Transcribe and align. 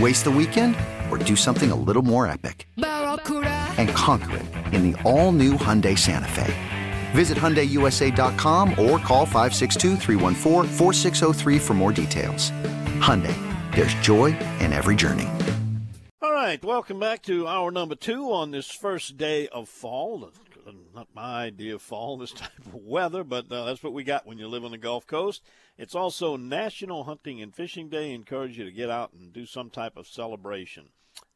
Waste 0.00 0.24
the 0.24 0.30
weekend 0.30 0.74
or 1.08 1.18
do 1.18 1.36
something 1.36 1.70
a 1.70 1.76
little 1.76 2.02
more 2.02 2.26
epic? 2.26 2.66
And 2.76 3.88
conquer 3.90 4.38
it 4.38 4.46
in 4.74 4.90
the 4.90 5.00
all 5.02 5.30
new 5.30 5.52
Hyundai 5.52 5.96
Santa 5.96 6.26
Fe. 6.28 6.52
Visit 7.12 7.38
HyundaiUSA.com 7.38 8.70
or 8.70 8.98
call 8.98 9.24
562 9.24 9.96
for 11.60 11.74
more 11.74 11.92
details. 11.92 12.50
Hyundai, 13.00 13.36
there's 13.74 13.94
joy 13.94 14.36
in 14.58 14.72
every 14.72 14.96
journey. 14.96 15.28
All 16.20 16.32
right, 16.32 16.64
welcome 16.64 16.98
back 16.98 17.22
to 17.22 17.46
hour 17.46 17.70
number 17.70 17.94
two 17.94 18.32
on 18.32 18.50
this 18.50 18.70
first 18.70 19.16
day 19.16 19.46
of 19.48 19.68
fall. 19.68 20.28
Not 20.94 21.08
my 21.14 21.44
idea 21.44 21.74
of 21.74 21.82
fall, 21.82 22.16
this 22.16 22.32
type 22.32 22.58
of 22.58 22.74
weather, 22.74 23.24
but 23.24 23.50
uh, 23.50 23.64
that's 23.64 23.82
what 23.82 23.92
we 23.92 24.04
got 24.04 24.26
when 24.26 24.38
you 24.38 24.48
live 24.48 24.64
on 24.64 24.70
the 24.70 24.78
Gulf 24.78 25.06
Coast. 25.06 25.42
It's 25.76 25.94
also 25.94 26.36
National 26.36 27.04
Hunting 27.04 27.42
and 27.42 27.54
Fishing 27.54 27.88
Day. 27.88 28.12
Encourage 28.12 28.58
you 28.58 28.64
to 28.64 28.72
get 28.72 28.90
out 28.90 29.12
and 29.12 29.32
do 29.32 29.46
some 29.46 29.70
type 29.70 29.96
of 29.96 30.06
celebration. 30.06 30.90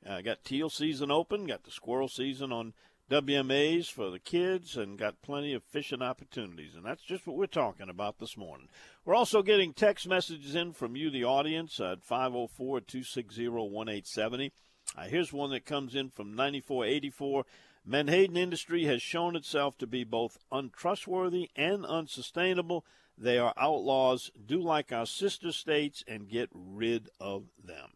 Uh, 0.06 0.21
got 0.21 0.45
teal 0.45 0.71
season 0.71 1.11
open, 1.11 1.47
got 1.47 1.65
the 1.65 1.71
squirrel 1.71 2.09
season 2.09 2.53
on 2.53 2.73
WMAs 3.11 3.91
for 3.91 4.11
the 4.11 4.19
kids, 4.19 4.77
and 4.77 4.99
got 4.99 5.23
plenty 5.23 5.55
of 5.55 5.62
fishing 5.62 6.03
opportunities. 6.03 6.75
And 6.75 6.84
that's 6.84 7.03
just 7.03 7.27
what 7.27 7.37
we're 7.37 7.47
talking 7.47 7.89
about 7.89 8.19
this 8.19 8.37
morning. 8.37 8.69
We're 9.05 9.15
also 9.15 9.43
getting 9.43 9.73
text 9.73 10.06
messages 10.06 10.55
in 10.55 10.73
from 10.73 10.97
you, 10.97 11.11
the 11.11 11.25
audience, 11.25 11.81
at 11.81 12.05
504 12.05 12.81
260 12.81 13.49
1870. 13.49 14.53
Uh, 14.97 15.03
here's 15.03 15.33
one 15.33 15.51
that 15.51 15.67
comes 15.67 15.95
in 15.95 16.11
from 16.11 16.34
9484. 16.34 17.45
Menhaden 17.89 18.36
industry 18.36 18.84
has 18.84 19.00
shown 19.00 19.34
itself 19.34 19.78
to 19.78 19.87
be 19.87 20.04
both 20.04 20.37
untrustworthy 20.53 21.49
and 21.56 21.87
unsustainable. 21.87 22.84
They 23.16 23.38
are 23.38 23.54
outlaws. 23.56 24.31
Do 24.44 24.60
like 24.60 24.93
our 24.93 25.06
sister 25.06 25.53
states 25.53 26.04
and 26.06 26.28
get 26.28 26.50
rid 26.53 27.09
of 27.19 27.44
them. 27.62 27.93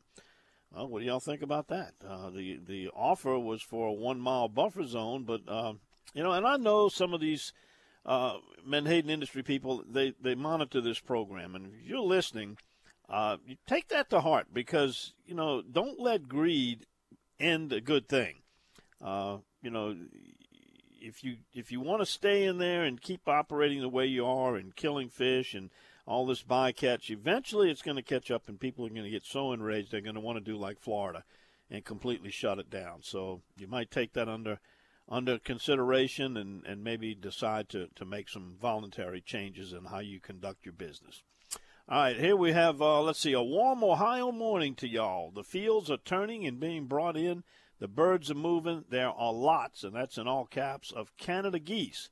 Well, 0.75 0.89
what 0.89 1.01
do 1.01 1.05
y'all 1.05 1.21
think 1.21 1.43
about 1.43 1.69
that? 1.69 1.93
Uh, 2.07 2.31
the 2.31 2.59
the 2.67 2.89
offer 2.95 3.39
was 3.39 3.61
for 3.61 3.89
a 3.89 3.93
one 3.93 4.19
mile 4.19 4.49
buffer 4.49 4.85
zone, 4.85 5.25
but 5.25 5.43
uh, 5.47 5.75
you 6.15 6.23
know, 6.23 6.33
and 6.33 6.47
I 6.47 6.57
know 6.57 6.89
some 6.89 7.13
of 7.13 7.21
these 7.21 7.53
uh, 8.07 8.39
Menhaden 8.67 9.11
industry 9.11 9.43
people 9.43 9.85
they 9.87 10.15
they 10.19 10.35
monitor 10.35 10.81
this 10.81 11.01
program, 11.01 11.55
and 11.55 11.67
if 11.67 11.87
you're 11.87 12.01
listening, 12.01 12.57
uh, 13.11 13.37
you 13.47 13.57
take 13.67 13.89
that 13.89 14.09
to 14.09 14.23
heart 14.23 14.47
because 14.55 15.13
you 15.27 15.35
know 15.35 15.61
don't 15.61 16.01
let 16.01 16.31
greed 16.31 16.87
end 17.39 17.75
a 17.75 17.83
good 17.83 18.09
thing. 18.09 18.37
You 19.63 19.71
know, 19.71 19.97
if 21.01 21.25
you 21.25 21.37
if 21.55 21.73
you 21.73 21.81
want 21.81 22.01
to 22.01 22.07
stay 22.07 22.45
in 22.45 22.59
there 22.59 22.85
and 22.85 23.01
keep 23.01 23.29
operating 23.29 23.81
the 23.81 23.89
way 23.89 24.07
you 24.07 24.27
are 24.27 24.57
and 24.57 24.75
killing 24.77 25.09
fish 25.09 25.55
and 25.55 25.71
all 26.07 26.27
this 26.27 26.43
bycatch, 26.43 27.11
eventually 27.11 27.71
it's 27.71 27.83
going 27.83 27.97
to 27.97 28.03
catch 28.03 28.31
up 28.31 28.49
and 28.49 28.59
people 28.59 28.85
are 28.85 28.91
going 28.91 29.05
to 29.05 29.11
get 29.11 29.25
so 29.25 29.53
enraged 29.53 29.91
they're 29.91 30.01
going 30.01 30.15
to 30.15 30.21
want 30.21 30.37
to 30.37 30.53
do 30.53 30.57
like 30.57 30.81
Florida 30.81 31.25
and 31.71 31.85
completely 31.85 32.31
shut 32.31 32.59
it 32.59 32.71
down. 32.71 33.03
So 33.03 33.41
you 33.57 33.67
might 33.67 33.91
take 33.91 34.13
that 34.13 34.29
under 34.29 34.59
under 35.09 35.39
consideration 35.39 36.37
and, 36.37 36.65
and 36.65 36.83
maybe 36.83 37.15
decide 37.15 37.69
to, 37.69 37.89
to 37.97 38.05
make 38.05 38.29
some 38.29 38.55
voluntary 38.61 39.21
changes 39.21 39.73
in 39.73 39.85
how 39.87 39.99
you 39.99 40.21
conduct 40.21 40.65
your 40.65 40.73
business. 40.73 41.23
All 41.89 41.99
right, 41.99 42.17
here 42.17 42.37
we 42.37 42.53
have, 42.53 42.81
uh, 42.81 43.03
let's 43.03 43.19
see, 43.19 43.33
a 43.33 43.43
warm 43.43 43.83
Ohio 43.83 44.31
morning 44.31 44.75
to 44.77 44.89
y'all. 44.89 45.31
The 45.33 45.43
fields 45.43 45.91
are 45.91 45.99
turning 45.99 46.47
and 46.47 46.61
being 46.61 46.87
brought 46.87 47.17
in. 47.17 47.43
The 47.83 47.89
birds 47.89 48.31
are 48.31 48.35
moving. 48.35 48.85
There 48.91 49.09
are 49.09 49.33
lots, 49.33 49.83
and 49.83 49.93
that's 49.93 50.17
in 50.17 50.29
all 50.29 50.47
caps, 50.47 50.93
of 50.93 51.17
Canada 51.17 51.59
geese. 51.59 52.11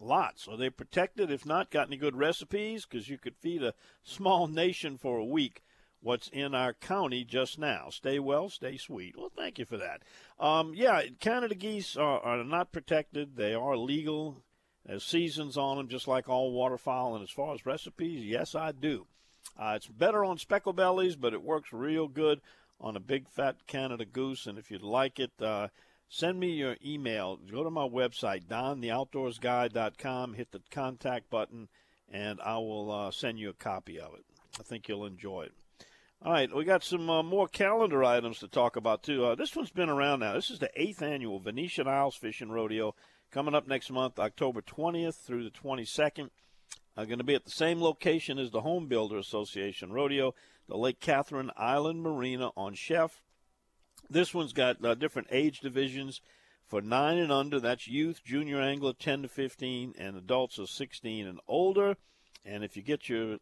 Lots. 0.00 0.48
Are 0.48 0.56
they 0.56 0.68
protected? 0.68 1.30
If 1.30 1.46
not, 1.46 1.70
got 1.70 1.86
any 1.86 1.96
good 1.96 2.16
recipes? 2.16 2.84
Because 2.84 3.08
you 3.08 3.18
could 3.18 3.36
feed 3.36 3.62
a 3.62 3.74
small 4.02 4.48
nation 4.48 4.98
for 4.98 5.18
a 5.18 5.24
week 5.24 5.62
what's 6.00 6.26
in 6.26 6.56
our 6.56 6.74
county 6.74 7.22
just 7.22 7.56
now. 7.56 7.88
Stay 7.88 8.18
well, 8.18 8.48
stay 8.48 8.76
sweet. 8.76 9.16
Well, 9.16 9.30
thank 9.36 9.60
you 9.60 9.64
for 9.64 9.76
that. 9.76 10.02
Um, 10.40 10.72
yeah, 10.74 11.02
Canada 11.20 11.54
geese 11.54 11.96
are, 11.96 12.18
are 12.18 12.42
not 12.42 12.72
protected. 12.72 13.36
They 13.36 13.54
are 13.54 13.76
legal. 13.76 14.42
There's 14.84 15.04
seasons 15.04 15.56
on 15.56 15.76
them, 15.76 15.86
just 15.86 16.08
like 16.08 16.28
all 16.28 16.50
waterfowl. 16.50 17.14
And 17.14 17.22
as 17.22 17.30
far 17.30 17.54
as 17.54 17.64
recipes, 17.64 18.24
yes, 18.24 18.56
I 18.56 18.72
do. 18.72 19.06
Uh, 19.56 19.74
it's 19.76 19.86
better 19.86 20.24
on 20.24 20.38
speckle 20.38 20.72
bellies, 20.72 21.14
but 21.14 21.32
it 21.32 21.42
works 21.42 21.72
real 21.72 22.08
good 22.08 22.40
on 22.82 22.96
a 22.96 23.00
big 23.00 23.28
fat 23.28 23.66
Canada 23.66 24.04
goose. 24.04 24.46
And 24.46 24.58
if 24.58 24.70
you'd 24.70 24.82
like 24.82 25.18
it, 25.18 25.30
uh, 25.40 25.68
send 26.08 26.40
me 26.40 26.50
your 26.50 26.76
email. 26.84 27.38
Go 27.50 27.64
to 27.64 27.70
my 27.70 27.88
website, 27.88 28.46
dontheoutdoorsguy.com, 28.46 30.34
hit 30.34 30.50
the 30.50 30.60
contact 30.70 31.30
button, 31.30 31.68
and 32.10 32.40
I 32.44 32.58
will 32.58 32.90
uh, 32.90 33.10
send 33.10 33.38
you 33.38 33.50
a 33.50 33.54
copy 33.54 33.98
of 33.98 34.14
it. 34.14 34.24
I 34.60 34.62
think 34.64 34.88
you'll 34.88 35.06
enjoy 35.06 35.44
it. 35.44 35.52
All 36.24 36.32
right, 36.32 36.54
we 36.54 36.64
got 36.64 36.84
some 36.84 37.10
uh, 37.10 37.22
more 37.22 37.48
calendar 37.48 38.04
items 38.04 38.38
to 38.40 38.48
talk 38.48 38.76
about, 38.76 39.02
too. 39.02 39.24
Uh, 39.24 39.34
this 39.34 39.56
one's 39.56 39.70
been 39.70 39.88
around 39.88 40.20
now. 40.20 40.34
This 40.34 40.50
is 40.50 40.60
the 40.60 40.70
eighth 40.76 41.02
annual 41.02 41.40
Venetian 41.40 41.88
Isles 41.88 42.14
Fishing 42.14 42.50
Rodeo 42.50 42.94
coming 43.32 43.54
up 43.54 43.66
next 43.66 43.90
month, 43.90 44.20
October 44.20 44.62
20th 44.62 45.16
through 45.16 45.42
the 45.42 45.50
22nd. 45.50 46.30
I'm 46.96 47.06
going 47.06 47.18
to 47.18 47.24
be 47.24 47.34
at 47.34 47.44
the 47.44 47.50
same 47.50 47.80
location 47.80 48.38
as 48.38 48.50
the 48.50 48.60
Home 48.60 48.86
Builder 48.86 49.16
Association 49.18 49.92
Rodeo, 49.92 50.34
the 50.68 50.76
Lake 50.76 51.00
Catherine 51.00 51.50
Island 51.56 52.02
Marina 52.02 52.50
on 52.56 52.74
Chef. 52.74 53.22
This 54.08 54.34
one's 54.34 54.52
got 54.52 54.84
uh, 54.84 54.94
different 54.94 55.28
age 55.30 55.60
divisions 55.60 56.20
for 56.66 56.80
nine 56.80 57.18
and 57.18 57.32
under. 57.32 57.60
That's 57.60 57.86
youth, 57.86 58.22
junior 58.24 58.60
angler, 58.60 58.92
10 58.92 59.22
to 59.22 59.28
15, 59.28 59.94
and 59.98 60.16
adults 60.16 60.58
are 60.58 60.66
16 60.66 61.26
and 61.26 61.40
older. 61.46 61.96
And 62.44 62.64
if 62.64 62.76
you 62.76 62.82
get 62.82 63.08
your 63.08 63.38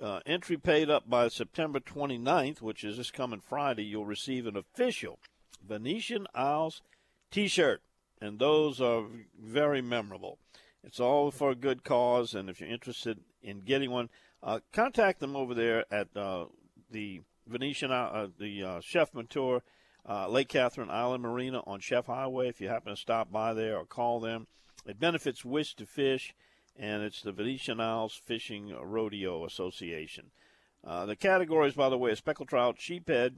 uh, 0.00 0.20
entry 0.26 0.56
paid 0.56 0.90
up 0.90 1.08
by 1.08 1.28
September 1.28 1.80
29th, 1.80 2.60
which 2.60 2.84
is 2.84 2.96
this 2.96 3.10
coming 3.10 3.40
Friday, 3.40 3.84
you'll 3.84 4.06
receive 4.06 4.46
an 4.46 4.56
official 4.56 5.18
Venetian 5.66 6.26
Isles 6.34 6.82
t 7.30 7.48
shirt. 7.48 7.82
And 8.20 8.38
those 8.38 8.80
are 8.80 9.04
very 9.40 9.82
memorable. 9.82 10.38
It's 10.84 11.00
all 11.00 11.30
for 11.30 11.50
a 11.50 11.56
good 11.56 11.84
cause, 11.84 12.34
and 12.34 12.48
if 12.50 12.60
you're 12.60 12.68
interested 12.68 13.18
in 13.42 13.60
getting 13.60 13.90
one, 13.90 14.08
uh, 14.42 14.60
contact 14.72 15.20
them 15.20 15.36
over 15.36 15.54
there 15.54 15.84
at 15.92 16.08
uh, 16.16 16.46
the 16.90 17.20
Venetian, 17.46 17.90
uh, 17.90 18.28
the 18.38 18.62
uh, 18.62 18.80
Chef 18.80 19.12
Menteur, 19.12 19.60
uh, 20.08 20.28
Lake 20.28 20.48
Catherine 20.48 20.90
Island 20.90 21.22
Marina 21.22 21.62
on 21.66 21.80
Chef 21.80 22.06
Highway. 22.06 22.48
If 22.48 22.60
you 22.60 22.68
happen 22.68 22.94
to 22.94 23.00
stop 23.00 23.30
by 23.30 23.54
there 23.54 23.76
or 23.76 23.84
call 23.84 24.20
them, 24.20 24.46
it 24.86 24.98
benefits 24.98 25.44
Wish 25.44 25.74
to 25.76 25.86
Fish, 25.86 26.34
and 26.76 27.02
it's 27.02 27.22
the 27.22 27.32
Venetian 27.32 27.80
Isles 27.80 28.20
Fishing 28.24 28.74
Rodeo 28.80 29.44
Association. 29.44 30.30
Uh, 30.84 31.06
the 31.06 31.16
categories, 31.16 31.74
by 31.74 31.88
the 31.88 31.98
way, 31.98 32.10
are 32.10 32.16
speckled 32.16 32.48
trout, 32.48 32.78
sheephead, 32.78 33.36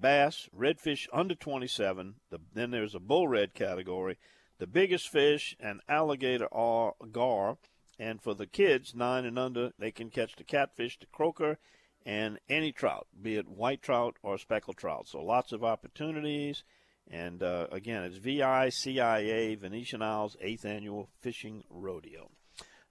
bass, 0.00 0.48
redfish 0.56 1.06
under 1.12 1.34
27. 1.34 2.14
The, 2.30 2.38
then 2.54 2.70
there's 2.70 2.94
a 2.94 3.00
bull 3.00 3.28
red 3.28 3.52
category 3.52 4.16
the 4.58 4.66
biggest 4.66 5.08
fish, 5.08 5.56
and 5.60 5.80
alligator 5.88 6.46
or 6.46 6.94
gar. 7.12 7.58
And 7.98 8.20
for 8.20 8.34
the 8.34 8.46
kids, 8.46 8.94
nine 8.94 9.24
and 9.24 9.38
under, 9.38 9.72
they 9.78 9.90
can 9.90 10.10
catch 10.10 10.36
the 10.36 10.44
catfish, 10.44 10.98
the 10.98 11.06
croaker, 11.06 11.58
and 12.04 12.38
any 12.48 12.72
trout, 12.72 13.06
be 13.20 13.36
it 13.36 13.48
white 13.48 13.82
trout 13.82 14.16
or 14.22 14.36
speckled 14.36 14.76
trout. 14.76 15.08
So 15.08 15.22
lots 15.22 15.52
of 15.52 15.64
opportunities. 15.64 16.64
And 17.10 17.42
uh, 17.42 17.66
again, 17.70 18.02
it's 18.02 18.16
VICIA, 18.16 19.56
Venetian 19.56 20.02
Isles 20.02 20.36
8th 20.42 20.64
Annual 20.64 21.08
Fishing 21.20 21.64
Rodeo. 21.70 22.30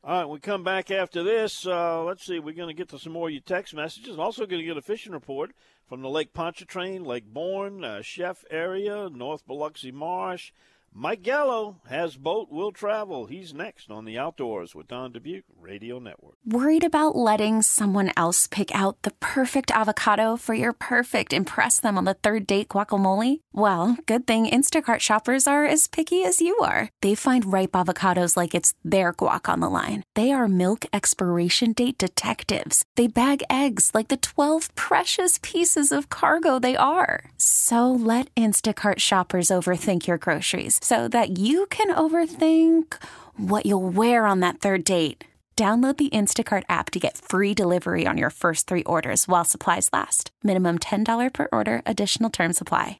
All 0.05 0.19
right, 0.19 0.29
we 0.29 0.39
come 0.39 0.63
back 0.63 0.91
after 0.91 1.23
this. 1.23 1.65
Uh, 1.65 2.03
let's 2.03 2.25
see, 2.25 2.37
we're 2.37 2.53
going 2.53 2.67
to 2.67 2.73
get 2.73 2.89
to 2.89 2.99
some 2.99 3.13
more 3.13 3.29
of 3.29 3.33
your 3.33 3.41
text 3.41 3.73
messages. 3.73 4.19
Also, 4.19 4.45
going 4.45 4.61
to 4.61 4.67
get 4.67 4.75
a 4.75 4.81
fishing 4.81 5.13
report 5.13 5.51
from 5.87 6.01
the 6.01 6.09
Lake 6.09 6.33
Pontchartrain, 6.33 7.05
Lake 7.05 7.33
Borgne, 7.33 7.85
uh, 7.85 8.01
Chef 8.01 8.43
area, 8.51 9.09
North 9.09 9.47
Biloxi 9.47 9.91
Marsh, 9.91 10.51
Mike 10.95 11.23
Gallo 11.23 11.77
has 11.89 12.17
boat 12.17 12.51
will 12.51 12.71
travel. 12.71 13.25
He's 13.25 13.51
next 13.51 13.89
on 13.89 14.05
the 14.05 14.19
Outdoors 14.19 14.75
with 14.75 14.87
Don 14.87 15.11
Dubuc 15.11 15.41
Radio 15.59 15.97
Network. 15.97 16.35
Worried 16.45 16.83
about 16.83 17.15
letting 17.15 17.63
someone 17.63 18.11
else 18.15 18.45
pick 18.45 18.73
out 18.75 19.01
the 19.01 19.13
perfect 19.19 19.71
avocado 19.71 20.37
for 20.37 20.53
your 20.53 20.71
perfect 20.71 21.33
impress 21.33 21.79
them 21.79 21.97
on 21.97 22.05
the 22.05 22.13
third 22.13 22.45
date 22.45 22.67
guacamole? 22.67 23.39
Well, 23.53 23.97
good 24.05 24.27
thing 24.27 24.45
Instacart 24.45 24.99
shoppers 24.99 25.47
are 25.47 25.65
as 25.65 25.87
picky 25.87 26.23
as 26.23 26.41
you 26.41 26.55
are. 26.59 26.89
They 27.01 27.15
find 27.15 27.51
ripe 27.51 27.71
avocados 27.71 28.37
like 28.37 28.53
it's 28.53 28.75
their 28.83 29.13
guac 29.13 29.49
on 29.49 29.61
the 29.61 29.71
line. 29.71 30.03
They 30.13 30.31
are 30.31 30.47
milk 30.47 30.85
expiration 30.93 31.73
date 31.73 31.97
detectives. 31.97 32.85
They 32.97 33.07
bag 33.07 33.41
eggs 33.49 33.89
like 33.95 34.09
the 34.09 34.17
12 34.17 34.75
precious 34.75 35.39
pieces 35.41 35.91
of 35.91 36.09
cargo 36.09 36.59
they 36.59 36.75
are. 36.75 37.31
So 37.37 37.91
let 37.91 38.31
Instacart 38.35 38.99
shoppers 38.99 39.47
overthink 39.47 40.05
your 40.05 40.19
groceries 40.19 40.79
so 40.83 41.07
that 41.07 41.39
you 41.39 41.65
can 41.67 41.95
overthink 41.95 43.01
what 43.37 43.65
you'll 43.65 43.89
wear 43.89 44.25
on 44.25 44.41
that 44.41 44.59
third 44.59 44.83
date. 44.83 45.23
Download 45.55 45.95
the 45.95 46.09
Instacart 46.09 46.63
app 46.67 46.89
to 46.91 46.99
get 46.99 47.15
free 47.17 47.53
delivery 47.53 48.07
on 48.07 48.17
your 48.17 48.31
first 48.31 48.65
three 48.65 48.83
orders 48.83 49.27
while 49.27 49.45
supplies 49.45 49.87
last. 49.93 50.31
Minimum 50.43 50.79
$10 50.79 51.31
per 51.31 51.47
order, 51.51 51.83
additional 51.85 52.31
term 52.31 52.53
supply. 52.53 52.99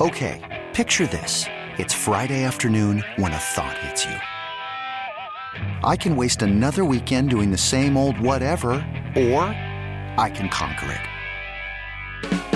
Okay, 0.00 0.64
picture 0.74 1.06
this. 1.06 1.46
It's 1.78 1.94
Friday 1.94 2.42
afternoon 2.42 3.04
when 3.16 3.32
a 3.32 3.38
thought 3.38 3.78
hits 3.78 4.04
you. 4.04 4.16
I 5.88 5.96
can 5.96 6.16
waste 6.16 6.42
another 6.42 6.84
weekend 6.84 7.30
doing 7.30 7.52
the 7.52 7.56
same 7.56 7.96
old 7.96 8.18
whatever, 8.18 8.72
or 9.16 9.44
I 10.18 10.30
can 10.34 10.48
conquer 10.48 10.92
it. 10.92 12.55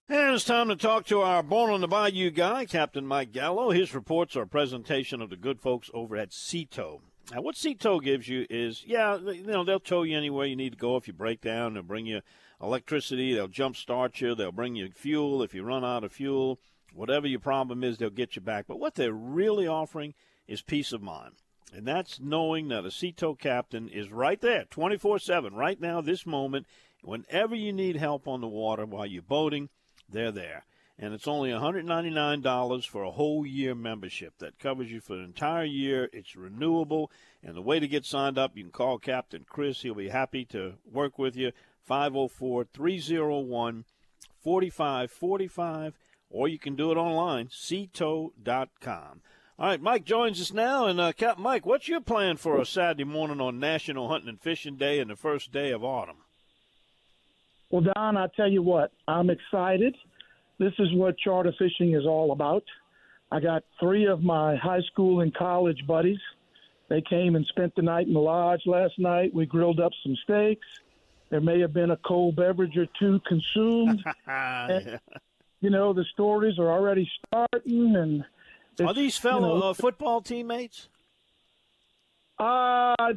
And 0.11 0.35
it's 0.35 0.43
time 0.43 0.67
to 0.67 0.75
talk 0.75 1.05
to 1.05 1.21
our 1.21 1.41
Born 1.41 1.71
on 1.71 1.79
the 1.79 1.87
Bayou 1.87 2.31
guy, 2.31 2.65
Captain 2.65 3.07
Mike 3.07 3.31
Gallo. 3.31 3.71
His 3.71 3.95
reports 3.95 4.35
are 4.35 4.41
a 4.41 4.47
presentation 4.47 5.21
of 5.21 5.29
the 5.29 5.37
good 5.37 5.61
folks 5.61 5.89
over 5.93 6.17
at 6.17 6.33
Sea-Tow. 6.33 6.99
Now, 7.31 7.41
what 7.41 7.55
Sea-Tow 7.55 8.01
gives 8.01 8.27
you 8.27 8.45
is, 8.49 8.83
yeah, 8.85 9.15
you 9.15 9.45
know, 9.45 9.63
they'll 9.63 9.79
tow 9.79 10.03
you 10.03 10.17
anywhere 10.17 10.47
you 10.47 10.57
need 10.57 10.73
to 10.73 10.77
go 10.77 10.97
if 10.97 11.07
you 11.07 11.13
break 11.13 11.39
down. 11.39 11.75
They'll 11.75 11.83
bring 11.83 12.07
you 12.07 12.19
electricity. 12.61 13.33
They'll 13.33 13.47
jump 13.47 13.77
start 13.77 14.19
you. 14.19 14.35
They'll 14.35 14.51
bring 14.51 14.75
you 14.75 14.91
fuel 14.93 15.41
if 15.43 15.53
you 15.53 15.63
run 15.63 15.85
out 15.85 16.03
of 16.03 16.11
fuel. 16.11 16.59
Whatever 16.93 17.25
your 17.25 17.39
problem 17.39 17.81
is, 17.81 17.97
they'll 17.97 18.09
get 18.09 18.35
you 18.35 18.41
back. 18.41 18.65
But 18.67 18.81
what 18.81 18.95
they're 18.95 19.13
really 19.13 19.65
offering 19.65 20.13
is 20.45 20.61
peace 20.61 20.91
of 20.91 21.01
mind. 21.01 21.35
And 21.73 21.87
that's 21.87 22.19
knowing 22.19 22.67
that 22.67 22.85
a 22.85 22.91
Sea-Tow 22.91 23.35
captain 23.35 23.87
is 23.87 24.11
right 24.11 24.41
there 24.41 24.65
24 24.69 25.19
7, 25.19 25.53
right 25.53 25.79
now, 25.79 26.01
this 26.01 26.25
moment. 26.25 26.67
Whenever 27.01 27.55
you 27.55 27.71
need 27.71 27.95
help 27.95 28.27
on 28.27 28.41
the 28.41 28.47
water 28.49 28.85
while 28.85 29.05
you're 29.05 29.21
boating, 29.21 29.69
they're 30.11 30.31
there 30.31 30.65
and 31.01 31.15
it's 31.15 31.27
only 31.27 31.49
$199 31.49 32.87
for 32.87 33.03
a 33.03 33.11
whole 33.11 33.43
year 33.43 33.73
membership 33.73 34.37
that 34.37 34.59
covers 34.59 34.91
you 34.91 35.01
for 35.01 35.13
an 35.13 35.23
entire 35.23 35.65
year. 35.65 36.07
It's 36.13 36.35
renewable, 36.35 37.11
and 37.43 37.55
the 37.55 37.61
way 37.61 37.79
to 37.79 37.87
get 37.87 38.05
signed 38.05 38.37
up, 38.37 38.55
you 38.55 38.63
can 38.63 38.71
call 38.71 38.99
Captain 38.99 39.43
Chris. 39.49 39.81
He'll 39.81 39.95
be 39.95 40.09
happy 40.09 40.45
to 40.45 40.75
work 40.89 41.17
with 41.17 41.35
you. 41.35 41.51
504 41.83 42.65
301 42.71 43.85
4545, 44.43 45.93
or 46.29 46.47
you 46.47 46.59
can 46.59 46.75
do 46.75 46.91
it 46.91 46.97
online, 46.97 47.47
seatow.com. 47.47 49.21
All 49.59 49.67
right, 49.67 49.81
Mike 49.81 50.05
joins 50.05 50.39
us 50.39 50.53
now. 50.53 50.85
And, 50.85 50.99
uh, 50.99 51.13
Captain 51.13 51.43
Mike, 51.43 51.65
what's 51.65 51.87
your 51.87 52.01
plan 52.01 52.37
for 52.37 52.61
a 52.61 52.65
Saturday 52.65 53.03
morning 53.03 53.41
on 53.41 53.59
National 53.59 54.09
Hunting 54.09 54.29
and 54.29 54.41
Fishing 54.41 54.75
Day 54.75 54.99
and 54.99 55.09
the 55.09 55.15
first 55.15 55.51
day 55.51 55.71
of 55.71 55.83
autumn? 55.83 56.17
Well, 57.71 57.83
Don, 57.95 58.17
I 58.17 58.27
tell 58.35 58.49
you 58.49 58.61
what, 58.61 58.91
I'm 59.07 59.29
excited 59.29 59.95
this 60.61 60.73
is 60.77 60.93
what 60.93 61.17
charter 61.17 61.51
fishing 61.57 61.95
is 61.95 62.05
all 62.05 62.31
about. 62.31 62.63
I 63.31 63.39
got 63.39 63.63
three 63.79 64.05
of 64.05 64.21
my 64.21 64.55
high 64.55 64.81
school 64.91 65.21
and 65.21 65.33
college 65.33 65.87
buddies. 65.87 66.19
They 66.87 67.01
came 67.01 67.35
and 67.35 67.43
spent 67.47 67.73
the 67.75 67.81
night 67.81 68.05
in 68.05 68.13
the 68.13 68.19
lodge 68.19 68.61
last 68.67 68.99
night. 68.99 69.33
We 69.33 69.47
grilled 69.47 69.79
up 69.79 69.91
some 70.03 70.15
steaks. 70.23 70.67
There 71.31 71.41
may 71.41 71.59
have 71.61 71.73
been 71.73 71.89
a 71.89 71.97
cold 71.97 72.35
beverage 72.35 72.77
or 72.77 72.85
two 72.99 73.19
consumed. 73.27 74.03
and, 74.27 74.99
you 75.61 75.71
know, 75.71 75.93
the 75.93 76.05
stories 76.13 76.59
are 76.59 76.69
already 76.69 77.09
starting. 77.25 77.95
And 77.95 78.25
are 78.85 78.93
these 78.93 79.17
fellow 79.17 79.55
you 79.55 79.59
know, 79.61 79.69
uh, 79.69 79.73
football 79.73 80.21
teammates? 80.21 80.89
Uh, 82.37 83.13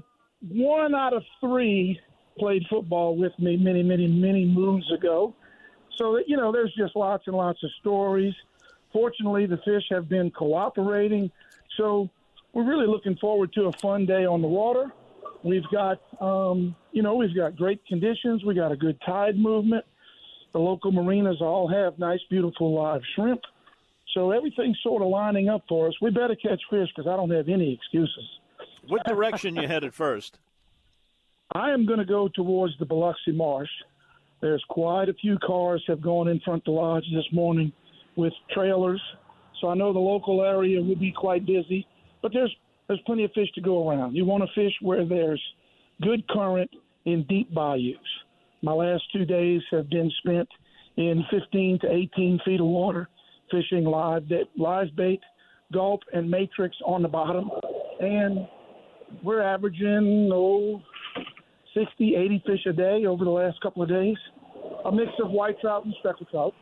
one 0.48 0.94
out 0.94 1.12
of 1.12 1.24
three 1.40 2.00
played 2.38 2.64
football 2.68 3.16
with 3.16 3.32
me 3.38 3.56
many, 3.56 3.82
many, 3.82 4.06
many 4.06 4.44
moons 4.44 4.90
ago. 4.92 5.34
So, 5.96 6.18
you 6.26 6.36
know, 6.36 6.52
there's 6.52 6.74
just 6.76 6.96
lots 6.96 7.24
and 7.26 7.36
lots 7.36 7.62
of 7.62 7.70
stories. 7.80 8.34
Fortunately, 8.92 9.46
the 9.46 9.58
fish 9.58 9.84
have 9.90 10.08
been 10.08 10.30
cooperating. 10.30 11.30
So, 11.76 12.10
we're 12.52 12.68
really 12.68 12.86
looking 12.86 13.16
forward 13.16 13.52
to 13.54 13.64
a 13.64 13.72
fun 13.72 14.06
day 14.06 14.24
on 14.24 14.40
the 14.40 14.48
water. 14.48 14.92
We've 15.42 15.66
got, 15.72 16.00
um, 16.20 16.74
you 16.92 17.02
know, 17.02 17.16
we've 17.16 17.34
got 17.34 17.56
great 17.56 17.84
conditions. 17.86 18.44
We 18.44 18.54
got 18.54 18.72
a 18.72 18.76
good 18.76 18.98
tide 19.04 19.36
movement. 19.36 19.84
The 20.52 20.60
local 20.60 20.92
marinas 20.92 21.38
all 21.40 21.68
have 21.68 21.98
nice, 21.98 22.20
beautiful 22.30 22.72
live 22.72 23.02
shrimp. 23.14 23.40
So 24.14 24.30
everything's 24.30 24.78
sort 24.82 25.02
of 25.02 25.08
lining 25.08 25.48
up 25.48 25.64
for 25.68 25.88
us. 25.88 25.94
We 26.00 26.10
better 26.10 26.36
catch 26.36 26.60
fish 26.70 26.88
because 26.94 27.10
I 27.10 27.16
don't 27.16 27.30
have 27.30 27.48
any 27.48 27.74
excuses. 27.74 28.24
What 28.86 29.04
direction 29.04 29.56
you 29.56 29.66
headed 29.66 29.92
first? 29.92 30.38
I 31.56 31.70
am 31.70 31.86
going 31.86 32.00
to 32.00 32.04
go 32.04 32.28
towards 32.34 32.76
the 32.78 32.84
Biloxi 32.84 33.30
Marsh. 33.30 33.70
There's 34.40 34.64
quite 34.68 35.08
a 35.08 35.14
few 35.14 35.38
cars 35.38 35.84
have 35.86 36.02
gone 36.02 36.26
in 36.26 36.40
front 36.40 36.62
of 36.62 36.64
the 36.64 36.70
lodge 36.72 37.04
this 37.14 37.26
morning 37.32 37.72
with 38.16 38.32
trailers, 38.52 39.00
so 39.60 39.68
I 39.68 39.74
know 39.74 39.92
the 39.92 40.00
local 40.00 40.42
area 40.42 40.82
will 40.82 40.96
be 40.96 41.12
quite 41.12 41.46
busy. 41.46 41.86
But 42.22 42.32
there's 42.32 42.54
there's 42.88 43.00
plenty 43.06 43.24
of 43.24 43.30
fish 43.32 43.48
to 43.54 43.60
go 43.60 43.88
around. 43.88 44.16
You 44.16 44.24
want 44.24 44.42
to 44.42 44.60
fish 44.60 44.72
where 44.82 45.06
there's 45.06 45.40
good 46.02 46.26
current 46.28 46.70
in 47.04 47.24
deep 47.28 47.54
bayous. 47.54 47.96
My 48.62 48.72
last 48.72 49.04
two 49.12 49.24
days 49.24 49.62
have 49.70 49.88
been 49.88 50.10
spent 50.18 50.48
in 50.96 51.24
15 51.30 51.78
to 51.82 51.90
18 51.90 52.40
feet 52.44 52.60
of 52.60 52.66
water, 52.66 53.08
fishing 53.52 53.84
live 53.84 54.24
live 54.58 54.88
bait, 54.96 55.20
gulp, 55.72 56.00
and 56.12 56.28
matrix 56.28 56.76
on 56.84 57.02
the 57.02 57.08
bottom, 57.08 57.48
and 58.00 58.48
we're 59.22 59.40
averaging 59.42 60.30
oh 60.32 60.82
60, 61.74 62.16
80 62.16 62.42
fish 62.46 62.66
a 62.66 62.72
day 62.72 63.04
over 63.06 63.24
the 63.24 63.30
last 63.30 63.60
couple 63.60 63.82
of 63.82 63.88
days. 63.88 64.16
A 64.84 64.92
mix 64.92 65.10
of 65.22 65.30
white 65.30 65.60
trout 65.60 65.84
and 65.84 65.94
speckled 66.00 66.28
trout. 66.30 66.54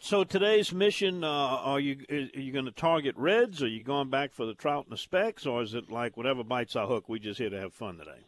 So 0.00 0.24
today's 0.24 0.72
mission, 0.72 1.22
uh, 1.22 1.28
are 1.28 1.78
you 1.78 1.98
are 2.10 2.40
you 2.40 2.52
going 2.52 2.64
to 2.64 2.72
target 2.72 3.14
reds? 3.16 3.62
Or 3.62 3.66
are 3.66 3.68
you 3.68 3.84
going 3.84 4.10
back 4.10 4.32
for 4.32 4.46
the 4.46 4.54
trout 4.54 4.84
and 4.84 4.92
the 4.92 4.96
specks, 4.96 5.46
or 5.46 5.62
is 5.62 5.74
it 5.74 5.90
like 5.90 6.16
whatever 6.16 6.42
bites 6.42 6.74
our 6.74 6.88
hook? 6.88 7.08
We 7.08 7.20
just 7.20 7.38
here 7.38 7.50
to 7.50 7.60
have 7.60 7.72
fun 7.72 7.98
today. 7.98 8.24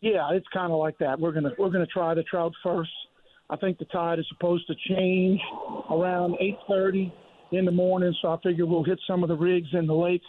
Yeah, 0.00 0.30
it's 0.32 0.46
kind 0.52 0.72
of 0.72 0.78
like 0.78 0.96
that. 0.98 1.20
We're 1.20 1.32
gonna 1.32 1.52
we're 1.58 1.70
gonna 1.70 1.86
try 1.86 2.14
the 2.14 2.22
trout 2.22 2.52
first. 2.62 2.90
I 3.50 3.56
think 3.56 3.78
the 3.78 3.84
tide 3.86 4.18
is 4.18 4.26
supposed 4.28 4.66
to 4.68 4.74
change 4.88 5.40
around 5.90 6.36
8:30 6.40 7.12
in 7.52 7.66
the 7.66 7.72
morning, 7.72 8.14
so 8.22 8.32
I 8.32 8.38
figure 8.42 8.64
we'll 8.64 8.84
hit 8.84 8.98
some 9.06 9.22
of 9.22 9.28
the 9.28 9.36
rigs 9.36 9.68
in 9.74 9.86
the 9.86 9.94
lake 9.94 10.22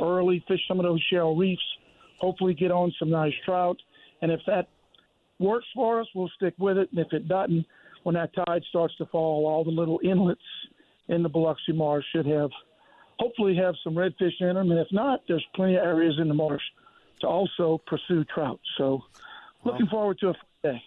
early, 0.00 0.42
fish 0.48 0.60
some 0.66 0.80
of 0.80 0.84
those 0.84 1.02
shell 1.12 1.36
reefs, 1.36 1.62
hopefully 2.24 2.54
get 2.54 2.70
on 2.70 2.92
some 2.98 3.10
nice 3.10 3.34
trout. 3.44 3.76
And 4.22 4.32
if 4.32 4.40
that 4.46 4.68
works 5.38 5.66
for 5.74 6.00
us, 6.00 6.06
we'll 6.14 6.30
stick 6.36 6.54
with 6.58 6.78
it. 6.78 6.88
And 6.90 7.00
if 7.00 7.12
it 7.12 7.28
doesn't, 7.28 7.66
when 8.02 8.14
that 8.14 8.30
tide 8.34 8.62
starts 8.70 8.96
to 8.96 9.06
fall, 9.06 9.46
all 9.46 9.64
the 9.64 9.70
little 9.70 10.00
inlets 10.02 10.40
in 11.08 11.22
the 11.22 11.28
Biloxi 11.28 11.72
Marsh 11.72 12.04
should 12.12 12.26
have, 12.26 12.50
hopefully, 13.18 13.54
have 13.56 13.74
some 13.84 13.94
redfish 13.94 14.40
in 14.40 14.54
them. 14.54 14.70
And 14.70 14.80
if 14.80 14.88
not, 14.90 15.20
there's 15.28 15.44
plenty 15.54 15.76
of 15.76 15.84
areas 15.84 16.14
in 16.18 16.28
the 16.28 16.34
marsh 16.34 16.62
to 17.20 17.26
also 17.26 17.80
pursue 17.86 18.24
trout. 18.24 18.60
So, 18.78 19.02
looking 19.64 19.86
forward 19.86 20.18
to 20.20 20.30
a 20.30 20.34
day. 20.62 20.82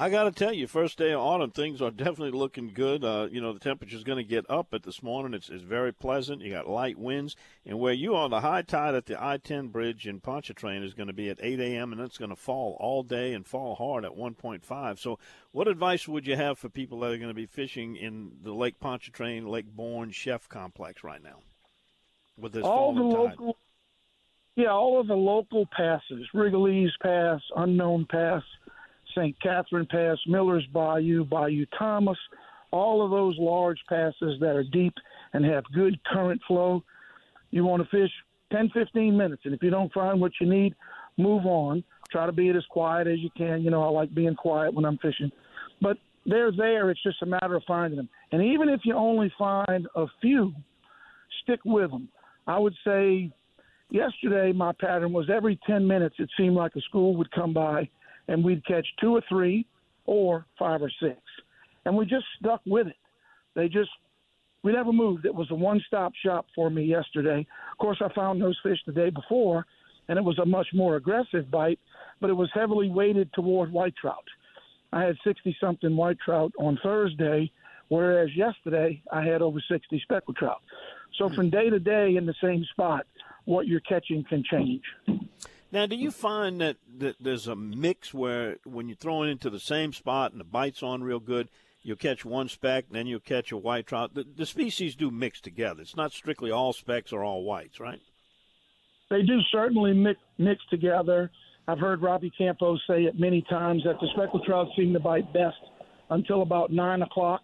I 0.00 0.10
got 0.10 0.24
to 0.24 0.30
tell 0.30 0.52
you, 0.52 0.68
first 0.68 0.96
day 0.96 1.10
of 1.10 1.18
autumn, 1.18 1.50
things 1.50 1.82
are 1.82 1.90
definitely 1.90 2.30
looking 2.30 2.72
good. 2.72 3.02
Uh, 3.02 3.26
you 3.32 3.40
know, 3.40 3.52
the 3.52 3.58
temperature's 3.58 4.04
going 4.04 4.18
to 4.18 4.22
get 4.22 4.48
up, 4.48 4.68
but 4.70 4.84
this 4.84 5.02
morning 5.02 5.34
it's, 5.34 5.48
it's 5.48 5.64
very 5.64 5.92
pleasant. 5.92 6.40
You 6.40 6.52
got 6.52 6.68
light 6.68 6.96
winds, 6.96 7.34
and 7.66 7.80
where 7.80 7.92
you 7.92 8.14
are, 8.14 8.28
the 8.28 8.42
high 8.42 8.62
tide 8.62 8.94
at 8.94 9.06
the 9.06 9.20
I-10 9.20 9.72
bridge 9.72 10.06
in 10.06 10.20
Pontchartrain 10.20 10.84
is 10.84 10.94
going 10.94 11.08
to 11.08 11.12
be 11.12 11.30
at 11.30 11.40
8 11.42 11.58
a.m. 11.58 11.90
and 11.90 12.00
it's 12.00 12.16
going 12.16 12.28
to 12.28 12.36
fall 12.36 12.76
all 12.78 13.02
day 13.02 13.34
and 13.34 13.44
fall 13.44 13.74
hard 13.74 14.04
at 14.04 14.12
1.5. 14.12 14.98
So, 15.00 15.18
what 15.50 15.66
advice 15.66 16.06
would 16.06 16.28
you 16.28 16.36
have 16.36 16.60
for 16.60 16.68
people 16.68 17.00
that 17.00 17.10
are 17.10 17.18
going 17.18 17.26
to 17.26 17.34
be 17.34 17.46
fishing 17.46 17.96
in 17.96 18.30
the 18.40 18.52
Lake 18.52 18.78
Pontchartrain, 18.78 19.48
Lake 19.48 19.66
Borgne 19.66 20.12
Chef 20.12 20.48
complex 20.48 21.02
right 21.02 21.22
now 21.22 21.40
with 22.36 22.52
this 22.52 22.62
all 22.62 22.94
falling 22.94 23.08
the 23.08 23.16
tide? 23.16 23.38
local, 23.40 23.56
yeah, 24.54 24.70
all 24.70 25.00
of 25.00 25.08
the 25.08 25.16
local 25.16 25.66
passes, 25.66 26.28
Rigolets 26.32 26.90
Pass, 27.02 27.40
Unknown 27.56 28.06
Pass. 28.08 28.44
St. 29.16 29.40
Catherine 29.40 29.86
Pass, 29.86 30.18
Miller's 30.26 30.66
Bayou, 30.72 31.24
Bayou 31.24 31.66
Thomas, 31.78 32.18
all 32.70 33.04
of 33.04 33.10
those 33.10 33.36
large 33.38 33.78
passes 33.88 34.38
that 34.40 34.54
are 34.54 34.64
deep 34.64 34.94
and 35.32 35.44
have 35.44 35.64
good 35.74 35.98
current 36.04 36.40
flow. 36.46 36.82
You 37.50 37.64
want 37.64 37.82
to 37.82 37.88
fish 37.88 38.10
10, 38.52 38.70
15 38.74 39.16
minutes, 39.16 39.42
and 39.44 39.54
if 39.54 39.62
you 39.62 39.70
don't 39.70 39.92
find 39.92 40.20
what 40.20 40.32
you 40.40 40.48
need, 40.48 40.74
move 41.16 41.46
on. 41.46 41.82
Try 42.10 42.26
to 42.26 42.32
be 42.32 42.48
as 42.50 42.64
quiet 42.70 43.06
as 43.06 43.18
you 43.18 43.30
can. 43.36 43.62
You 43.62 43.70
know, 43.70 43.82
I 43.82 43.88
like 43.88 44.14
being 44.14 44.34
quiet 44.34 44.72
when 44.72 44.84
I'm 44.84 44.98
fishing. 44.98 45.30
But 45.80 45.98
they're 46.24 46.52
there. 46.52 46.90
It's 46.90 47.02
just 47.02 47.22
a 47.22 47.26
matter 47.26 47.54
of 47.54 47.62
finding 47.66 47.96
them. 47.96 48.08
And 48.32 48.42
even 48.42 48.68
if 48.68 48.80
you 48.84 48.94
only 48.94 49.32
find 49.38 49.86
a 49.94 50.06
few, 50.20 50.54
stick 51.42 51.60
with 51.64 51.90
them. 51.90 52.08
I 52.46 52.58
would 52.58 52.74
say 52.84 53.30
yesterday 53.90 54.52
my 54.52 54.72
pattern 54.72 55.12
was 55.12 55.28
every 55.30 55.58
10 55.66 55.86
minutes 55.86 56.16
it 56.18 56.28
seemed 56.36 56.54
like 56.54 56.76
a 56.76 56.80
school 56.82 57.16
would 57.16 57.30
come 57.30 57.52
by 57.52 57.88
and 58.28 58.44
we'd 58.44 58.64
catch 58.66 58.86
two 59.00 59.16
or 59.16 59.22
three 59.28 59.66
or 60.06 60.46
five 60.58 60.82
or 60.82 60.90
six. 61.02 61.18
And 61.84 61.96
we 61.96 62.06
just 62.06 62.26
stuck 62.38 62.60
with 62.66 62.86
it. 62.86 62.96
They 63.54 63.68
just, 63.68 63.90
we 64.62 64.72
never 64.72 64.92
moved. 64.92 65.24
It 65.24 65.34
was 65.34 65.50
a 65.50 65.54
one 65.54 65.82
stop 65.86 66.12
shop 66.24 66.46
for 66.54 66.70
me 66.70 66.84
yesterday. 66.84 67.46
Of 67.72 67.78
course, 67.78 68.00
I 68.00 68.12
found 68.14 68.40
those 68.40 68.58
fish 68.62 68.78
the 68.86 68.92
day 68.92 69.10
before, 69.10 69.66
and 70.08 70.18
it 70.18 70.24
was 70.24 70.38
a 70.38 70.46
much 70.46 70.68
more 70.72 70.96
aggressive 70.96 71.50
bite, 71.50 71.80
but 72.20 72.30
it 72.30 72.34
was 72.34 72.50
heavily 72.54 72.88
weighted 72.88 73.32
toward 73.32 73.72
white 73.72 73.96
trout. 73.96 74.24
I 74.92 75.02
had 75.02 75.16
60 75.24 75.56
something 75.60 75.96
white 75.96 76.18
trout 76.24 76.52
on 76.58 76.78
Thursday, 76.82 77.50
whereas 77.88 78.34
yesterday 78.34 79.02
I 79.12 79.22
had 79.22 79.42
over 79.42 79.62
60 79.66 80.00
speckled 80.00 80.36
trout. 80.36 80.62
So 81.18 81.28
from 81.28 81.50
day 81.50 81.68
to 81.68 81.78
day 81.78 82.16
in 82.16 82.26
the 82.26 82.34
same 82.42 82.64
spot, 82.70 83.06
what 83.44 83.66
you're 83.66 83.80
catching 83.80 84.24
can 84.24 84.44
change. 84.44 84.82
Now, 85.70 85.84
do 85.86 85.96
you 85.96 86.10
find 86.10 86.60
that, 86.60 86.76
that 86.98 87.16
there's 87.20 87.46
a 87.46 87.54
mix 87.54 88.14
where 88.14 88.56
when 88.64 88.88
you're 88.88 88.96
throwing 88.96 89.30
into 89.30 89.50
the 89.50 89.60
same 89.60 89.92
spot 89.92 90.32
and 90.32 90.40
the 90.40 90.44
bite's 90.44 90.82
on 90.82 91.02
real 91.02 91.20
good, 91.20 91.48
you'll 91.82 91.96
catch 91.96 92.24
one 92.24 92.48
speck, 92.48 92.86
then 92.90 93.06
you'll 93.06 93.20
catch 93.20 93.52
a 93.52 93.56
white 93.56 93.86
trout? 93.86 94.14
The, 94.14 94.24
the 94.24 94.46
species 94.46 94.94
do 94.94 95.10
mix 95.10 95.40
together. 95.40 95.82
It's 95.82 95.96
not 95.96 96.12
strictly 96.12 96.50
all 96.50 96.72
specks 96.72 97.12
or 97.12 97.22
all 97.22 97.42
whites, 97.42 97.80
right? 97.80 98.00
They 99.10 99.22
do 99.22 99.40
certainly 99.52 99.92
mix, 99.92 100.18
mix 100.38 100.60
together. 100.70 101.30
I've 101.66 101.78
heard 101.78 102.00
Robbie 102.00 102.32
Campos 102.36 102.80
say 102.86 103.04
it 103.04 103.18
many 103.18 103.42
times 103.42 103.84
that 103.84 104.00
the 104.00 104.08
speckled 104.14 104.44
trout 104.44 104.68
seem 104.74 104.94
to 104.94 105.00
bite 105.00 105.30
best 105.34 105.58
until 106.08 106.40
about 106.40 106.72
9 106.72 107.02
o'clock, 107.02 107.42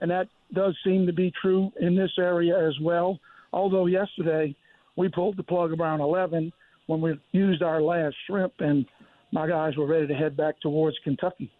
and 0.00 0.08
that 0.12 0.28
does 0.54 0.76
seem 0.84 1.06
to 1.06 1.12
be 1.12 1.32
true 1.42 1.72
in 1.80 1.96
this 1.96 2.12
area 2.18 2.56
as 2.68 2.78
well. 2.80 3.18
Although 3.52 3.86
yesterday 3.86 4.54
we 4.94 5.08
pulled 5.08 5.36
the 5.36 5.42
plug 5.42 5.72
around 5.72 6.00
11 6.00 6.52
when 6.88 7.02
we 7.02 7.20
used 7.32 7.62
our 7.62 7.80
last 7.80 8.16
shrimp, 8.26 8.54
and 8.60 8.86
my 9.30 9.46
guys 9.46 9.76
were 9.76 9.86
ready 9.86 10.06
to 10.06 10.14
head 10.14 10.36
back 10.36 10.58
towards 10.60 10.96
Kentucky. 11.04 11.52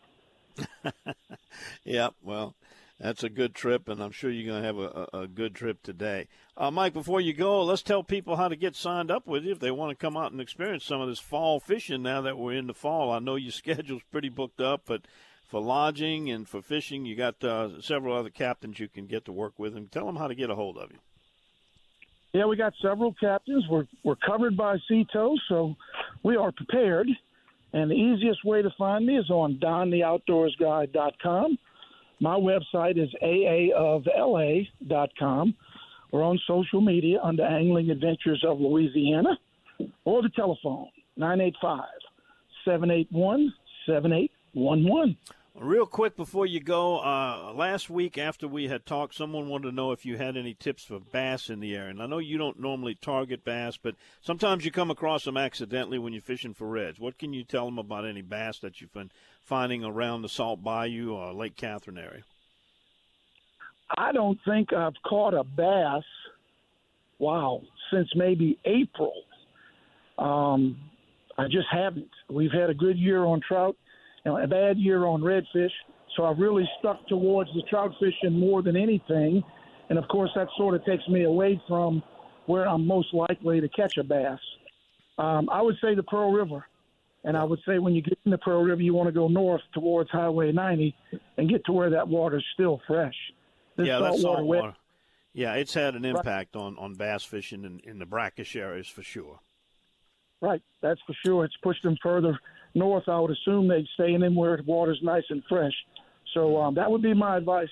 yeah, 1.85 2.08
well, 2.23 2.56
that's 2.99 3.23
a 3.23 3.28
good 3.28 3.54
trip, 3.54 3.88
and 3.88 4.02
I'm 4.02 4.11
sure 4.11 4.30
you're 4.30 4.50
going 4.50 4.62
to 4.62 4.66
have 4.66 4.78
a, 4.78 5.08
a, 5.25 5.28
good 5.28 5.54
trip 5.54 5.82
today. 5.82 6.28
Uh, 6.56 6.70
Mike, 6.70 6.94
before 6.94 7.20
you 7.20 7.35
go, 7.35 7.62
let's 7.62 7.82
tell 7.82 8.02
people 8.02 8.37
how 8.37 8.49
to 8.49 8.56
get 8.56 8.75
signed 8.75 9.11
up 9.11 9.26
with 9.26 9.44
you 9.44 9.52
if 9.52 9.61
they 9.61 9.70
want 9.70 9.90
to 9.90 10.02
come 10.02 10.16
out 10.16 10.32
and 10.32 10.40
experience 10.40 10.85
some 10.85 11.02
of 11.02 11.08
this 11.08 11.20
fall 11.20 11.61
fishing 11.61 12.02
now 12.02 12.23
that 12.23 12.38
we're 12.38 12.54
in 12.54 12.66
the 12.66 12.75
fall. 12.75 13.12
I 13.12 13.18
know 13.18 13.37
your 13.37 13.52
schedule's 13.52 14.02
pretty 14.11 14.30
booked 14.30 14.62
up, 14.62 14.82
but 14.87 15.02
for 15.47 15.61
lodging 15.61 16.30
and 16.30 16.49
for 16.49 16.62
fishing, 16.62 17.04
you 17.04 17.14
got 17.14 17.44
uh, 17.44 17.82
several 17.82 18.16
other 18.16 18.30
captains 18.30 18.80
you 18.80 18.88
can 18.88 19.06
get 19.06 19.26
to 19.26 19.32
work 19.32 19.58
with, 19.58 19.76
and 19.76 19.92
tell 19.92 20.06
them 20.06 20.16
how 20.16 20.26
to 20.26 20.35
get 20.35 20.50
a 20.50 20.54
hold 20.54 20.78
of 20.78 20.90
you. 20.90 20.99
Yeah, 22.32 22.47
we 22.47 22.56
got 22.56 22.75
several 22.82 23.14
captains. 23.14 23.64
We're 23.70 23.87
we're 24.04 24.16
covered 24.16 24.56
by 24.56 24.76
Sea-Tow, 24.88 25.37
so 25.49 25.75
we 26.23 26.37
are 26.37 26.52
prepared. 26.52 27.08
And 27.73 27.90
the 27.90 27.94
easiest 27.94 28.44
way 28.44 28.62
to 28.62 28.70
find 28.78 29.04
me 29.06 29.18
is 29.18 29.28
on 29.30 29.58
dontheoutdoorsguy.com. 29.62 31.58
My 32.20 32.35
website 32.35 32.99
is 32.99 33.08
aaofla.com. 33.23 34.64
We're 36.11 36.23
on 36.23 36.38
social 36.47 36.80
media 36.80 37.20
under 37.23 37.44
Angling 37.44 37.90
Adventures 37.90 38.42
of 38.47 38.58
Louisiana 38.61 39.38
or 40.04 40.23
the 40.23 40.30
telephone 40.30 40.88
985 41.16 41.85
781 42.64 43.52
7811. 43.87 45.16
Real 45.61 45.87
quick 45.87 46.15
before 46.15 46.47
you 46.47 46.61
go, 46.61 47.00
uh, 47.00 47.53
last 47.53 47.91
week 47.91 48.17
after 48.17 48.47
we 48.47 48.69
had 48.69 48.87
talked, 48.87 49.17
someone 49.17 49.49
wanted 49.49 49.71
to 49.71 49.75
know 49.75 49.91
if 49.91 50.07
you 50.07 50.17
had 50.17 50.37
any 50.37 50.55
tips 50.55 50.85
for 50.85 51.00
bass 51.00 51.50
in 51.50 51.59
the 51.59 51.75
area. 51.75 51.91
And 51.91 52.00
I 52.00 52.07
know 52.07 52.19
you 52.19 52.38
don't 52.38 52.61
normally 52.61 52.95
target 52.95 53.45
bass, 53.45 53.77
but 53.77 53.97
sometimes 54.21 54.65
you 54.65 54.71
come 54.71 54.88
across 54.88 55.25
them 55.25 55.37
accidentally 55.37 55.99
when 55.99 56.12
you're 56.12 56.23
fishing 56.23 56.55
for 56.55 56.69
reds. 56.69 57.00
What 57.00 57.19
can 57.19 57.33
you 57.33 57.43
tell 57.43 57.65
them 57.65 57.79
about 57.79 58.07
any 58.07 58.23
bass 58.23 58.61
that 58.61 58.81
you've 58.81 58.93
been 58.93 59.11
finding 59.43 59.83
around 59.83 60.23
the 60.23 60.29
Salt 60.29 60.62
Bayou 60.62 61.12
or 61.12 61.33
Lake 61.33 61.57
Catherine 61.57 61.99
area? 61.99 62.23
I 63.97 64.12
don't 64.12 64.38
think 64.47 64.73
I've 64.73 65.03
caught 65.05 65.35
a 65.35 65.43
bass, 65.43 66.05
wow, 67.19 67.62
since 67.93 68.09
maybe 68.15 68.61
April. 68.65 69.25
Um, 70.19 70.79
I 71.37 71.47
just 71.47 71.67
haven't. 71.69 72.11
We've 72.31 72.53
had 72.53 72.71
a 72.71 72.75
good 72.75 72.97
year 72.97 73.25
on 73.25 73.41
trout 73.41 73.77
a 74.25 74.46
bad 74.46 74.78
year 74.78 75.06
on 75.06 75.20
redfish. 75.20 75.70
So 76.16 76.25
I've 76.25 76.38
really 76.38 76.68
stuck 76.78 77.06
towards 77.06 77.50
the 77.54 77.62
trout 77.70 77.92
fishing 78.00 78.38
more 78.38 78.62
than 78.62 78.76
anything. 78.76 79.42
And 79.88 79.98
of 79.98 80.06
course, 80.08 80.30
that 80.34 80.48
sort 80.56 80.75
of 80.75 80.84
takes 80.84 81.06
me 81.08 81.25
away 81.25 81.60
from 81.68 82.02
where 82.46 82.68
I'm 82.68 82.87
most 82.87 83.12
likely 83.12 83.60
to 83.60 83.68
catch 83.68 83.96
a 83.98 84.04
bass. 84.04 84.38
Um, 85.18 85.48
I 85.50 85.62
would 85.62 85.76
say 85.82 85.94
the 85.94 86.02
Pearl 86.02 86.32
River. 86.32 86.64
And 87.25 87.37
I 87.37 87.44
would 87.44 87.58
say 87.66 87.78
when 87.78 87.94
you 87.94 88.02
get 88.02 88.18
in 88.25 88.30
the 88.30 88.38
Pearl 88.38 88.62
River, 88.62 88.80
you 88.80 88.94
want 88.94 89.08
to 89.08 89.12
go 89.12 89.28
north 89.28 89.60
towards 89.75 90.10
Highway 90.10 90.52
90 90.52 90.94
and 91.37 91.48
get 91.48 91.64
to 91.66 91.72
where 91.72 91.90
that 91.90 92.06
water's 92.06 92.44
still 92.54 92.80
fresh. 92.87 93.14
This 93.76 93.88
yeah, 93.88 93.98
that's 93.98 94.22
salt 94.22 94.44
water. 94.44 94.75
Yeah, 95.34 95.54
it's 95.54 95.75
had 95.75 95.94
an 95.94 96.04
impact 96.04 96.54
right. 96.54 96.62
on, 96.62 96.78
on 96.78 96.94
bass 96.94 97.25
fishing 97.25 97.64
in, 97.64 97.80
in 97.84 97.98
the 97.98 98.06
brackish 98.06 98.56
areas 98.56 98.88
for 98.88 99.02
sure. 99.02 99.40
Right, 100.40 100.62
that's 100.80 101.00
for 101.06 101.14
sure. 101.25 101.44
It's 101.44 101.56
pushed 101.62 101.82
them 101.82 101.96
further 102.02 102.38
north, 102.78 103.08
I 103.08 103.18
would 103.18 103.30
assume 103.30 103.68
they'd 103.68 103.87
stay 103.94 104.14
in 104.14 104.20
them 104.20 104.35
where 104.35 104.56
the 104.56 104.62
water's 104.62 105.00
nice 105.02 105.25
and 105.30 105.42
fresh. 105.49 105.73
So 106.35 106.56
um, 106.56 106.75
that 106.75 106.90
would 106.90 107.02
be 107.02 107.14
my 107.14 107.37
advice. 107.37 107.68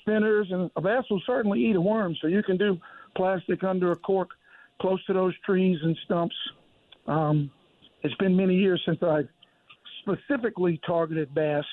Spinners 0.00 0.48
and 0.50 0.70
a 0.76 0.80
bass 0.80 1.04
will 1.10 1.22
certainly 1.26 1.64
eat 1.64 1.76
a 1.76 1.80
worm, 1.80 2.14
so 2.20 2.26
you 2.26 2.42
can 2.42 2.56
do 2.56 2.78
plastic 3.16 3.64
under 3.64 3.92
a 3.92 3.96
cork 3.96 4.30
close 4.80 5.04
to 5.06 5.12
those 5.12 5.34
trees 5.46 5.78
and 5.82 5.96
stumps. 6.04 6.36
Um, 7.06 7.50
it's 8.02 8.14
been 8.16 8.36
many 8.36 8.54
years 8.54 8.82
since 8.84 8.98
I 9.02 9.22
specifically 10.02 10.80
targeted 10.86 11.34
bass, 11.34 11.64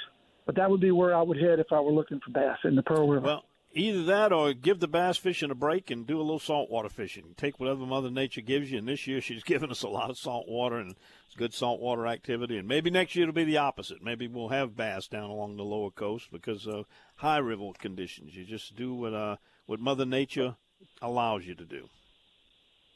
but 0.45 0.55
that 0.55 0.69
would 0.69 0.79
be 0.79 0.91
where 0.91 1.15
I 1.15 1.21
would 1.21 1.37
head 1.37 1.59
if 1.59 1.67
I 1.71 1.79
were 1.79 1.91
looking 1.91 2.19
for 2.23 2.31
bass 2.31 2.57
in 2.63 2.75
the 2.75 2.83
Pearl 2.83 3.07
River. 3.07 3.25
Well, 3.25 3.43
Either 3.73 4.03
that 4.03 4.33
or 4.33 4.53
give 4.53 4.79
the 4.81 4.87
bass 4.87 5.17
fishing 5.17 5.49
a 5.49 5.55
break 5.55 5.89
and 5.89 6.05
do 6.05 6.17
a 6.17 6.21
little 6.23 6.39
saltwater 6.39 6.89
fishing. 6.89 7.33
Take 7.37 7.59
whatever 7.59 7.85
Mother 7.85 8.11
Nature 8.11 8.41
gives 8.41 8.71
you. 8.71 8.79
And 8.79 8.87
this 8.87 9.07
year 9.07 9.21
she's 9.21 9.43
given 9.45 9.71
us 9.71 9.83
a 9.83 9.87
lot 9.87 10.09
of 10.09 10.17
saltwater 10.17 10.77
and 10.77 10.95
it's 11.25 11.35
good 11.35 11.53
saltwater 11.53 12.05
activity. 12.07 12.57
And 12.57 12.67
maybe 12.67 12.89
next 12.89 13.15
year 13.15 13.23
it'll 13.23 13.33
be 13.33 13.45
the 13.45 13.57
opposite. 13.57 14.03
Maybe 14.03 14.27
we'll 14.27 14.49
have 14.49 14.75
bass 14.75 15.07
down 15.07 15.29
along 15.29 15.55
the 15.55 15.63
lower 15.63 15.91
coast 15.91 16.29
because 16.31 16.67
of 16.67 16.85
high 17.15 17.37
river 17.37 17.71
conditions. 17.77 18.35
You 18.35 18.43
just 18.43 18.75
do 18.75 18.93
what 18.93 19.13
uh, 19.13 19.37
what 19.67 19.79
Mother 19.79 20.05
Nature 20.05 20.55
allows 21.01 21.45
you 21.45 21.55
to 21.55 21.65
do. 21.65 21.87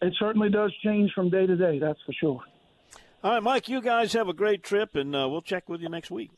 It 0.01 0.13
certainly 0.19 0.49
does 0.49 0.73
change 0.83 1.11
from 1.13 1.29
day 1.29 1.47
to 1.47 1.55
day. 1.55 1.79
That's 1.79 2.01
for 2.05 2.13
sure. 2.13 2.41
All 3.23 3.31
right, 3.31 3.41
Mike. 3.43 3.69
You 3.69 3.81
guys 3.81 4.13
have 4.13 4.27
a 4.27 4.33
great 4.33 4.61
trip, 4.61 4.95
and 4.95 5.15
uh, 5.15 5.27
we'll 5.29 5.41
check 5.41 5.69
with 5.69 5.81
you 5.81 5.89
next 5.89 6.11
week. 6.11 6.31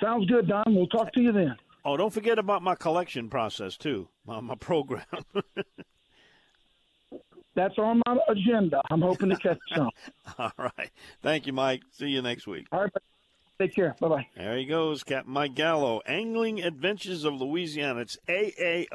Sounds 0.00 0.26
good, 0.26 0.46
Don. 0.46 0.64
We'll 0.68 0.86
talk 0.86 1.12
to 1.14 1.20
you 1.20 1.32
then. 1.32 1.56
Oh, 1.84 1.96
don't 1.96 2.12
forget 2.12 2.38
about 2.38 2.62
my 2.62 2.74
collection 2.74 3.28
process 3.28 3.76
too, 3.76 4.08
my, 4.26 4.40
my 4.40 4.54
program. 4.54 5.04
That's 7.54 7.78
on 7.78 8.02
my 8.06 8.16
agenda. 8.28 8.80
I'm 8.90 9.02
hoping 9.02 9.28
to 9.30 9.36
catch 9.36 9.58
some. 9.74 9.90
All 10.38 10.50
right. 10.58 10.90
Thank 11.22 11.46
you, 11.46 11.52
Mike. 11.52 11.82
See 11.92 12.08
you 12.08 12.20
next 12.20 12.48
week. 12.48 12.66
All 12.72 12.80
right. 12.80 12.90
Take 13.60 13.74
care. 13.76 13.94
Bye 14.00 14.08
bye. 14.08 14.26
There 14.36 14.56
he 14.56 14.64
goes, 14.64 15.04
Captain 15.04 15.32
Mike 15.32 15.54
Gallo. 15.54 16.00
Angling 16.06 16.60
Adventures 16.60 17.22
of 17.24 17.40
Louisiana. 17.40 18.00
It's 18.00 18.18
AAofLA.com. 18.28 18.92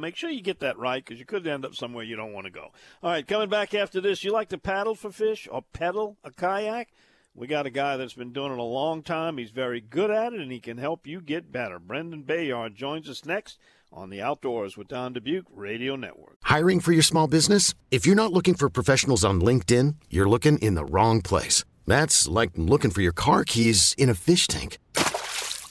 Make 0.00 0.16
sure 0.16 0.30
you 0.30 0.40
get 0.40 0.60
that 0.60 0.78
right 0.78 1.04
because 1.04 1.20
you 1.20 1.26
could 1.26 1.46
end 1.46 1.66
up 1.66 1.74
somewhere 1.74 2.04
you 2.04 2.16
don't 2.16 2.32
want 2.32 2.46
to 2.46 2.50
go. 2.50 2.70
All 3.02 3.10
right, 3.10 3.26
coming 3.26 3.50
back 3.50 3.74
after 3.74 4.00
this, 4.00 4.24
you 4.24 4.32
like 4.32 4.48
to 4.48 4.56
paddle 4.56 4.94
for 4.94 5.12
fish 5.12 5.46
or 5.52 5.62
pedal 5.74 6.16
a 6.24 6.30
kayak? 6.30 6.88
We 7.34 7.46
got 7.46 7.64
a 7.64 7.70
guy 7.70 7.96
that's 7.96 8.12
been 8.12 8.34
doing 8.34 8.52
it 8.52 8.58
a 8.58 8.62
long 8.62 9.02
time. 9.02 9.38
He's 9.38 9.50
very 9.50 9.80
good 9.80 10.10
at 10.10 10.34
it, 10.34 10.40
and 10.40 10.52
he 10.52 10.60
can 10.60 10.76
help 10.76 11.06
you 11.06 11.20
get 11.22 11.50
better. 11.50 11.78
Brendan 11.78 12.22
Bayard 12.22 12.74
joins 12.74 13.08
us 13.08 13.24
next 13.24 13.58
on 13.90 14.10
the 14.10 14.20
Outdoors 14.20 14.76
with 14.76 14.88
Don 14.88 15.14
Dubuc 15.14 15.44
Radio 15.50 15.96
Network. 15.96 16.36
Hiring 16.42 16.78
for 16.78 16.92
your 16.92 17.02
small 17.02 17.26
business? 17.26 17.72
If 17.90 18.06
you're 18.06 18.16
not 18.16 18.34
looking 18.34 18.54
for 18.54 18.68
professionals 18.68 19.24
on 19.24 19.40
LinkedIn, 19.40 19.94
you're 20.10 20.28
looking 20.28 20.58
in 20.58 20.74
the 20.74 20.84
wrong 20.84 21.22
place. 21.22 21.64
That's 21.86 22.28
like 22.28 22.50
looking 22.56 22.90
for 22.90 23.00
your 23.00 23.12
car 23.12 23.44
keys 23.44 23.94
in 23.96 24.10
a 24.10 24.14
fish 24.14 24.46
tank. 24.46 24.78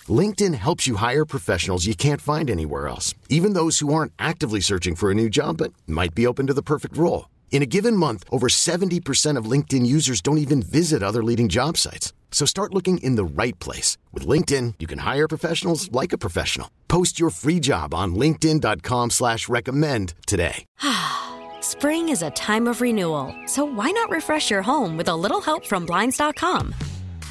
LinkedIn 0.09 0.55
helps 0.55 0.87
you 0.87 0.95
hire 0.95 1.25
professionals 1.25 1.85
you 1.85 1.93
can't 1.93 2.21
find 2.21 2.49
anywhere 2.49 2.87
else, 2.87 3.13
even 3.29 3.53
those 3.53 3.79
who 3.79 3.93
aren't 3.93 4.13
actively 4.17 4.61
searching 4.61 4.95
for 4.95 5.11
a 5.11 5.15
new 5.15 5.29
job 5.29 5.57
but 5.57 5.73
might 5.85 6.15
be 6.15 6.25
open 6.25 6.47
to 6.47 6.55
the 6.55 6.63
perfect 6.63 6.97
role. 6.97 7.25
In 7.51 7.61
a 7.61 7.65
given 7.65 7.97
month, 7.97 8.23
over 8.31 8.47
70% 8.47 9.37
of 9.37 9.45
LinkedIn 9.45 9.85
users 9.85 10.21
don't 10.21 10.37
even 10.39 10.63
visit 10.63 11.03
other 11.03 11.21
leading 11.21 11.49
job 11.49 11.77
sites. 11.77 12.13
So 12.31 12.45
start 12.45 12.73
looking 12.73 12.97
in 12.99 13.17
the 13.17 13.25
right 13.25 13.59
place. 13.59 13.97
With 14.13 14.25
LinkedIn, 14.25 14.75
you 14.79 14.87
can 14.87 14.99
hire 14.99 15.27
professionals 15.27 15.91
like 15.91 16.13
a 16.13 16.17
professional. 16.17 16.71
Post 16.87 17.19
your 17.19 17.29
free 17.29 17.59
job 17.59 17.93
on 17.93 18.15
linkedin.com 18.15 19.09
slash 19.11 19.49
recommend 19.49 20.13
today. 20.25 20.65
Spring 21.61 22.09
is 22.09 22.23
a 22.23 22.31
time 22.31 22.67
of 22.67 22.79
renewal, 22.79 23.35
so 23.47 23.65
why 23.65 23.91
not 23.91 24.09
refresh 24.09 24.49
your 24.49 24.61
home 24.61 24.95
with 24.95 25.09
a 25.09 25.15
little 25.15 25.41
help 25.41 25.65
from 25.65 25.85
Blinds.com? 25.85 26.73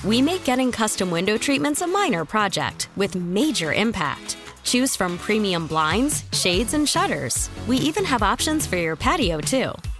We 0.04 0.20
make 0.20 0.44
getting 0.44 0.70
custom 0.70 1.10
window 1.10 1.38
treatments 1.38 1.80
a 1.80 1.86
minor 1.86 2.26
project 2.26 2.90
with 2.94 3.14
major 3.14 3.72
impact. 3.72 4.36
Choose 4.64 4.94
from 4.94 5.16
premium 5.16 5.66
blinds, 5.66 6.24
shades, 6.32 6.74
and 6.74 6.86
shutters. 6.86 7.48
We 7.66 7.78
even 7.78 8.04
have 8.04 8.22
options 8.22 8.66
for 8.66 8.76
your 8.76 8.96
patio, 8.96 9.40
too. 9.40 9.72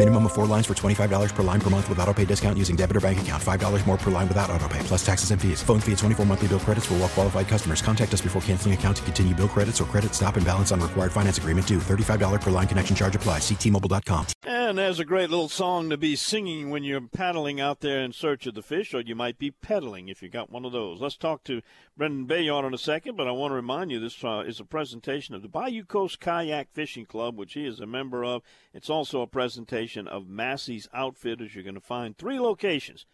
Minimum 0.00 0.24
of 0.24 0.32
four 0.32 0.46
lines 0.46 0.64
for 0.64 0.72
$25 0.72 1.34
per 1.34 1.42
line 1.42 1.60
per 1.60 1.68
month 1.68 1.86
with 1.90 1.98
auto 1.98 2.14
pay 2.14 2.24
discount 2.24 2.56
using 2.56 2.74
debit 2.74 2.96
or 2.96 3.00
bank 3.00 3.20
account. 3.20 3.42
$5 3.42 3.86
more 3.86 3.98
per 3.98 4.10
line 4.10 4.28
without 4.28 4.48
auto 4.48 4.66
pay, 4.66 4.78
plus 4.84 5.04
taxes 5.04 5.30
and 5.30 5.38
fees. 5.38 5.62
Phone 5.62 5.78
fee 5.78 5.92
at 5.92 5.98
24 5.98 6.24
monthly 6.24 6.48
bill 6.48 6.58
credits 6.58 6.86
for 6.86 6.94
well 6.94 7.08
qualified 7.10 7.48
customers. 7.48 7.82
Contact 7.82 8.14
us 8.14 8.22
before 8.22 8.40
canceling 8.40 8.72
account 8.72 8.96
to 8.96 9.02
continue 9.02 9.34
bill 9.34 9.46
credits 9.46 9.78
or 9.78 9.84
credit 9.84 10.14
stop 10.14 10.38
and 10.38 10.46
balance 10.46 10.72
on 10.72 10.80
required 10.80 11.12
finance 11.12 11.36
agreement 11.36 11.66
due. 11.66 11.80
$35 11.80 12.40
per 12.40 12.50
line 12.50 12.66
connection 12.66 12.96
charge 12.96 13.14
applies. 13.14 13.42
Ctmobile.com. 13.42 14.26
And 14.44 14.78
there's 14.78 15.00
a 15.00 15.04
great 15.04 15.28
little 15.28 15.50
song 15.50 15.90
to 15.90 15.98
be 15.98 16.16
singing 16.16 16.70
when 16.70 16.82
you're 16.82 17.02
paddling 17.02 17.60
out 17.60 17.80
there 17.80 18.00
in 18.00 18.14
search 18.14 18.46
of 18.46 18.54
the 18.54 18.62
fish, 18.62 18.94
or 18.94 19.02
you 19.02 19.14
might 19.14 19.36
be 19.36 19.50
pedaling 19.50 20.08
if 20.08 20.22
you 20.22 20.30
got 20.30 20.48
one 20.48 20.64
of 20.64 20.72
those. 20.72 21.02
Let's 21.02 21.18
talk 21.18 21.44
to 21.44 21.60
Brendan 21.94 22.24
Bayard 22.24 22.64
in 22.64 22.72
a 22.72 22.78
second, 22.78 23.18
but 23.18 23.28
I 23.28 23.32
want 23.32 23.50
to 23.50 23.56
remind 23.56 23.90
you 23.90 24.00
this 24.00 24.24
uh, 24.24 24.44
is 24.46 24.60
a 24.60 24.64
presentation 24.64 25.34
of 25.34 25.42
the 25.42 25.48
Bayou 25.48 25.84
Coast 25.84 26.20
Kayak 26.20 26.68
Fishing 26.72 27.04
Club, 27.04 27.36
which 27.36 27.52
he 27.52 27.66
is 27.66 27.80
a 27.80 27.86
member 27.86 28.24
of. 28.24 28.40
It's 28.72 28.88
also 28.88 29.20
a 29.20 29.26
presentation 29.26 29.89
of 29.96 30.28
Massey's 30.28 30.88
Outfitters. 30.92 31.54
You're 31.54 31.64
going 31.64 31.74
to 31.74 31.80
find 31.80 32.16
three 32.16 32.38
locations 32.38 33.06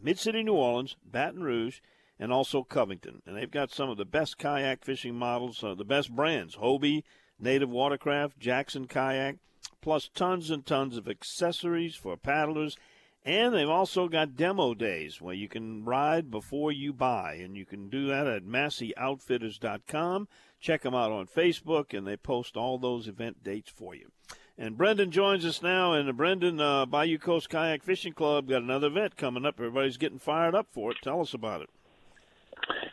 Mid 0.00 0.18
City, 0.18 0.42
New 0.42 0.54
Orleans, 0.54 0.96
Baton 1.04 1.42
Rouge, 1.42 1.80
and 2.18 2.32
also 2.32 2.62
Covington. 2.62 3.22
And 3.26 3.36
they've 3.36 3.50
got 3.50 3.70
some 3.70 3.90
of 3.90 3.96
the 3.96 4.04
best 4.04 4.38
kayak 4.38 4.84
fishing 4.84 5.14
models, 5.14 5.62
uh, 5.62 5.74
the 5.74 5.84
best 5.84 6.14
brands 6.14 6.56
Hobie, 6.56 7.04
Native 7.38 7.70
Watercraft, 7.70 8.38
Jackson 8.38 8.86
Kayak, 8.86 9.36
plus 9.80 10.08
tons 10.14 10.50
and 10.50 10.64
tons 10.64 10.96
of 10.96 11.08
accessories 11.08 11.94
for 11.94 12.16
paddlers. 12.16 12.76
And 13.24 13.54
they've 13.54 13.68
also 13.68 14.08
got 14.08 14.36
demo 14.36 14.74
days 14.74 15.20
where 15.20 15.34
you 15.34 15.48
can 15.48 15.84
ride 15.84 16.30
before 16.30 16.72
you 16.72 16.92
buy. 16.92 17.34
And 17.34 17.56
you 17.56 17.64
can 17.64 17.88
do 17.88 18.06
that 18.08 18.26
at 18.26 18.44
MasseyOutfitters.com. 18.44 20.28
Check 20.60 20.82
them 20.82 20.94
out 20.94 21.12
on 21.12 21.26
Facebook, 21.26 21.96
and 21.96 22.06
they 22.06 22.16
post 22.16 22.56
all 22.56 22.78
those 22.78 23.08
event 23.08 23.42
dates 23.42 23.70
for 23.70 23.94
you. 23.94 24.10
And 24.58 24.76
Brendan 24.76 25.10
joins 25.10 25.46
us 25.46 25.62
now, 25.62 25.94
and 25.94 26.14
Brendan 26.16 26.60
uh, 26.60 26.86
Bayou 26.86 27.18
Coast 27.18 27.48
Kayak 27.48 27.82
Fishing 27.82 28.12
Club 28.12 28.48
got 28.48 28.62
another 28.62 28.88
event 28.88 29.16
coming 29.16 29.46
up. 29.46 29.54
Everybody's 29.58 29.96
getting 29.96 30.18
fired 30.18 30.54
up 30.54 30.66
for 30.70 30.90
it. 30.90 30.98
Tell 31.02 31.20
us 31.20 31.32
about 31.32 31.62
it. 31.62 31.70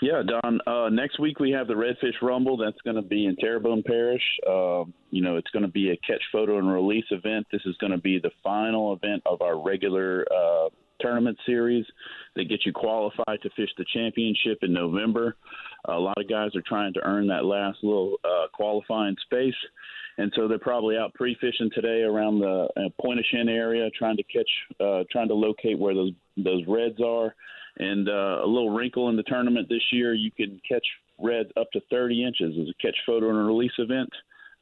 Yeah, 0.01 0.23
Don. 0.25 0.61
Uh, 0.65 0.89
next 0.89 1.19
week 1.19 1.39
we 1.39 1.51
have 1.51 1.67
the 1.67 1.73
Redfish 1.73 2.21
Rumble. 2.21 2.55
That's 2.57 2.79
going 2.83 2.95
to 2.95 3.01
be 3.01 3.25
in 3.25 3.35
Terrebonne 3.35 3.83
Parish. 3.85 4.23
Uh, 4.47 4.85
you 5.11 5.21
know, 5.21 5.35
it's 5.35 5.49
going 5.51 5.65
to 5.65 5.71
be 5.71 5.91
a 5.91 5.97
catch 5.97 6.23
photo 6.31 6.57
and 6.57 6.71
release 6.71 7.05
event. 7.11 7.45
This 7.51 7.61
is 7.65 7.75
going 7.77 7.91
to 7.91 7.97
be 7.97 8.17
the 8.19 8.31
final 8.41 8.93
event 8.93 9.21
of 9.25 9.41
our 9.41 9.61
regular 9.61 10.25
uh, 10.33 10.69
tournament 11.01 11.37
series 11.45 11.85
that 12.35 12.45
gets 12.45 12.65
you 12.65 12.73
qualified 12.73 13.41
to 13.43 13.49
fish 13.55 13.69
the 13.77 13.85
championship 13.93 14.59
in 14.61 14.73
November. 14.73 15.35
a 15.85 15.93
lot 15.93 16.17
of 16.17 16.29
guys 16.29 16.55
are 16.55 16.63
trying 16.65 16.93
to 16.93 17.01
earn 17.03 17.27
that 17.27 17.45
last 17.45 17.79
little 17.83 18.17
uh, 18.23 18.47
qualifying 18.53 19.15
space. 19.25 19.55
And 20.19 20.33
so 20.35 20.49
they're 20.49 20.59
probably 20.59 20.97
out 20.97 21.13
pre-fishing 21.13 21.69
today 21.73 22.01
around 22.01 22.39
the 22.39 22.67
uh, 22.75 22.89
Pointe-au-Chien 23.01 23.47
area, 23.47 23.89
trying 23.97 24.17
to 24.17 24.23
catch, 24.23 24.49
uh, 24.81 25.05
trying 25.09 25.29
to 25.29 25.33
locate 25.33 25.79
where 25.79 25.93
those 25.93 26.11
those 26.35 26.61
reds 26.67 27.01
are. 27.01 27.33
And 27.77 28.09
uh, 28.09 28.41
a 28.43 28.45
little 28.45 28.69
wrinkle 28.69 29.07
in 29.07 29.15
the 29.15 29.23
tournament 29.23 29.69
this 29.69 29.81
year, 29.93 30.13
you 30.13 30.29
can 30.29 30.59
catch 30.67 30.85
reds 31.19 31.49
up 31.55 31.71
to 31.71 31.79
30 31.89 32.25
inches 32.25 32.53
as 32.61 32.67
a 32.67 32.73
catch 32.81 32.97
photo 33.05 33.29
and 33.29 33.47
release 33.47 33.71
event. 33.77 34.09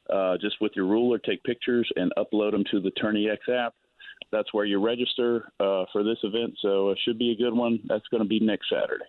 Uh, 0.08 0.36
just 0.40 0.54
with 0.60 0.70
your 0.76 0.86
ruler, 0.86 1.18
take 1.18 1.42
pictures 1.42 1.90
and 1.96 2.12
upload 2.16 2.52
them 2.52 2.62
to 2.70 2.80
the 2.80 2.92
Tourney 2.92 3.28
X 3.28 3.40
app. 3.52 3.74
That's 4.30 4.54
where 4.54 4.64
you 4.64 4.80
register 4.80 5.50
uh, 5.58 5.86
for 5.92 6.04
this 6.04 6.18
event. 6.22 6.54
So 6.62 6.90
it 6.90 6.98
should 7.04 7.18
be 7.18 7.32
a 7.32 7.36
good 7.36 7.52
one. 7.52 7.80
That's 7.88 8.06
going 8.12 8.22
to 8.22 8.28
be 8.28 8.38
next 8.38 8.68
Saturday. 8.70 9.04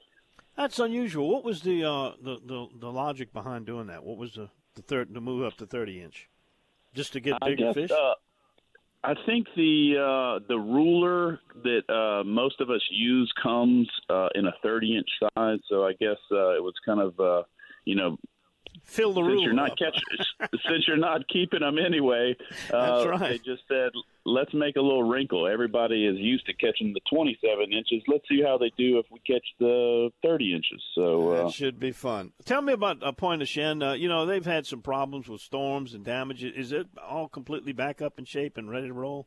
That's 0.58 0.80
unusual. 0.80 1.30
What 1.30 1.44
was 1.44 1.62
the 1.62 1.86
uh, 1.86 2.14
the, 2.20 2.40
the 2.44 2.68
the 2.80 2.92
logic 2.92 3.34
behind 3.34 3.68
doing 3.68 3.86
that? 3.88 4.04
What 4.04 4.18
was 4.18 4.34
the 4.34 4.50
the 4.74 4.82
third 4.82 5.14
to 5.14 5.22
move 5.22 5.46
up 5.46 5.56
to 5.58 5.68
30 5.68 6.02
inch? 6.02 6.28
Just 6.93 7.13
to 7.13 7.19
get 7.19 7.39
bigger 7.45 7.67
guess, 7.67 7.73
fish? 7.73 7.91
Uh, 7.91 8.13
I 9.04 9.13
think 9.25 9.47
the 9.56 9.95
uh, 9.97 10.45
the 10.47 10.58
ruler 10.58 11.39
that 11.63 11.89
uh, 11.89 12.23
most 12.25 12.60
of 12.60 12.69
us 12.69 12.82
use 12.91 13.32
comes 13.41 13.89
uh, 14.10 14.28
in 14.36 14.45
a 14.45 14.54
30 14.62 14.97
inch 14.97 15.10
size, 15.19 15.60
so 15.69 15.86
I 15.86 15.93
guess 15.93 16.17
uh, 16.32 16.56
it 16.56 16.63
was 16.63 16.73
kind 16.86 16.99
of 16.99 17.19
uh, 17.19 17.43
you 17.86 17.95
know 17.95 18.17
fill 18.89 19.13
the 19.13 19.21
since 19.21 19.28
room. 19.28 19.39
You're 19.43 19.54
not 19.54 19.78
catching, 19.78 20.02
since 20.69 20.88
you're 20.88 20.97
not 20.97 21.28
keeping 21.28 21.62
them 21.62 21.78
anyway. 21.78 22.36
Uh, 22.73 23.04
That's 23.04 23.21
right. 23.21 23.30
They 23.32 23.38
just 23.38 23.67
said, 23.67 23.91
let's 24.25 24.54
make 24.54 24.75
a 24.75 24.82
little 24.82 25.04
wrinkle. 25.04 25.47
Everybody 25.47 26.06
is 26.06 26.17
used 26.17 26.45
to 26.47 26.54
catching 26.54 26.93
the 26.93 27.02
27 27.12 27.71
inches. 27.73 28.04
Let's 28.08 28.28
see 28.28 28.41
how 28.41 28.58
they 28.58 28.71
do 28.78 28.99
if 28.99 29.06
we 29.12 29.19
catch 29.19 29.45
the 29.60 30.10
30 30.23 30.54
inches. 30.54 30.82
So 30.95 31.32
uh, 31.32 31.43
That 31.45 31.54
should 31.54 31.80
be 31.80 31.91
fun. 31.91 32.34
Tell 32.45 32.62
me 32.62 32.73
about 32.73 33.04
uh, 33.04 33.12
Pointe-au-Chien. 33.12 33.82
Uh, 33.82 33.93
you 33.93 34.10
know, 34.10 34.25
they've 34.25 34.45
had 34.45 34.65
some 34.65 34.82
problems 34.82 35.28
with 35.28 35.41
storms 35.41 35.93
and 35.93 36.04
damage. 36.04 36.43
Is 36.43 36.71
it 36.71 36.88
all 37.02 37.28
completely 37.28 37.73
back 37.73 38.02
up 38.02 38.19
in 38.19 38.25
shape 38.25 38.58
and 38.58 38.69
ready 38.69 38.88
to 38.88 38.93
roll? 38.93 39.25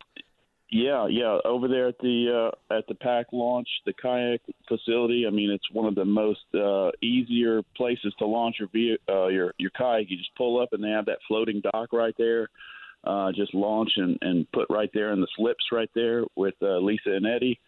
Yeah, 0.73 1.07
yeah. 1.07 1.37
Over 1.45 1.69
there 1.69 1.89
at 1.89 1.99
the 1.99 2.51
uh, 2.51 2.75
at 2.75 2.87
the 2.89 2.95
pack 2.95 3.27
launch, 3.31 3.69
the 3.85 3.93
kayak 3.93 4.41
facility. 4.67 5.27
I 5.27 5.31
mean, 5.31 5.51
it's 5.51 5.71
one 5.71 5.85
of 5.85 5.95
the 5.95 6.07
most 6.07 6.47
uh, 6.55 6.93
easier 7.03 7.61
places 7.77 8.15
to 8.19 8.27
launch 8.27 8.57
your 8.59 8.69
ve- 8.73 8.99
uh, 9.07 9.27
your 9.27 9.53
your 9.59 9.71
kayak. 9.79 10.07
You 10.09 10.17
just 10.17 10.35
pull 10.35 10.59
up, 10.59 10.71
and 10.73 10.83
they 10.83 10.89
have 10.89 11.05
that 11.07 11.19
floating 11.29 11.61
dock 11.61 11.93
right 11.93 12.15
there. 12.17 12.49
Uh, 13.05 13.33
just 13.33 13.53
launch 13.53 13.91
and, 13.97 14.17
and 14.23 14.51
put 14.53 14.67
right 14.71 14.89
there 14.95 15.13
in 15.13 15.21
the 15.21 15.27
slips 15.37 15.65
right 15.73 15.91
there 15.95 16.25
with 16.37 16.55
uh, 16.63 16.79
Lisa 16.79 17.11
and 17.11 17.27
Eddie. 17.27 17.61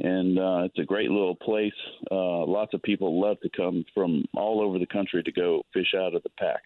And 0.00 0.38
uh, 0.38 0.64
it's 0.64 0.78
a 0.78 0.84
great 0.84 1.10
little 1.10 1.36
place. 1.36 1.72
Uh, 2.10 2.44
lots 2.44 2.74
of 2.74 2.82
people 2.82 3.20
love 3.20 3.40
to 3.42 3.50
come 3.56 3.86
from 3.94 4.24
all 4.34 4.60
over 4.60 4.78
the 4.78 4.86
country 4.86 5.22
to 5.22 5.32
go 5.32 5.62
fish 5.72 5.94
out 5.96 6.14
of 6.14 6.22
the 6.24 6.30
pack. 6.38 6.62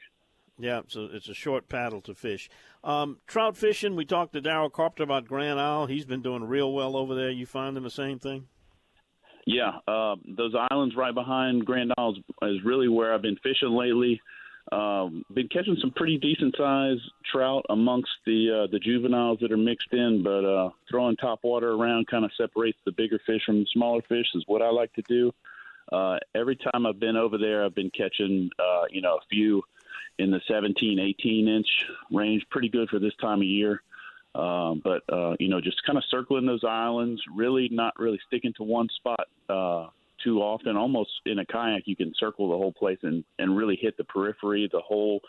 Yeah, 0.58 0.82
so 0.86 1.08
it's 1.12 1.28
a 1.28 1.34
short 1.34 1.68
paddle 1.68 2.00
to 2.02 2.14
fish. 2.14 2.48
Um, 2.84 3.18
trout 3.26 3.56
fishing. 3.56 3.96
We 3.96 4.04
talked 4.04 4.34
to 4.34 4.40
Daryl 4.40 4.70
Carpenter 4.70 5.02
about 5.02 5.26
Grand 5.26 5.58
Isle. 5.58 5.86
He's 5.86 6.04
been 6.04 6.22
doing 6.22 6.44
real 6.44 6.72
well 6.72 6.96
over 6.96 7.14
there. 7.14 7.30
You 7.30 7.44
finding 7.44 7.82
the 7.82 7.90
same 7.90 8.18
thing? 8.18 8.46
Yeah, 9.46 9.72
uh, 9.88 10.16
those 10.26 10.54
islands 10.70 10.96
right 10.96 11.14
behind 11.14 11.66
Grand 11.66 11.92
Isle 11.98 12.12
is, 12.12 12.18
is 12.56 12.64
really 12.64 12.88
where 12.88 13.12
I've 13.12 13.22
been 13.22 13.36
fishing 13.42 13.70
lately. 13.70 14.20
Um, 14.72 15.24
been 15.34 15.48
catching 15.48 15.76
some 15.80 15.90
pretty 15.90 16.16
decent 16.16 16.54
sized 16.56 17.02
trout 17.30 17.66
amongst 17.68 18.10
the 18.24 18.64
uh, 18.64 18.72
the 18.72 18.78
juveniles 18.78 19.38
that 19.40 19.52
are 19.52 19.58
mixed 19.58 19.92
in, 19.92 20.22
but 20.22 20.44
uh, 20.44 20.70
throwing 20.90 21.16
top 21.16 21.40
water 21.42 21.72
around 21.72 22.06
kind 22.06 22.24
of 22.24 22.30
separates 22.36 22.78
the 22.86 22.92
bigger 22.92 23.20
fish 23.26 23.42
from 23.44 23.60
the 23.60 23.66
smaller 23.74 24.00
fish 24.08 24.26
is 24.34 24.44
what 24.46 24.62
I 24.62 24.70
like 24.70 24.92
to 24.94 25.02
do. 25.02 25.32
Uh, 25.92 26.16
every 26.34 26.56
time 26.56 26.86
I've 26.86 26.98
been 26.98 27.16
over 27.16 27.36
there, 27.36 27.64
I've 27.64 27.74
been 27.74 27.90
catching 27.90 28.48
uh, 28.58 28.84
you 28.88 29.02
know 29.02 29.16
a 29.16 29.26
few 29.30 29.62
in 30.18 30.30
the 30.30 30.40
17, 30.48 30.98
18 30.98 31.48
inch 31.48 31.66
range, 32.12 32.44
pretty 32.50 32.68
good 32.68 32.88
for 32.88 32.98
this 32.98 33.14
time 33.20 33.38
of 33.38 33.46
year. 33.46 33.82
Um, 34.34 34.82
but 34.82 35.02
uh, 35.12 35.34
you 35.38 35.48
know, 35.48 35.60
just 35.60 35.84
kind 35.84 35.96
of 35.96 36.04
circling 36.10 36.46
those 36.46 36.64
islands, 36.64 37.22
really 37.34 37.68
not 37.70 37.94
really 37.98 38.18
sticking 38.26 38.52
to 38.56 38.64
one 38.64 38.88
spot 38.96 39.28
uh, 39.48 39.88
too 40.22 40.40
often. 40.40 40.76
Almost 40.76 41.10
in 41.26 41.38
a 41.38 41.46
kayak, 41.46 41.82
you 41.86 41.94
can 41.94 42.12
circle 42.18 42.50
the 42.50 42.56
whole 42.56 42.72
place 42.72 42.98
and 43.02 43.24
and 43.38 43.56
really 43.56 43.78
hit 43.80 43.96
the 43.96 44.04
periphery, 44.04 44.68
the 44.72 44.80
whole, 44.80 45.20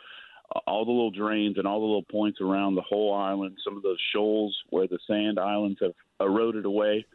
uh, 0.55 0.59
all 0.65 0.85
the 0.85 0.91
little 0.91 1.11
drains 1.11 1.57
and 1.59 1.67
all 1.67 1.79
the 1.79 1.85
little 1.85 2.03
points 2.03 2.41
around 2.41 2.73
the 2.73 2.81
whole 2.81 3.13
island. 3.13 3.57
Some 3.63 3.77
of 3.77 3.83
those 3.83 3.99
shoals 4.11 4.55
where 4.69 4.87
the 4.87 4.99
sand 5.05 5.37
islands 5.39 5.79
have 5.81 5.93
eroded 6.19 6.65
away. 6.65 7.05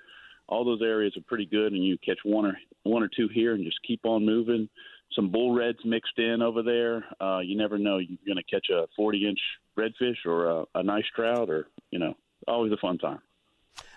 All 0.49 0.65
those 0.65 0.83
areas 0.83 1.17
are 1.17 1.23
pretty 1.23 1.47
good, 1.47 1.73
and 1.73 1.85
you 1.85 1.99
catch 1.99 2.19
one 2.25 2.47
or 2.47 2.57
one 2.85 3.03
or 3.03 3.09
two 3.09 3.29
here, 3.29 3.55
and 3.55 3.65
just 3.65 3.83
keep 3.83 4.01
on 4.05 4.25
moving. 4.25 4.69
Some 5.15 5.31
bull 5.31 5.55
reds 5.55 5.79
mixed 5.85 6.19
in 6.19 6.41
over 6.41 6.63
there. 6.63 7.05
Uh, 7.21 7.41
you 7.41 7.57
never 7.57 7.79
know. 7.79 7.99
You're 7.99 8.19
going 8.27 8.37
to 8.37 8.45
catch 8.45 8.69
a 8.71 8.87
40 8.97 9.29
inch 9.29 9.41
redfish 9.79 10.25
or 10.25 10.47
a, 10.47 10.65
a 10.77 10.83
nice 10.83 11.05
trout, 11.15 11.51
or 11.51 11.67
you 11.91 11.99
know, 11.99 12.15
always 12.47 12.73
a 12.73 12.77
fun 12.77 12.99
time. 12.99 13.21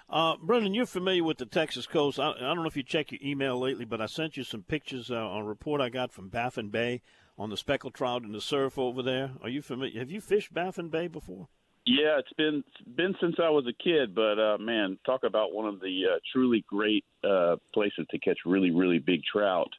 Uh, 0.10 0.36
Brendan, 0.42 0.74
you're 0.74 0.86
familiar 0.86 1.24
with 1.24 1.38
the 1.38 1.46
Texas 1.46 1.88
coast. 1.88 2.20
I, 2.20 2.32
I 2.32 2.40
don't 2.40 2.58
know 2.58 2.66
if 2.66 2.78
you 2.78 2.84
check 2.84 3.12
your 3.12 3.22
email 3.24 3.60
lately, 3.60 3.86
but 3.86 4.02
I 4.02 4.06
sent 4.06 4.38
you 4.38 4.44
some 4.44 4.64
pictures 4.64 5.10
uh, 5.10 5.16
on 5.16 5.42
a 5.42 5.46
report 5.46 5.82
I 5.82 5.90
got 5.90 6.12
from 6.12 6.30
Baffin 6.30 6.70
Bay 6.70 7.02
on 7.38 7.50
the 7.50 7.58
speckled 7.58 7.94
trout 7.94 8.24
and 8.24 8.34
the 8.34 8.42
surf 8.42 8.78
over 8.78 9.02
there. 9.02 9.32
Are 9.42 9.50
you 9.50 9.62
familiar? 9.62 10.00
Have 10.00 10.12
you 10.12 10.22
fished 10.22 10.54
Baffin 10.54 10.90
Bay 10.90 11.08
before? 11.08 11.48
Yeah, 11.86 12.20
it's 12.20 12.32
been 12.38 12.64
been 12.96 13.16
since 13.20 13.36
I 13.44 13.50
was 13.50 13.66
a 13.68 13.84
kid, 13.84 14.16
but 14.16 14.40
uh, 14.40 14.58
man, 14.58 14.98
talk 15.06 15.24
about 15.26 15.52
one 15.52 15.68
of 15.68 15.82
the 15.82 16.04
uh, 16.14 16.20
truly 16.32 16.64
great 16.68 17.04
uh, 17.24 17.58
places 17.74 18.06
to 18.12 18.20
catch 18.20 18.38
really 18.46 18.72
really 18.72 19.00
big 19.00 19.22
trout 19.24 19.70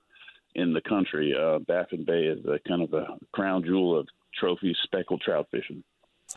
in 0.54 0.72
the 0.72 0.80
country. 0.80 1.34
Uh, 1.34 1.58
Baffin 1.60 2.04
Bay 2.04 2.24
is 2.24 2.44
a 2.46 2.58
kind 2.68 2.82
of 2.82 2.92
a 2.92 3.06
crown 3.32 3.62
jewel 3.64 3.98
of 3.98 4.08
trophy 4.34 4.74
speckled 4.82 5.20
trout 5.20 5.48
fishing. 5.50 5.82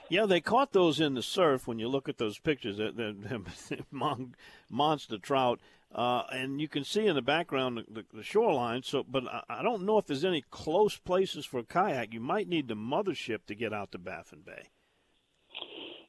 Yeah, 0.10 0.26
they 0.26 0.42
caught 0.42 0.74
those 0.74 1.00
in 1.00 1.14
the 1.14 1.24
surf. 1.24 1.68
When 1.68 1.80
you 1.80 1.88
look 1.88 2.10
at 2.10 2.18
those 2.18 2.40
pictures, 2.40 2.80
mon- 3.92 4.36
monster 4.70 5.18
trout, 5.18 5.60
uh, 5.94 6.24
and 6.32 6.60
you 6.60 6.68
can 6.68 6.84
see 6.84 7.08
in 7.08 7.16
the 7.16 7.22
background 7.22 7.84
the, 7.90 8.06
the 8.14 8.24
shoreline. 8.24 8.84
So, 8.84 9.04
but 9.08 9.26
I, 9.28 9.44
I 9.50 9.64
don't 9.64 9.84
know 9.84 9.98
if 9.98 10.06
there's 10.06 10.26
any 10.26 10.44
close 10.50 10.98
places 10.98 11.46
for 11.46 11.60
a 11.60 11.64
kayak. 11.64 12.14
You 12.14 12.20
might 12.20 12.48
need 12.48 12.68
the 12.68 12.76
mothership 12.76 13.46
to 13.48 13.56
get 13.56 13.74
out 13.74 13.92
to 13.94 13.98
Baffin 13.98 14.42
Bay. 14.46 14.70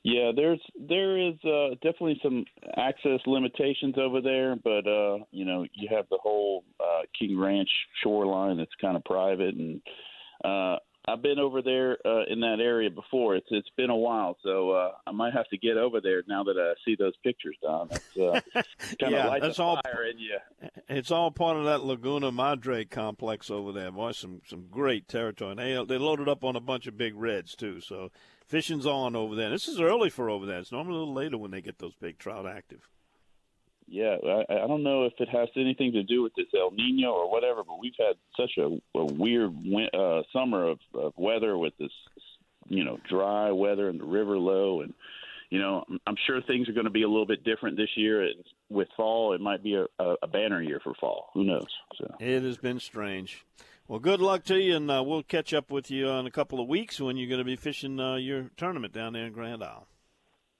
Yeah, 0.04 0.30
there's 0.34 0.60
there 0.78 1.18
is 1.18 1.34
uh, 1.44 1.70
definitely 1.82 2.20
some 2.22 2.44
access 2.76 3.20
limitations 3.26 3.96
over 3.98 4.20
there, 4.20 4.56
but 4.56 4.86
uh, 4.86 5.18
you 5.32 5.44
know 5.44 5.66
you 5.74 5.88
have 5.90 6.06
the 6.10 6.18
whole 6.22 6.64
uh, 6.80 7.02
King 7.18 7.38
Ranch 7.38 7.68
shoreline 8.02 8.56
that's 8.58 8.70
kind 8.80 8.96
of 8.96 9.04
private, 9.04 9.54
and 9.56 9.80
uh, 10.44 10.76
I've 11.06 11.20
been 11.22 11.38
over 11.40 11.62
there 11.62 11.98
uh, 12.06 12.24
in 12.28 12.40
that 12.40 12.58
area 12.60 12.90
before. 12.90 13.34
It's 13.34 13.48
it's 13.50 13.68
been 13.76 13.90
a 13.90 13.96
while, 13.96 14.36
so 14.44 14.70
uh, 14.70 14.92
I 15.06 15.10
might 15.10 15.32
have 15.34 15.48
to 15.48 15.58
get 15.58 15.76
over 15.76 16.00
there 16.00 16.22
now 16.28 16.44
that 16.44 16.56
I 16.56 16.74
see 16.84 16.94
those 16.96 17.16
pictures, 17.24 17.56
Don. 17.60 17.88
That's 17.90 18.16
uh, 18.16 18.40
kind 19.00 19.12
Yeah, 19.12 19.34
of 19.34 19.42
that's 19.42 19.58
all- 19.58 19.80
fire 19.82 20.04
in 20.04 20.18
you. 20.20 20.38
It's 20.88 21.10
all 21.10 21.30
part 21.32 21.56
of 21.56 21.64
that 21.64 21.82
Laguna 21.84 22.30
Madre 22.30 22.84
complex 22.84 23.50
over 23.50 23.72
there. 23.72 23.90
Boy, 23.90 24.12
some 24.12 24.42
some 24.46 24.66
great 24.70 25.08
territory. 25.08 25.50
And 25.50 25.58
they 25.60 25.84
they 25.96 25.98
loaded 25.98 26.28
up 26.28 26.44
on 26.44 26.54
a 26.56 26.60
bunch 26.60 26.86
of 26.86 26.96
big 26.96 27.14
reds 27.16 27.54
too. 27.56 27.80
So 27.80 28.10
fishing's 28.48 28.86
on 28.86 29.14
over 29.14 29.34
there. 29.34 29.50
This 29.50 29.68
is 29.68 29.80
early 29.80 30.10
for 30.10 30.28
over 30.28 30.46
there. 30.46 30.58
It's 30.58 30.72
normally 30.72 30.96
a 30.96 30.98
little 30.98 31.14
later 31.14 31.38
when 31.38 31.50
they 31.50 31.60
get 31.60 31.78
those 31.78 31.94
big 32.00 32.18
trout 32.18 32.46
active. 32.46 32.88
Yeah, 33.86 34.16
I, 34.22 34.44
I 34.52 34.66
don't 34.66 34.82
know 34.82 35.04
if 35.04 35.14
it 35.18 35.28
has 35.30 35.48
anything 35.56 35.92
to 35.92 36.02
do 36.02 36.22
with 36.22 36.34
this 36.36 36.46
El 36.54 36.72
Nino 36.72 37.10
or 37.10 37.30
whatever, 37.30 37.62
but 37.64 37.78
we've 37.80 37.94
had 37.98 38.16
such 38.36 38.58
a, 38.58 38.78
a 38.98 39.04
weird 39.04 39.50
win- 39.64 39.88
uh, 39.94 40.22
summer 40.32 40.68
of, 40.68 40.78
of 40.92 41.14
weather 41.16 41.56
with 41.56 41.72
this, 41.78 41.92
you 42.66 42.84
know, 42.84 42.98
dry 43.08 43.50
weather 43.50 43.88
and 43.88 43.98
the 43.98 44.04
river 44.04 44.36
low, 44.38 44.82
and 44.82 44.92
you 45.48 45.58
know, 45.58 45.82
I'm- 45.88 46.00
I'm 46.06 46.16
sure 46.26 46.42
things 46.42 46.68
are 46.68 46.74
going 46.74 46.84
to 46.84 46.90
be 46.90 47.04
a 47.04 47.08
little 47.08 47.24
bit 47.24 47.42
different 47.44 47.78
this 47.78 47.88
year. 47.96 48.22
And 48.24 48.44
with 48.68 48.88
fall, 48.94 49.32
it 49.32 49.40
might 49.40 49.62
be 49.62 49.74
a, 49.76 49.86
a, 49.98 50.16
a 50.24 50.26
banner 50.26 50.60
year 50.60 50.78
for 50.84 50.92
fall. 51.00 51.30
Who 51.32 51.44
knows? 51.44 51.74
So. 51.96 52.14
It 52.20 52.42
has 52.42 52.58
been 52.58 52.80
strange. 52.80 53.46
Well, 53.88 54.00
good 54.00 54.20
luck 54.20 54.44
to 54.44 54.60
you, 54.60 54.76
and 54.76 54.90
uh, 54.90 55.02
we'll 55.04 55.22
catch 55.22 55.54
up 55.54 55.70
with 55.70 55.90
you 55.90 56.10
in 56.10 56.26
a 56.26 56.30
couple 56.30 56.60
of 56.60 56.68
weeks 56.68 57.00
when 57.00 57.16
you're 57.16 57.28
going 57.28 57.38
to 57.38 57.44
be 57.44 57.56
fishing 57.56 57.98
uh, 57.98 58.16
your 58.16 58.50
tournament 58.58 58.92
down 58.92 59.14
there 59.14 59.24
in 59.24 59.32
Grand 59.32 59.64
Isle. 59.64 59.88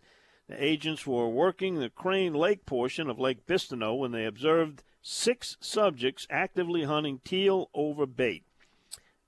The 0.48 0.62
agents 0.62 1.06
were 1.06 1.28
working 1.28 1.78
the 1.78 1.88
Crane 1.88 2.34
Lake 2.34 2.66
portion 2.66 3.08
of 3.08 3.18
Lake 3.18 3.46
Bistineau 3.46 3.94
when 3.94 4.12
they 4.12 4.24
observed 4.24 4.82
six 5.00 5.56
subjects 5.60 6.26
actively 6.30 6.84
hunting 6.84 7.20
teal 7.24 7.70
over 7.74 8.06
bait. 8.06 8.44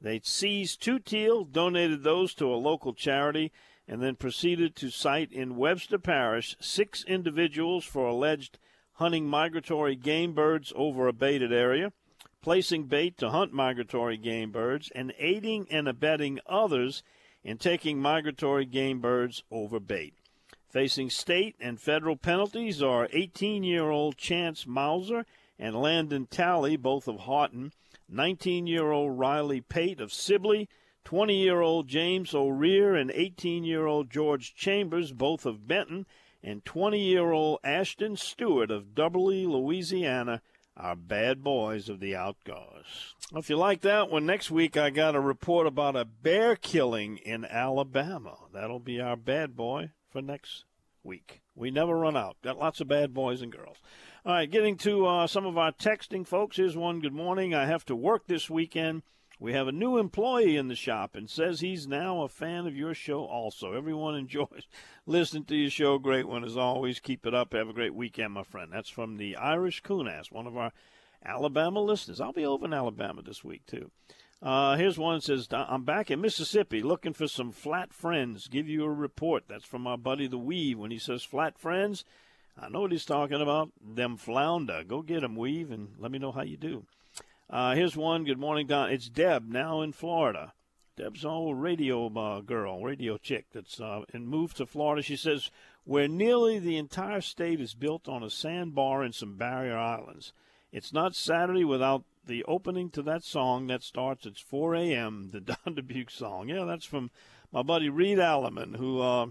They 0.00 0.20
seized 0.22 0.82
two 0.82 0.98
teal, 0.98 1.44
donated 1.44 2.02
those 2.02 2.34
to 2.34 2.52
a 2.52 2.56
local 2.56 2.94
charity, 2.94 3.52
and 3.86 4.02
then 4.02 4.16
proceeded 4.16 4.76
to 4.76 4.90
cite 4.90 5.32
in 5.32 5.56
Webster 5.56 5.98
Parish 5.98 6.56
six 6.60 7.04
individuals 7.04 7.84
for 7.84 8.06
alleged 8.06 8.58
hunting 8.94 9.26
migratory 9.26 9.96
game 9.96 10.32
birds 10.32 10.72
over 10.76 11.06
a 11.06 11.12
baited 11.12 11.52
area, 11.52 11.92
placing 12.42 12.84
bait 12.84 13.16
to 13.18 13.30
hunt 13.30 13.52
migratory 13.52 14.16
game 14.16 14.50
birds, 14.50 14.90
and 14.94 15.12
aiding 15.18 15.66
and 15.70 15.88
abetting 15.88 16.38
others 16.46 17.02
in 17.42 17.58
taking 17.58 17.98
migratory 17.98 18.64
game 18.64 19.00
birds 19.00 19.42
over 19.50 19.80
bait. 19.80 20.14
Facing 20.74 21.08
state 21.08 21.54
and 21.60 21.80
federal 21.80 22.16
penalties 22.16 22.82
are 22.82 23.08
18 23.12 23.62
year 23.62 23.90
old 23.90 24.16
Chance 24.16 24.66
Mauser 24.66 25.24
and 25.56 25.80
Landon 25.80 26.26
Talley, 26.26 26.76
both 26.76 27.06
of 27.06 27.20
Haughton, 27.20 27.70
19 28.08 28.66
year 28.66 28.90
old 28.90 29.16
Riley 29.16 29.60
Pate 29.60 30.00
of 30.00 30.12
Sibley, 30.12 30.68
20 31.04 31.36
year 31.36 31.60
old 31.60 31.86
James 31.86 32.34
O'Rear, 32.34 32.96
and 32.96 33.12
18 33.12 33.62
year 33.62 33.86
old 33.86 34.10
George 34.10 34.56
Chambers, 34.56 35.12
both 35.12 35.46
of 35.46 35.68
Benton, 35.68 36.06
and 36.42 36.64
20 36.64 36.98
year 36.98 37.30
old 37.30 37.60
Ashton 37.62 38.16
Stewart 38.16 38.72
of 38.72 38.96
Dubberly, 38.96 39.46
Louisiana, 39.46 40.42
are 40.76 40.96
bad 40.96 41.44
boys 41.44 41.88
of 41.88 42.00
the 42.00 42.16
outdoors. 42.16 43.14
If 43.32 43.48
you 43.48 43.56
like 43.56 43.82
that 43.82 44.10
one, 44.10 44.26
next 44.26 44.50
week 44.50 44.76
I 44.76 44.90
got 44.90 45.14
a 45.14 45.20
report 45.20 45.68
about 45.68 45.94
a 45.94 46.04
bear 46.04 46.56
killing 46.56 47.18
in 47.18 47.44
Alabama. 47.44 48.38
That'll 48.52 48.80
be 48.80 49.00
our 49.00 49.14
bad 49.14 49.54
boy 49.54 49.92
for 50.14 50.22
next 50.22 50.64
week. 51.02 51.42
We 51.56 51.72
never 51.72 51.98
run 51.98 52.16
out. 52.16 52.36
Got 52.40 52.56
lots 52.56 52.80
of 52.80 52.86
bad 52.86 53.12
boys 53.12 53.42
and 53.42 53.50
girls. 53.50 53.78
All 54.24 54.32
right, 54.32 54.48
getting 54.48 54.76
to 54.78 55.06
uh, 55.06 55.26
some 55.26 55.44
of 55.44 55.58
our 55.58 55.72
texting 55.72 56.24
folks. 56.24 56.56
Here's 56.56 56.76
one. 56.76 57.00
Good 57.00 57.12
morning. 57.12 57.52
I 57.52 57.66
have 57.66 57.84
to 57.86 57.96
work 57.96 58.28
this 58.28 58.48
weekend. 58.48 59.02
We 59.40 59.54
have 59.54 59.66
a 59.66 59.72
new 59.72 59.98
employee 59.98 60.56
in 60.56 60.68
the 60.68 60.76
shop 60.76 61.16
and 61.16 61.28
says 61.28 61.58
he's 61.58 61.88
now 61.88 62.22
a 62.22 62.28
fan 62.28 62.68
of 62.68 62.76
your 62.76 62.94
show 62.94 63.24
also. 63.24 63.72
Everyone 63.72 64.14
enjoys 64.14 64.68
listening 65.04 65.46
to 65.46 65.56
your 65.56 65.70
show. 65.70 65.98
Great 65.98 66.28
one 66.28 66.44
as 66.44 66.56
always. 66.56 67.00
Keep 67.00 67.26
it 67.26 67.34
up. 67.34 67.52
Have 67.52 67.68
a 67.68 67.72
great 67.72 67.94
weekend, 67.94 68.34
my 68.34 68.44
friend. 68.44 68.70
That's 68.72 68.88
from 68.88 69.16
the 69.16 69.34
Irish 69.34 69.82
Coonass, 69.82 70.30
one 70.30 70.46
of 70.46 70.56
our 70.56 70.70
Alabama 71.26 71.80
listeners. 71.80 72.20
I'll 72.20 72.32
be 72.32 72.46
over 72.46 72.66
in 72.66 72.72
Alabama 72.72 73.20
this 73.20 73.42
week, 73.42 73.66
too. 73.66 73.90
Uh, 74.44 74.76
here's 74.76 74.98
one 74.98 75.22
says, 75.22 75.48
I'm 75.50 75.84
back 75.84 76.10
in 76.10 76.20
Mississippi 76.20 76.82
looking 76.82 77.14
for 77.14 77.26
some 77.26 77.50
flat 77.50 77.94
friends. 77.94 78.46
Give 78.46 78.68
you 78.68 78.84
a 78.84 78.90
report. 78.90 79.44
That's 79.48 79.64
from 79.64 79.86
our 79.86 79.96
buddy 79.96 80.26
the 80.26 80.36
Weave. 80.36 80.78
When 80.78 80.90
he 80.90 80.98
says 80.98 81.22
flat 81.22 81.58
friends, 81.58 82.04
I 82.60 82.68
know 82.68 82.82
what 82.82 82.92
he's 82.92 83.06
talking 83.06 83.40
about. 83.40 83.70
Them 83.82 84.18
flounder. 84.18 84.84
Go 84.86 85.00
get 85.00 85.22
them, 85.22 85.34
Weave, 85.34 85.70
and 85.70 85.94
let 85.98 86.10
me 86.10 86.18
know 86.18 86.30
how 86.30 86.42
you 86.42 86.58
do. 86.58 86.84
Uh, 87.48 87.74
here's 87.74 87.96
one. 87.96 88.24
Good 88.24 88.38
morning, 88.38 88.66
Don. 88.66 88.90
It's 88.90 89.08
Deb 89.08 89.48
now 89.48 89.80
in 89.80 89.92
Florida. 89.92 90.52
Deb's 90.98 91.24
an 91.24 91.30
old 91.30 91.58
radio 91.58 92.06
uh, 92.14 92.40
girl, 92.42 92.82
radio 92.82 93.16
chick 93.16 93.46
that's 93.50 93.80
uh, 93.80 94.02
and 94.12 94.28
moved 94.28 94.58
to 94.58 94.66
Florida. 94.66 95.02
She 95.02 95.16
says 95.16 95.50
where 95.84 96.06
nearly 96.06 96.58
the 96.58 96.76
entire 96.76 97.22
state 97.22 97.62
is 97.62 97.72
built 97.72 98.10
on 98.10 98.22
a 98.22 98.28
sandbar 98.28 99.02
and 99.02 99.14
some 99.14 99.36
barrier 99.36 99.78
islands. 99.78 100.34
It's 100.70 100.92
not 100.92 101.16
Saturday 101.16 101.64
without 101.64 102.04
the 102.26 102.44
opening 102.44 102.90
to 102.90 103.02
that 103.02 103.24
song 103.24 103.66
that 103.68 103.82
starts 103.82 104.26
at 104.26 104.38
4 104.38 104.74
a.m. 104.74 105.30
The 105.32 105.40
Don 105.64 105.74
Dubuc 105.74 106.10
song. 106.10 106.48
Yeah, 106.48 106.64
that's 106.64 106.84
from 106.84 107.10
my 107.52 107.62
buddy 107.62 107.88
Reed 107.88 108.18
Alleman, 108.18 108.76
who, 108.76 109.00
uh, 109.00 109.26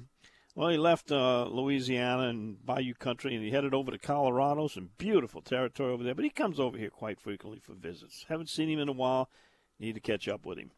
well, 0.55 0.69
he 0.69 0.77
left 0.77 1.11
uh, 1.11 1.45
Louisiana 1.45 2.29
and 2.29 2.63
Bayou 2.65 2.93
Country 2.93 3.35
and 3.35 3.43
he 3.43 3.51
headed 3.51 3.73
over 3.73 3.91
to 3.91 3.97
Colorado. 3.97 4.67
Some 4.67 4.91
beautiful 4.97 5.41
territory 5.41 5.91
over 5.91 6.03
there, 6.03 6.15
but 6.15 6.23
he 6.23 6.29
comes 6.29 6.59
over 6.59 6.77
here 6.77 6.89
quite 6.89 7.19
frequently 7.19 7.59
for 7.59 7.73
visits. 7.73 8.25
Haven't 8.29 8.49
seen 8.49 8.69
him 8.69 8.79
in 8.79 8.89
a 8.89 8.93
while. 8.93 9.29
Need 9.79 9.95
to 9.95 10.01
catch 10.01 10.27
up 10.27 10.45
with 10.45 10.57
him. 10.57 10.71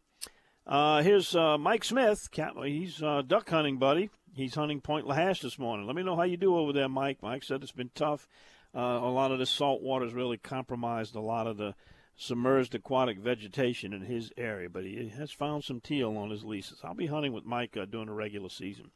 Uh, 0.65 1.03
here's 1.03 1.35
uh, 1.35 1.57
Mike 1.57 1.83
Smith. 1.83 2.27
He's 2.63 3.01
uh, 3.03 3.21
duck 3.21 3.49
hunting, 3.49 3.77
buddy. 3.77 4.09
He's 4.33 4.55
hunting 4.55 4.81
Point 4.81 5.05
Lahash 5.05 5.41
this 5.41 5.59
morning. 5.59 5.85
Let 5.85 5.95
me 5.95 6.03
know 6.03 6.15
how 6.15 6.23
you 6.23 6.37
do 6.37 6.57
over 6.57 6.73
there, 6.73 6.89
Mike. 6.89 7.19
Mike 7.21 7.43
said 7.43 7.61
it's 7.61 7.71
been 7.71 7.91
tough. 7.93 8.27
Uh, 8.75 8.79
a 8.79 9.09
lot 9.09 9.31
of 9.31 9.39
the 9.39 9.45
salt 9.45 9.81
water's 9.81 10.13
really 10.13 10.37
compromised 10.37 11.15
a 11.15 11.21
lot 11.21 11.47
of 11.47 11.57
the 11.57 11.75
submerged 12.15 12.73
aquatic 12.75 13.19
vegetation 13.19 13.93
in 13.93 14.01
his 14.01 14.31
area, 14.37 14.69
but 14.69 14.85
he 14.85 15.09
has 15.09 15.31
found 15.31 15.63
some 15.63 15.81
teal 15.81 16.17
on 16.17 16.29
his 16.29 16.43
leases. 16.43 16.79
I'll 16.83 16.93
be 16.93 17.07
hunting 17.07 17.33
with 17.33 17.45
Mike 17.45 17.75
uh, 17.75 17.85
during 17.85 18.07
the 18.07 18.13
regular 18.13 18.49
season. 18.49 18.91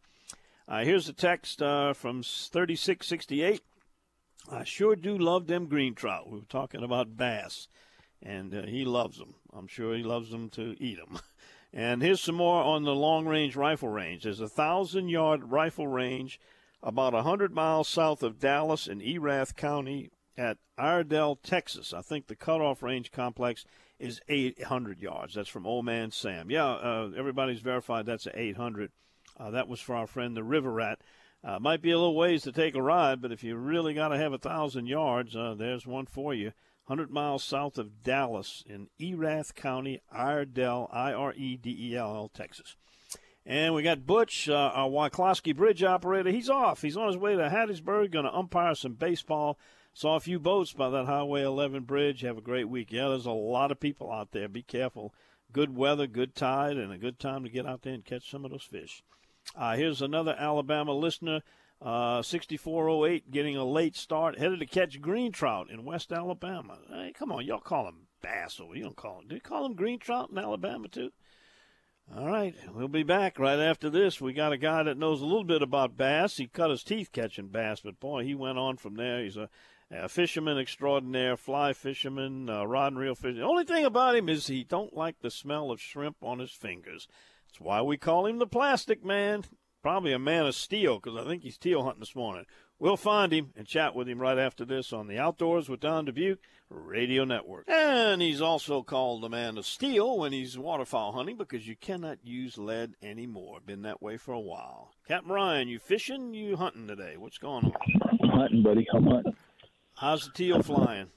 Uh, 0.68 0.84
here's 0.84 1.10
a 1.10 1.14
text 1.14 1.62
uh, 1.62 1.94
from 1.94 2.24
3668. 2.24 3.62
I 4.52 4.64
sure 4.64 4.96
do 4.96 5.18
love 5.18 5.48
them 5.48 5.68
green 5.68 5.96
trout. 5.96 6.30
We 6.30 6.40
were 6.40 6.46
talking 6.46 6.84
about 6.84 7.18
bass, 7.18 7.68
and 8.22 8.54
uh, 8.54 8.62
he 8.64 8.86
loves 8.86 9.18
them. 9.18 9.36
I'm 9.52 9.68
sure 9.68 9.96
he 9.96 10.04
loves 10.04 10.30
them 10.32 10.50
to 10.52 10.76
eat 10.80 10.98
them. 10.98 11.20
And 11.72 12.02
here's 12.02 12.22
some 12.22 12.36
more 12.36 12.64
on 12.64 12.84
the 12.84 12.96
long 12.96 13.28
range 13.28 13.56
rifle 13.56 13.90
range. 13.90 14.24
There's 14.24 14.42
a 14.42 14.50
thousand 14.50 15.10
yard 15.10 15.52
rifle 15.52 15.88
range 15.88 16.40
about 16.82 17.14
a 17.14 17.18
100 17.18 17.54
miles 17.54 17.88
south 17.88 18.24
of 18.24 18.40
Dallas 18.40 18.88
in 18.88 19.02
Erath 19.02 19.56
County 19.56 20.10
at 20.40 20.58
Iredell, 20.78 21.36
Texas. 21.44 21.94
I 21.94 22.02
think 22.02 22.28
the 22.28 22.36
cutoff 22.36 22.82
range 22.82 23.12
complex 23.12 23.66
is 24.00 24.22
800 24.30 25.02
yards. 25.02 25.36
That's 25.36 25.50
from 25.50 25.68
Old 25.68 25.86
Man 25.86 26.12
Sam. 26.12 26.50
Yeah, 26.50 26.66
uh, 26.66 27.12
everybody's 27.18 27.60
verified 27.60 28.06
that's 28.06 28.26
an 28.26 28.34
800. 28.36 28.92
Uh, 29.38 29.52
that 29.52 29.68
was 29.68 29.82
for 29.82 29.96
our 29.96 30.08
friend 30.08 30.36
the 30.36 30.44
River 30.44 30.72
Rat. 30.72 31.02
Uh, 31.44 31.60
might 31.60 31.82
be 31.82 31.92
a 31.92 31.98
little 31.98 32.16
ways 32.16 32.44
to 32.44 32.52
take 32.52 32.76
a 32.76 32.82
ride, 32.82 33.22
but 33.22 33.32
if 33.32 33.44
you 33.44 33.56
really 33.56 33.94
got 33.94 34.10
to 34.10 34.18
have 34.18 34.34
a 34.34 34.38
thousand 34.38 34.88
yards, 34.88 35.36
uh, 35.36 35.56
there's 35.58 35.86
one 35.86 36.06
for 36.06 36.34
you. 36.34 36.52
100 36.86 37.12
miles 37.12 37.44
south 37.44 37.78
of 37.78 38.02
Dallas 38.02 38.64
in 38.66 38.88
Erath 39.00 39.54
County, 39.56 40.02
Iredell, 40.12 40.90
I 40.92 41.14
R 41.14 41.34
E 41.34 41.56
D 41.56 41.92
E 41.92 41.96
L 41.96 42.16
L, 42.16 42.32
Texas. 42.34 42.76
And 43.46 43.74
we 43.74 43.84
got 43.84 44.06
Butch, 44.06 44.50
uh, 44.50 44.72
our 44.74 44.90
Wyclosky 44.90 45.56
Bridge 45.56 45.84
operator. 45.84 46.32
He's 46.32 46.50
off. 46.50 46.82
He's 46.82 46.98
on 46.98 47.08
his 47.08 47.18
way 47.18 47.36
to 47.36 47.50
Hattiesburg, 47.50 48.12
going 48.12 48.26
to 48.26 48.36
umpire 48.36 48.76
some 48.76 48.94
baseball. 48.94 49.58
Saw 50.00 50.16
a 50.16 50.22
few 50.22 50.40
boats 50.40 50.72
by 50.72 50.90
that 50.92 51.08
Highway 51.08 51.42
11 51.42 51.84
bridge. 51.84 52.22
Have 52.22 52.38
a 52.38 52.42
great 52.42 52.70
week. 52.70 52.90
Yeah, 52.90 53.10
there's 53.10 53.26
a 53.26 53.32
lot 53.32 53.70
of 53.70 53.82
people 53.82 54.10
out 54.10 54.32
there. 54.32 54.48
Be 54.48 54.64
careful. 54.64 55.14
Good 55.52 55.76
weather, 55.76 56.08
good 56.08 56.36
tide, 56.36 56.78
and 56.78 56.94
a 56.94 56.98
good 56.98 57.20
time 57.20 57.44
to 57.44 57.50
get 57.50 57.66
out 57.66 57.82
there 57.82 57.96
and 57.96 58.06
catch 58.06 58.32
some 58.32 58.46
of 58.46 58.52
those 58.52 58.64
fish. 58.64 59.04
Uh, 59.58 59.76
here's 59.76 60.02
another 60.02 60.38
Alabama 60.40 60.94
listener, 60.94 61.42
uh, 61.82 62.22
6408, 62.22 63.30
getting 63.30 63.58
a 63.58 63.66
late 63.66 63.98
start, 63.98 64.40
headed 64.40 64.62
to 64.62 64.66
catch 64.66 65.02
green 65.02 65.34
trout 65.34 65.70
in 65.70 65.84
West 65.84 66.14
Alabama. 66.14 66.78
Hey, 66.90 67.12
come 67.14 67.34
on, 67.34 67.46
y'all 67.46 67.60
call 67.60 67.84
them 67.84 68.08
bass 68.22 68.62
over. 68.62 68.78
You 68.78 68.84
don't 68.84 68.96
call 68.96 69.18
them. 69.18 69.28
Do 69.28 69.36
you 69.36 69.42
call 69.42 69.64
them 69.64 69.76
green 69.76 70.00
trout 70.00 70.30
in 70.32 70.38
Alabama 70.38 70.88
too? 70.88 71.12
All 72.16 72.26
right, 72.26 72.56
we'll 72.74 72.88
be 72.88 73.04
back 73.04 73.38
right 73.38 73.60
after 73.60 73.90
this. 73.90 74.22
We 74.22 74.32
got 74.32 74.54
a 74.54 74.58
guy 74.58 74.82
that 74.82 74.98
knows 74.98 75.22
a 75.22 75.26
little 75.26 75.44
bit 75.44 75.62
about 75.62 75.98
bass. 75.98 76.38
He 76.38 76.48
cut 76.48 76.72
his 76.72 76.84
teeth 76.84 77.12
catching 77.12 77.50
bass, 77.50 77.82
but 77.82 78.00
boy, 78.00 78.24
he 78.24 78.34
went 78.34 78.58
on 78.58 78.78
from 78.78 78.96
there. 78.96 79.22
He's 79.22 79.36
a 79.36 79.50
a 79.92 80.08
fisherman 80.08 80.58
extraordinaire, 80.58 81.36
fly 81.36 81.74
fisherman, 81.74 82.50
uh, 82.50 82.64
rod 82.66 82.94
and 82.94 83.00
reel 83.00 83.16
fisherman. 83.16 83.42
The 83.42 83.48
only 83.48 83.64
thing 83.66 83.86
about 83.86 84.16
him 84.16 84.30
is 84.30 84.48
he 84.48 84.64
don't 84.64 84.96
like 84.96 85.20
the 85.20 85.32
smell 85.32 85.72
of 85.72 85.82
shrimp 85.82 86.18
on 86.22 86.40
his 86.40 86.52
fingers. 86.52 87.08
That's 87.48 87.60
why 87.60 87.82
we 87.82 87.98
call 87.98 88.26
him 88.26 88.38
the 88.38 88.48
plastic 88.48 89.04
man. 89.04 89.46
Probably 89.82 90.12
a 90.12 90.20
man 90.20 90.46
of 90.46 90.56
steel 90.56 91.00
because 91.00 91.18
I 91.18 91.28
think 91.28 91.42
he's 91.42 91.58
teal 91.58 91.84
hunting 91.84 92.02
this 92.02 92.16
morning. 92.16 92.46
We'll 92.78 92.98
find 92.98 93.34
him 93.34 93.52
and 93.56 93.66
chat 93.66 93.96
with 93.96 94.08
him 94.08 94.20
right 94.20 94.38
after 94.38 94.64
this 94.66 94.94
on 94.94 95.08
the 95.08 95.18
Outdoors 95.18 95.68
with 95.68 95.80
Don 95.80 96.06
Dubuc 96.06 96.38
Radio 96.70 97.24
Network. 97.24 97.66
And 97.68 98.22
he's 98.22 98.42
also 98.42 98.84
called 98.84 99.24
the 99.24 99.30
man 99.30 99.58
of 99.58 99.66
steel 99.66 100.20
when 100.20 100.32
he's 100.32 100.58
waterfowl 100.58 101.14
hunting 101.14 101.38
because 101.38 101.68
you 101.68 101.76
cannot 101.76 102.20
use 102.24 102.58
lead 102.58 102.96
anymore. 103.02 103.60
Been 103.66 103.82
that 103.82 104.02
way 104.02 104.18
for 104.18 104.34
a 104.34 104.40
while. 104.40 104.92
Captain 105.08 105.32
Ryan, 105.32 105.68
you 105.68 105.80
fishing? 105.80 106.34
You 106.34 106.58
hunting 106.58 106.88
today? 106.88 107.16
What's 107.18 107.38
going 107.38 107.66
on? 107.66 107.74
I'm 108.22 108.30
hunting, 108.30 108.64
buddy. 108.64 108.86
I'm 108.94 109.06
hunting. 109.06 109.36
How's 110.00 110.26
the 110.26 110.32
teal 110.32 110.64
flying? 110.64 111.08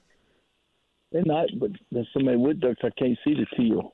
They're 1.11 1.23
not, 1.25 1.47
but 1.57 1.71
there's 1.91 2.07
so 2.13 2.19
many 2.19 2.37
wood 2.37 2.59
ducks 2.59 2.81
I 2.83 2.89
can't 2.97 3.17
see 3.23 3.33
the 3.33 3.45
teal. 3.55 3.93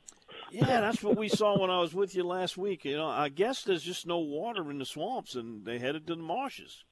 Yeah, 0.51 0.65
that's 0.81 1.03
what 1.03 1.15
we 1.17 1.27
saw 1.29 1.59
when 1.59 1.69
I 1.69 1.79
was 1.79 1.93
with 1.93 2.15
you 2.15 2.23
last 2.23 2.57
week. 2.57 2.85
You 2.85 2.97
know, 2.97 3.07
I 3.07 3.29
guess 3.29 3.63
there's 3.63 3.83
just 3.83 4.07
no 4.07 4.17
water 4.17 4.71
in 4.71 4.79
the 4.79 4.85
swamps, 4.85 5.35
and 5.35 5.63
they 5.63 5.77
headed 5.77 6.07
to 6.07 6.15
the 6.15 6.21
marshes. 6.21 6.85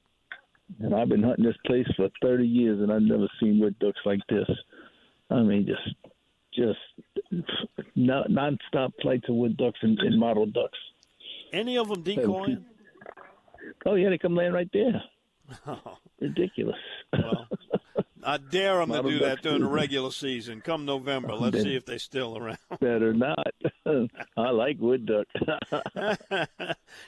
and 0.80 0.94
I've 0.94 1.10
been 1.10 1.24
hunting 1.24 1.46
this 1.46 1.58
place 1.66 1.88
for 1.96 2.10
30 2.22 2.48
years, 2.48 2.80
and 2.82 2.92
I've 2.92 3.02
never 3.02 3.28
seen 3.40 3.60
wood 3.60 3.80
ducks 3.80 4.00
like 4.06 4.22
this. 4.30 4.50
I 5.32 5.42
mean, 5.42 5.66
just 5.66 5.96
just 6.54 7.42
non- 7.96 8.30
nonstop 8.30 8.92
flights 9.02 9.28
of 9.28 9.36
wood 9.36 9.58
ducks 9.58 9.80
and, 9.82 9.98
and 10.00 10.20
mottled 10.20 10.54
ducks. 10.54 10.78
Any 11.52 11.78
of 11.78 11.88
them 11.90 12.04
decoying? 12.04 12.64
Oh 13.86 13.96
yeah, 13.96 14.10
they 14.10 14.18
come 14.18 14.36
land 14.36 14.54
right 14.54 14.70
there. 14.72 15.02
Oh. 15.66 15.98
Ridiculous. 16.20 16.76
Well, 17.14 17.48
I 18.28 18.38
dare 18.38 18.86
them 18.86 18.92
to 18.92 19.02
do 19.10 19.20
that 19.20 19.42
during 19.42 19.62
the 19.62 19.68
regular 19.68 20.12
season. 20.12 20.60
Come 20.60 20.86
November, 20.86 21.34
let's 21.40 21.56
Then- 21.56 21.64
see 21.64 21.76
if 21.76 21.86
they're 21.86 21.98
still 21.98 22.38
around. 22.38 22.58
Better 22.82 23.14
not. 23.14 23.48
I 24.38 24.50
like 24.50 24.78
wood 24.80 25.06
duck. 25.06 25.28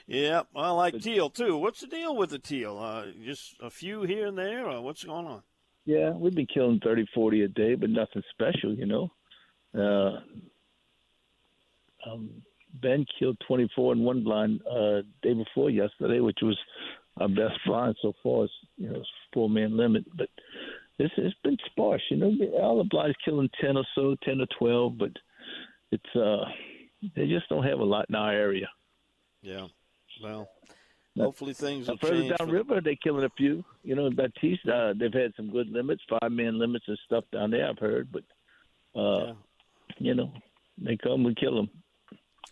yeah, 0.07 0.43
I 0.55 0.71
like 0.71 0.99
teal 1.01 1.29
too. 1.29 1.57
What's 1.57 1.81
the 1.81 1.87
deal 1.87 2.15
with 2.15 2.29
the 2.29 2.39
teal? 2.39 2.77
Uh, 2.77 3.07
just 3.23 3.55
a 3.59 3.69
few 3.69 4.03
here 4.03 4.27
and 4.27 4.37
there, 4.37 4.67
or 4.69 4.81
what's 4.81 5.03
going 5.03 5.27
on? 5.27 5.43
yeah, 5.85 6.11
we've 6.11 6.35
been 6.35 6.45
killing 6.45 6.79
30, 6.83 7.07
40 7.15 7.41
a 7.41 7.47
day, 7.47 7.73
but 7.75 7.89
nothing 7.89 8.21
special, 8.31 8.73
you 8.75 8.85
know. 8.85 9.11
Uh, 9.75 10.19
um, 12.09 12.29
ben 12.81 13.05
killed 13.17 13.37
24 13.47 13.93
in 13.93 14.03
one 14.03 14.23
blind 14.23 14.61
uh, 14.69 15.01
day 15.23 15.33
before 15.33 15.69
yesterday, 15.69 16.19
which 16.19 16.37
was 16.43 16.57
our 17.17 17.27
best 17.27 17.59
blind 17.65 17.95
so 18.01 18.13
far. 18.23 18.45
It's, 18.45 18.53
you 18.77 18.89
know, 18.89 19.01
four 19.33 19.49
man 19.49 19.75
limit, 19.75 20.05
but 20.15 20.29
it's 20.99 21.13
it's 21.17 21.35
been 21.43 21.57
sparse. 21.67 22.01
You 22.11 22.17
know, 22.17 22.31
all 22.61 22.83
the 22.83 23.13
killing 23.25 23.49
10 23.61 23.77
or 23.77 23.85
so, 23.95 24.15
10 24.23 24.41
or 24.41 24.47
12, 24.57 24.97
but 24.97 25.11
it's 25.91 26.15
uh, 26.15 26.45
they 27.15 27.27
just 27.27 27.49
don't 27.49 27.63
have 27.63 27.79
a 27.79 27.83
lot 27.83 28.05
in 28.09 28.15
our 28.15 28.31
area. 28.33 28.69
Yeah, 29.41 29.67
well, 30.21 30.49
hopefully 31.17 31.53
things 31.53 31.87
will 31.87 31.95
Now, 31.95 31.99
further 32.07 32.21
change. 32.21 32.31
for- 32.31 32.37
downriver, 32.45 32.81
they're 32.81 32.95
killing 33.01 33.23
a 33.23 33.29
few. 33.37 33.63
You 33.83 33.95
know, 33.95 34.09
Baptiste, 34.11 34.67
uh, 34.67 34.93
they've 34.97 35.13
had 35.13 35.33
some 35.37 35.49
good 35.49 35.69
limits, 35.69 36.03
five 36.09 36.31
man 36.31 36.59
limits 36.59 36.85
and 36.87 36.99
stuff 37.05 37.23
down 37.31 37.51
there. 37.51 37.67
I've 37.69 37.79
heard, 37.79 38.09
but 38.11 38.23
uh, 38.99 39.33
you 39.97 40.13
know, 40.13 40.31
they 40.77 40.97
come 40.97 41.25
and 41.25 41.37
kill 41.37 41.55
them. 41.55 41.69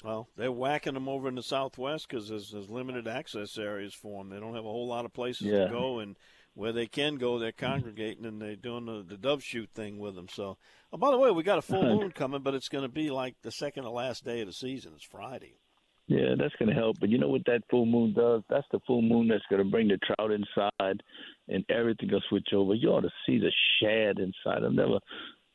Well, 0.03 0.27
they're 0.37 0.51
whacking 0.51 0.93
them 0.93 1.09
over 1.09 1.27
in 1.27 1.35
the 1.35 1.41
southwest 1.43 2.07
because 2.07 2.29
there's, 2.29 2.51
there's 2.51 2.69
limited 2.69 3.07
access 3.07 3.57
areas 3.57 3.93
for 3.95 4.23
them. 4.23 4.29
They 4.29 4.39
don't 4.39 4.53
have 4.53 4.63
a 4.65 4.69
whole 4.69 4.87
lot 4.87 5.05
of 5.05 5.13
places 5.13 5.47
Yeah. 5.47 5.65
to 5.65 5.71
go, 5.71 5.99
and 5.99 6.15
where 6.57 6.71
they 6.71 6.87
can 6.87 7.17
go, 7.17 7.37
they're 7.37 7.51
congregating 7.51 8.25
and 8.25 8.41
they're 8.41 8.55
doing 8.55 8.87
the, 8.87 9.05
the 9.07 9.15
dove 9.15 9.43
shoot 9.43 9.69
thing 9.75 9.99
with 9.99 10.15
them. 10.15 10.27
So, 10.27 10.57
oh, 10.91 10.97
by 10.97 11.11
the 11.11 11.17
way, 11.17 11.29
we 11.29 11.43
got 11.43 11.59
a 11.59 11.61
full 11.61 11.83
moon 11.83 12.11
coming, 12.11 12.41
but 12.41 12.55
it's 12.55 12.67
going 12.67 12.81
to 12.81 12.89
be 12.89 13.11
like 13.11 13.35
the 13.43 13.51
second 13.51 13.83
to 13.83 13.91
last 13.91 14.25
day 14.25 14.41
of 14.41 14.47
the 14.47 14.53
season. 14.53 14.93
It's 14.95 15.05
Friday. 15.05 15.59
Yeah, 16.07 16.33
that's 16.35 16.55
going 16.55 16.69
to 16.69 16.75
help. 16.75 16.99
But 16.99 17.09
you 17.09 17.19
know 17.19 17.27
what 17.27 17.45
that 17.45 17.61
full 17.69 17.85
moon 17.85 18.13
does? 18.13 18.41
That's 18.49 18.65
the 18.71 18.79
full 18.87 19.03
moon 19.03 19.27
that's 19.27 19.43
going 19.51 19.63
to 19.63 19.69
bring 19.69 19.87
the 19.87 19.99
trout 19.99 20.31
inside, 20.31 21.03
and 21.47 21.63
everything 21.69 22.09
will 22.11 22.23
switch 22.27 22.47
over. 22.55 22.73
You 22.73 22.89
ought 22.89 23.01
to 23.01 23.11
see 23.27 23.37
the 23.37 23.51
shad 23.79 24.17
inside. 24.17 24.65
I've 24.65 24.71
never. 24.71 24.97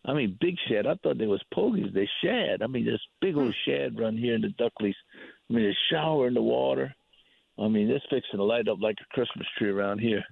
I 0.04 0.12
mean, 0.12 0.38
big 0.40 0.54
shad. 0.68 0.86
I 0.86 0.94
thought 1.02 1.18
they 1.18 1.26
was 1.26 1.42
pogies. 1.52 1.92
They 1.92 2.08
shad. 2.22 2.62
I 2.62 2.68
mean, 2.68 2.84
this 2.84 3.00
big 3.20 3.36
old 3.36 3.54
hmm. 3.66 3.70
shad 3.70 3.98
run 3.98 4.16
here 4.16 4.36
in 4.36 4.42
the 4.42 4.48
Duckleys. 4.48 4.94
I 5.50 5.52
mean, 5.52 5.64
they 5.64 5.76
shower 5.90 6.28
in 6.28 6.34
the 6.34 6.42
water. 6.42 6.94
I 7.58 7.66
mean, 7.66 7.90
it's 7.90 8.04
fixing 8.08 8.38
to 8.38 8.44
light 8.44 8.68
up 8.68 8.78
like 8.80 8.98
a 9.00 9.14
Christmas 9.14 9.48
tree 9.58 9.70
around 9.70 9.98
here. 9.98 10.24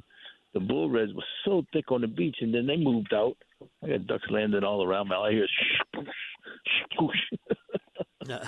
The 0.53 0.61
bull 0.61 0.91
reds 0.91 1.13
were 1.15 1.23
so 1.45 1.65
thick 1.73 1.93
on 1.93 2.01
the 2.01 2.09
beach, 2.09 2.37
and 2.41 2.53
then 2.53 2.67
they 2.67 2.77
moved 2.77 3.13
out. 3.15 3.37
I 3.85 3.89
got 3.89 4.07
ducks 4.07 4.25
landing 4.31 4.65
all 4.65 4.85
around 4.85 5.09
me. 5.09 5.15
All 5.15 5.25
I 5.27 5.31
hear 5.33 5.45
is 5.45 5.51
spoosh, 5.95 7.21
spoosh. 8.29 8.41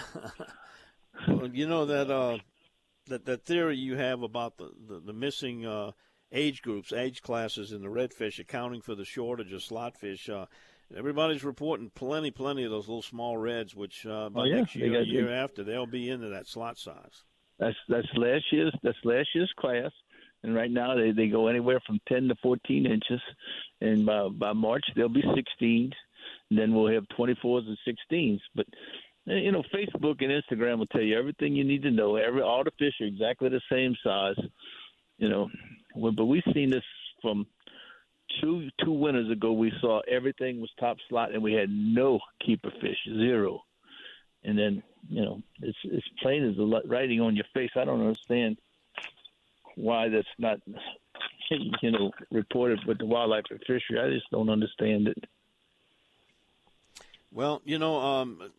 well, 1.29 1.49
you 1.53 1.67
know 1.69 1.87
that 1.87 2.11
uh, 2.11 2.39
that 3.07 3.25
that 3.27 3.45
theory 3.45 3.77
you 3.77 3.97
have 3.97 4.23
about 4.23 4.57
the 4.59 4.71
the, 4.89 5.01
the 5.01 5.13
missing 5.13 5.65
uh, 5.67 5.93
age 6.33 6.63
groups, 6.63 6.93
age 6.93 7.23
classes 7.23 7.73
in 7.73 7.83
the 7.83 7.89
redfish, 7.89 8.39
accounting 8.39 8.81
for 8.81 8.95
the 8.95 9.05
shortage 9.05 9.53
of 9.53 9.61
slotfish. 9.61 10.29
Uh, 10.29 10.47
everybody's 10.97 11.45
reporting 11.45 11.91
plenty, 11.95 12.31
plenty 12.31 12.65
of 12.65 12.71
those 12.71 12.89
little 12.89 13.03
small 13.03 13.37
reds, 13.37 13.75
which 13.75 14.05
uh, 14.07 14.29
by 14.31 14.43
Oh, 14.43 14.45
yeah. 14.45 14.57
next 14.57 14.75
year, 14.77 15.03
year 15.03 15.31
after, 15.33 15.63
they'll 15.63 15.87
be 15.87 16.09
into 16.11 16.29
that 16.31 16.47
slot 16.47 16.79
size. 16.79 17.23
That's 17.59 17.77
that's 17.89 18.09
last 18.17 18.45
year's 18.51 18.75
that's 18.83 18.99
last 19.05 19.29
year's 19.35 19.53
class, 19.59 19.93
and 20.43 20.55
right 20.55 20.71
now 20.71 20.95
they 20.95 21.13
they 21.13 21.29
go 21.29 21.49
anywhere 21.49 21.81
from 21.87 22.01
ten 22.09 22.29
to 22.29 22.35
fourteen 22.43 22.87
inches, 22.87 23.21
and 23.81 24.07
by 24.07 24.29
by 24.29 24.53
March 24.53 24.85
they'll 24.95 25.09
be 25.09 25.25
sixteens, 25.35 25.93
and 26.51 26.59
then 26.59 26.75
we'll 26.75 26.93
have 26.93 27.09
twenty 27.17 27.37
fours 27.41 27.65
and 27.67 27.79
sixteens. 27.85 28.41
But 28.55 28.67
eh, 29.29 29.35
you 29.35 29.53
know, 29.53 29.63
Facebook 29.75 30.23
and 30.23 30.43
Instagram 30.43 30.79
will 30.79 30.87
tell 30.87 31.03
you 31.03 31.19
everything 31.19 31.55
you 31.55 31.65
need 31.65 31.83
to 31.83 31.91
know. 31.91 32.17
Every 32.17 32.43
all 32.43 32.65
the 32.65 32.73
fish 32.79 32.95
are 33.01 33.07
exactly 33.07 33.49
the 33.49 33.61
same 33.71 33.95
size, 34.05 34.41
you 35.19 35.29
know. 35.29 35.49
But 35.95 36.25
we've 36.25 36.43
seen 36.55 36.71
this 36.71 36.85
from 37.21 37.47
two 38.41 38.69
two 38.85 38.93
winters 38.93 39.31
ago. 39.31 39.53
We 39.53 39.73
saw 39.81 40.01
everything 40.11 40.61
was 40.61 40.71
top 40.79 40.97
slot, 41.09 41.33
and 41.33 41.43
we 41.43 41.53
had 41.53 41.71
no 41.71 42.21
keeper 42.45 42.71
fish, 42.81 42.99
zero 43.07 43.63
and 44.45 44.59
then 44.59 44.83
you 45.09 45.23
know 45.23 45.43
it's 45.61 45.79
it's 45.85 46.07
plain 46.21 46.45
as 46.49 46.57
the 46.57 46.83
writing 46.87 47.21
on 47.21 47.37
your 47.37 47.45
face. 47.55 47.71
I 47.77 47.85
don't 47.85 48.01
understand 48.01 48.59
why 49.77 50.09
that's 50.09 50.27
not 50.39 50.59
you 51.83 51.91
know 51.91 52.11
reported 52.31 52.81
with 52.87 52.99
the 52.99 53.07
wildlife 53.07 53.45
and 53.51 53.61
fishery. 53.61 54.01
I 54.01 54.11
just 54.11 54.31
don't 54.31 54.49
understand 54.51 55.09
it. 55.09 55.25
Well, 57.31 57.63
you 57.65 57.79
know, 57.79 57.99
um, 57.99 58.51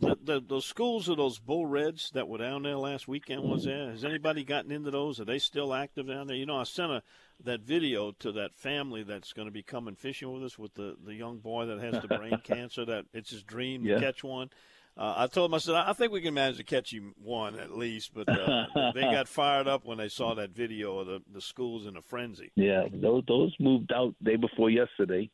the, 0.00 0.16
the, 0.22 0.40
those 0.40 0.64
schools 0.64 1.08
of 1.08 1.16
those 1.16 1.38
bull 1.38 1.66
reds 1.66 2.10
that 2.14 2.28
were 2.28 2.38
down 2.38 2.62
there 2.62 2.76
last 2.76 3.08
weekend 3.08 3.42
was 3.42 3.64
there. 3.64 3.90
Has 3.90 4.04
anybody 4.04 4.44
gotten 4.44 4.70
into 4.70 4.90
those? 4.90 5.18
Are 5.18 5.24
they 5.24 5.38
still 5.40 5.74
active 5.74 6.06
down 6.06 6.28
there? 6.28 6.36
You 6.36 6.46
know, 6.46 6.58
I 6.58 6.64
sent 6.64 6.92
a 6.92 7.02
that 7.44 7.60
video 7.62 8.12
to 8.12 8.32
that 8.32 8.54
family 8.56 9.02
that's 9.02 9.32
going 9.32 9.46
to 9.48 9.52
be 9.52 9.62
coming 9.62 9.94
fishing 9.94 10.32
with 10.32 10.42
us 10.44 10.58
with 10.58 10.72
the 10.74 10.96
the 11.04 11.14
young 11.14 11.38
boy 11.38 11.66
that 11.66 11.80
has 11.80 12.00
the 12.00 12.08
brain 12.08 12.38
cancer. 12.44 12.84
That 12.84 13.06
it's 13.12 13.30
his 13.30 13.42
dream 13.42 13.84
Yeah. 13.84 13.96
to 13.96 14.00
catch 14.00 14.22
one. 14.22 14.50
Uh, 14.98 15.12
I 15.16 15.26
told 15.26 15.50
him, 15.50 15.54
I 15.54 15.58
said, 15.58 15.74
I 15.74 15.92
think 15.92 16.10
we 16.10 16.22
can 16.22 16.32
manage 16.32 16.56
to 16.56 16.64
catch 16.64 16.90
him 16.90 17.14
one 17.22 17.58
at 17.58 17.76
least. 17.76 18.14
But 18.14 18.28
uh, 18.28 18.64
they 18.94 19.02
got 19.02 19.28
fired 19.28 19.68
up 19.68 19.84
when 19.84 19.98
they 19.98 20.08
saw 20.08 20.34
that 20.34 20.50
video 20.50 20.98
of 20.98 21.06
the, 21.06 21.22
the 21.32 21.40
schools 21.40 21.86
in 21.86 21.96
a 21.96 22.02
frenzy. 22.02 22.50
Yeah, 22.56 22.84
those 22.92 23.22
those 23.28 23.54
moved 23.60 23.92
out 23.94 24.14
day 24.24 24.36
before 24.36 24.70
yesterday, 24.70 25.30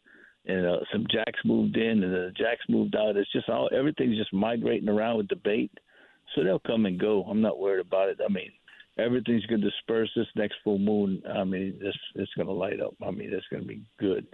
and 0.47 0.67
uh, 0.67 0.79
some 0.93 1.07
jacks 1.11 1.39
moved 1.45 1.77
in, 1.77 2.03
and 2.03 2.13
the 2.13 2.33
jacks 2.37 2.63
moved 2.69 2.97
out. 2.97 3.17
It's 3.17 3.31
just 3.33 3.49
all 3.49 3.71
everything's 3.77 4.19
just 4.19 4.33
migrating 4.33 4.89
around 4.89 5.19
with 5.19 5.29
the 5.29 5.37
bait, 5.37 5.71
so 6.35 6.43
they'll 6.43 6.59
come 6.59 6.87
and 6.87 6.99
go. 6.99 7.23
I'm 7.23 7.41
not 7.41 7.61
worried 7.61 7.87
about 7.87 8.09
it. 8.09 8.19
I 8.25 8.33
mean, 8.33 8.51
everything's 8.99 9.47
going 9.47 9.61
to 9.61 9.71
disperse 9.71 10.11
this 10.17 10.27
next 10.35 10.57
full 10.65 10.79
moon. 10.79 11.23
I 11.33 11.45
mean, 11.45 11.79
it's 11.81 11.99
it's 12.17 12.35
going 12.35 12.49
to 12.49 12.53
light 12.53 12.81
up. 12.81 12.95
I 13.01 13.13
mean, 13.13 13.31
it's 13.33 13.47
going 13.49 13.63
to 13.63 13.69
be 13.69 13.83
good. 14.01 14.27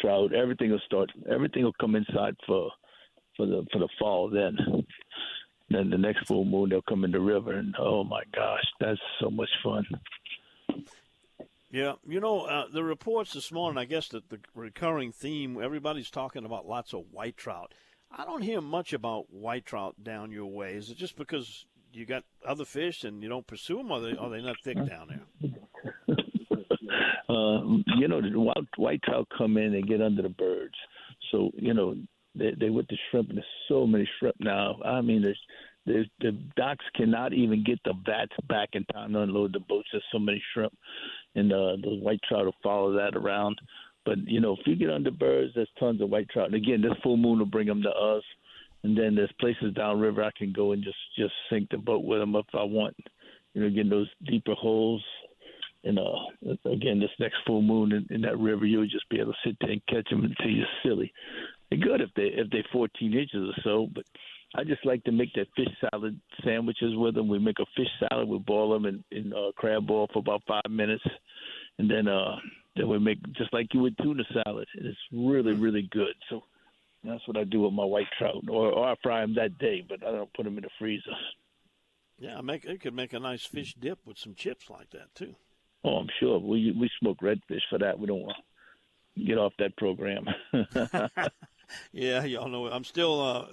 Trout, 0.00 0.32
everything 0.34 0.70
will 0.70 0.80
start. 0.86 1.10
Everything 1.30 1.64
will 1.64 1.74
come 1.78 1.94
inside 1.96 2.34
for 2.46 2.70
for 3.36 3.46
the 3.46 3.66
for 3.72 3.78
the 3.78 3.88
fall. 3.98 4.30
Then, 4.30 4.56
then 5.70 5.90
the 5.90 5.98
next 5.98 6.26
full 6.26 6.44
moon 6.44 6.70
they'll 6.70 6.82
come 6.82 7.04
in 7.04 7.10
the 7.10 7.20
river, 7.20 7.52
and 7.52 7.74
oh 7.78 8.04
my 8.04 8.22
gosh, 8.34 8.64
that's 8.80 9.00
so 9.20 9.30
much 9.30 9.50
fun. 9.62 9.86
Yeah, 11.70 11.94
you 12.06 12.20
know, 12.20 12.42
uh, 12.42 12.66
the 12.72 12.84
reports 12.84 13.32
this 13.32 13.50
morning, 13.50 13.78
I 13.78 13.84
guess 13.84 14.06
that 14.10 14.28
the 14.28 14.38
recurring 14.54 15.10
theme, 15.10 15.60
everybody's 15.60 16.08
talking 16.08 16.44
about 16.44 16.68
lots 16.68 16.94
of 16.94 17.06
white 17.10 17.36
trout. 17.36 17.74
I 18.16 18.24
don't 18.24 18.42
hear 18.42 18.60
much 18.60 18.92
about 18.92 19.32
white 19.32 19.66
trout 19.66 19.96
down 20.00 20.30
your 20.30 20.46
way. 20.46 20.74
Is 20.74 20.90
it 20.90 20.96
just 20.96 21.16
because 21.16 21.66
you 21.92 22.06
got 22.06 22.22
other 22.46 22.64
fish 22.64 23.02
and 23.02 23.22
you 23.24 23.28
don't 23.28 23.46
pursue 23.46 23.78
them, 23.78 23.90
or 23.90 23.98
are 23.98 24.00
they, 24.00 24.16
are 24.16 24.30
they 24.30 24.40
not 24.40 24.56
thick 24.62 24.76
down 24.86 25.08
there? 25.08 25.50
uh, 27.28 27.60
you 27.98 28.06
know, 28.06 28.20
the 28.20 28.38
wild 28.38 28.68
white 28.76 29.02
trout 29.02 29.26
come 29.36 29.56
in 29.56 29.74
and 29.74 29.88
get 29.88 30.00
under 30.00 30.22
the 30.22 30.28
birds. 30.28 30.74
So 31.32 31.50
you 31.56 31.74
know, 31.74 31.96
they 32.34 32.52
they 32.58 32.70
with 32.70 32.86
the 32.88 32.98
shrimp, 33.10 33.28
and 33.28 33.38
there's 33.38 33.46
so 33.68 33.86
many 33.86 34.08
shrimp 34.18 34.36
now. 34.40 34.76
I 34.84 35.00
mean, 35.00 35.22
there's, 35.22 35.40
there's 35.86 36.08
the 36.20 36.32
docks 36.56 36.84
cannot 36.94 37.32
even 37.32 37.64
get 37.64 37.78
the 37.84 37.94
vats 38.04 38.32
back 38.48 38.70
in 38.72 38.84
time 38.86 39.12
to 39.12 39.20
unload 39.20 39.52
the 39.52 39.60
boats. 39.60 39.88
There's 39.92 40.04
so 40.12 40.18
many 40.18 40.42
shrimp, 40.52 40.72
and 41.34 41.52
uh, 41.52 41.76
those 41.82 42.00
white 42.02 42.20
trout 42.28 42.46
will 42.46 42.54
follow 42.62 42.92
that 42.94 43.16
around. 43.16 43.58
But 44.04 44.18
you 44.26 44.40
know, 44.40 44.52
if 44.52 44.66
you 44.66 44.76
get 44.76 44.90
under 44.90 45.10
birds, 45.10 45.52
there's 45.54 45.68
tons 45.78 46.00
of 46.00 46.10
white 46.10 46.28
trout. 46.28 46.46
And 46.46 46.56
again, 46.56 46.82
this 46.82 46.98
full 47.02 47.16
moon 47.16 47.38
will 47.38 47.46
bring 47.46 47.66
them 47.66 47.82
to 47.82 47.90
us. 47.90 48.22
And 48.82 48.96
then 48.96 49.14
there's 49.14 49.32
places 49.40 49.72
downriver 49.74 50.22
I 50.22 50.30
can 50.36 50.52
go 50.52 50.72
and 50.72 50.84
just 50.84 50.96
just 51.16 51.32
sink 51.50 51.70
the 51.70 51.78
boat 51.78 52.04
with 52.04 52.20
them 52.20 52.36
if 52.36 52.46
I 52.52 52.64
want. 52.64 52.96
You 53.54 53.62
know, 53.62 53.70
get 53.70 53.88
those 53.88 54.10
deeper 54.26 54.54
holes 54.54 55.02
and 55.84 55.98
uh, 55.98 56.70
again, 56.70 56.98
this 56.98 57.10
next 57.20 57.36
full 57.46 57.60
moon 57.60 57.92
in, 57.92 58.06
in 58.14 58.22
that 58.22 58.38
river, 58.38 58.64
you'll 58.64 58.86
just 58.86 59.08
be 59.10 59.20
able 59.20 59.32
to 59.32 59.38
sit 59.44 59.56
there 59.60 59.70
and 59.70 59.86
catch 59.86 60.08
them 60.08 60.24
until 60.24 60.50
you're 60.50 60.66
silly. 60.82 61.12
Good 61.76 62.00
if 62.00 62.10
they 62.14 62.24
if 62.24 62.50
they're 62.50 62.64
14 62.72 63.12
inches 63.12 63.48
or 63.48 63.62
so, 63.62 63.88
but 63.94 64.04
I 64.54 64.62
just 64.62 64.84
like 64.86 65.02
to 65.04 65.12
make 65.12 65.32
that 65.34 65.48
fish 65.56 65.68
salad 65.80 66.20
sandwiches 66.44 66.94
with 66.94 67.14
them. 67.14 67.28
We 67.28 67.38
make 67.38 67.58
a 67.58 67.66
fish 67.76 67.88
salad, 67.98 68.28
we 68.28 68.38
boil 68.38 68.72
them 68.72 68.86
in, 68.86 69.04
in 69.10 69.32
uh, 69.32 69.50
crab 69.56 69.86
boil 69.86 70.08
for 70.12 70.20
about 70.20 70.42
five 70.46 70.70
minutes, 70.70 71.04
and 71.78 71.90
then 71.90 72.06
uh, 72.06 72.36
then 72.76 72.88
we 72.88 72.98
make 72.98 73.18
just 73.32 73.52
like 73.52 73.72
you 73.72 73.80
would 73.80 73.98
tuna 73.98 74.22
salad. 74.32 74.68
And 74.76 74.86
it's 74.86 74.98
really 75.12 75.52
really 75.52 75.88
good. 75.90 76.14
So 76.30 76.44
that's 77.02 77.26
what 77.26 77.36
I 77.36 77.44
do 77.44 77.62
with 77.62 77.72
my 77.72 77.84
white 77.84 78.06
trout, 78.16 78.44
or, 78.48 78.70
or 78.70 78.88
I 78.88 78.94
fry 79.02 79.20
them 79.22 79.34
that 79.34 79.58
day, 79.58 79.84
but 79.86 80.06
I 80.06 80.12
don't 80.12 80.32
put 80.34 80.44
them 80.44 80.56
in 80.56 80.62
the 80.62 80.70
freezer. 80.78 81.10
Yeah, 82.18 82.38
I 82.38 82.40
make 82.42 82.64
it 82.64 82.80
could 82.80 82.94
make 82.94 83.12
a 83.12 83.18
nice 83.18 83.44
fish 83.44 83.74
dip 83.74 83.98
with 84.06 84.18
some 84.18 84.34
chips 84.34 84.70
like 84.70 84.90
that 84.90 85.14
too. 85.14 85.34
Oh, 85.82 85.96
I'm 85.96 86.08
sure. 86.20 86.38
We 86.38 86.72
we 86.78 86.88
smoke 87.00 87.18
redfish 87.20 87.62
for 87.68 87.78
that. 87.78 87.98
We 87.98 88.06
don't 88.06 88.22
want 88.22 88.36
to 89.16 89.24
get 89.24 89.38
off 89.38 89.52
that 89.58 89.76
program. 89.76 90.26
yeah, 91.92 92.24
y'all 92.24 92.48
know. 92.48 92.66
I'm 92.66 92.84
still 92.84 93.20
uh, 93.20 93.46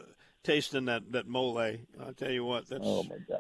tasting 0.44 0.86
that 0.86 1.12
that 1.12 1.28
mole. 1.28 1.58
I 1.58 1.80
tell 2.18 2.32
you 2.32 2.46
what. 2.46 2.68
That's, 2.68 2.84
oh 2.84 3.04
my 3.04 3.18
gosh. 3.28 3.40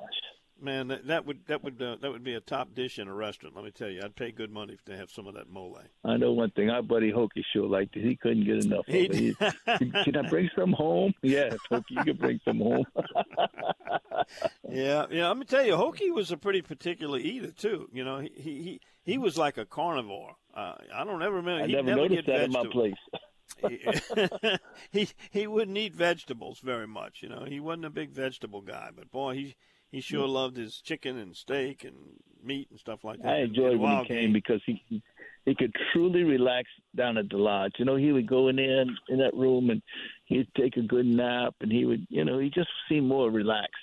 Man, 0.64 0.90
that, 0.90 1.08
that 1.08 1.26
would 1.26 1.48
that 1.48 1.64
would 1.64 1.82
uh, 1.82 1.96
that 2.02 2.12
would 2.12 2.24
be 2.24 2.36
a 2.36 2.40
top 2.40 2.76
dish 2.76 3.00
in 3.00 3.08
a 3.08 3.14
restaurant. 3.14 3.56
Let 3.56 3.66
me 3.66 3.72
tell 3.72 3.90
you, 3.90 4.02
I'd 4.04 4.16
pay 4.16 4.32
good 4.32 4.52
money 4.52 4.78
to 4.86 4.96
have 4.96 5.10
some 5.10 5.26
of 5.26 5.34
that 5.34 5.50
mole. 5.50 5.80
I 6.06 6.18
know 6.18 6.34
one 6.34 6.52
thing. 6.52 6.70
Our 6.70 6.84
buddy 6.84 7.12
Hokie 7.12 7.44
sure 7.52 7.68
liked 7.68 7.96
it. 7.96 8.04
He 8.04 8.16
couldn't 8.16 8.46
get 8.46 8.66
enough 8.66 8.88
of 8.88 8.94
it. 8.94 9.16
He, 9.16 9.34
can 9.34 10.16
I 10.18 10.30
bring 10.30 10.52
some 10.56 10.72
home? 10.74 11.14
Yes, 11.24 11.56
Hokie, 11.72 11.84
you 11.90 12.04
can 12.04 12.18
bring 12.18 12.40
some 12.46 12.60
home. 12.60 12.86
yeah, 14.70 15.06
yeah. 15.10 15.28
Let 15.30 15.38
me 15.38 15.46
tell 15.46 15.66
you, 15.66 15.74
Hokie 15.74 16.14
was 16.14 16.32
a 16.32 16.38
pretty 16.38 16.62
particular 16.62 17.18
eater 17.18 17.52
too. 17.52 17.90
You 17.92 18.04
know, 18.04 18.20
he 18.20 18.30
he 18.36 18.82
he 19.04 19.18
was 19.18 19.38
like 19.40 19.58
a 19.58 19.66
carnivore. 19.66 20.36
Uh, 20.54 20.76
I 20.94 21.04
don't 21.06 21.24
ever 21.24 21.38
remember. 21.38 21.64
I 21.64 21.68
he 21.68 21.74
never, 21.74 21.88
never 21.88 22.02
noticed 22.02 22.28
that 22.28 22.52
vegetables. 22.52 22.66
in 22.66 22.70
my 22.70 22.74
place. 22.74 23.22
he 24.92 25.10
he 25.30 25.48
wouldn't 25.48 25.78
eat 25.78 25.96
vegetables 25.96 26.60
very 26.60 26.88
much. 26.88 27.22
You 27.22 27.30
know, 27.30 27.46
he 27.46 27.60
wasn't 27.60 27.86
a 27.86 27.90
big 27.90 28.12
vegetable 28.12 28.62
guy. 28.62 28.90
But 28.96 29.12
boy, 29.12 29.36
he 29.36 29.56
he 29.92 30.02
sure 30.02 30.28
loved 30.28 30.58
his 30.58 30.78
chicken 30.82 31.18
and 31.18 31.36
steak 31.36 31.84
and 31.84 31.96
meat 32.44 32.68
and 32.70 32.80
stuff 32.80 33.04
like 33.04 33.22
that. 33.22 33.28
I 33.28 33.38
enjoyed 33.40 33.78
when 33.78 34.00
he 34.00 34.06
came 34.06 34.18
game. 34.22 34.34
because 34.34 34.62
he 34.66 35.04
he 35.46 35.56
could 35.56 35.76
truly 35.92 36.24
relax 36.24 36.70
down 36.96 37.18
at 37.18 37.30
the 37.30 37.38
lodge. 37.38 37.74
You 37.78 37.86
know, 37.86 37.96
he 37.96 38.12
would 38.12 38.28
go 38.28 38.48
in 38.48 38.58
there 38.58 38.82
in, 38.82 38.96
in 39.10 39.18
that 39.20 39.34
room 39.34 39.70
and 39.70 39.82
he'd 40.26 40.48
take 40.56 40.78
a 40.78 40.82
good 40.82 41.06
nap, 41.06 41.56
and 41.62 41.72
he 41.72 41.86
would, 41.86 42.06
you 42.10 42.24
know, 42.24 42.38
he 42.38 42.50
just 42.50 42.70
seemed 42.88 43.08
more 43.08 43.30
relaxed. 43.30 43.76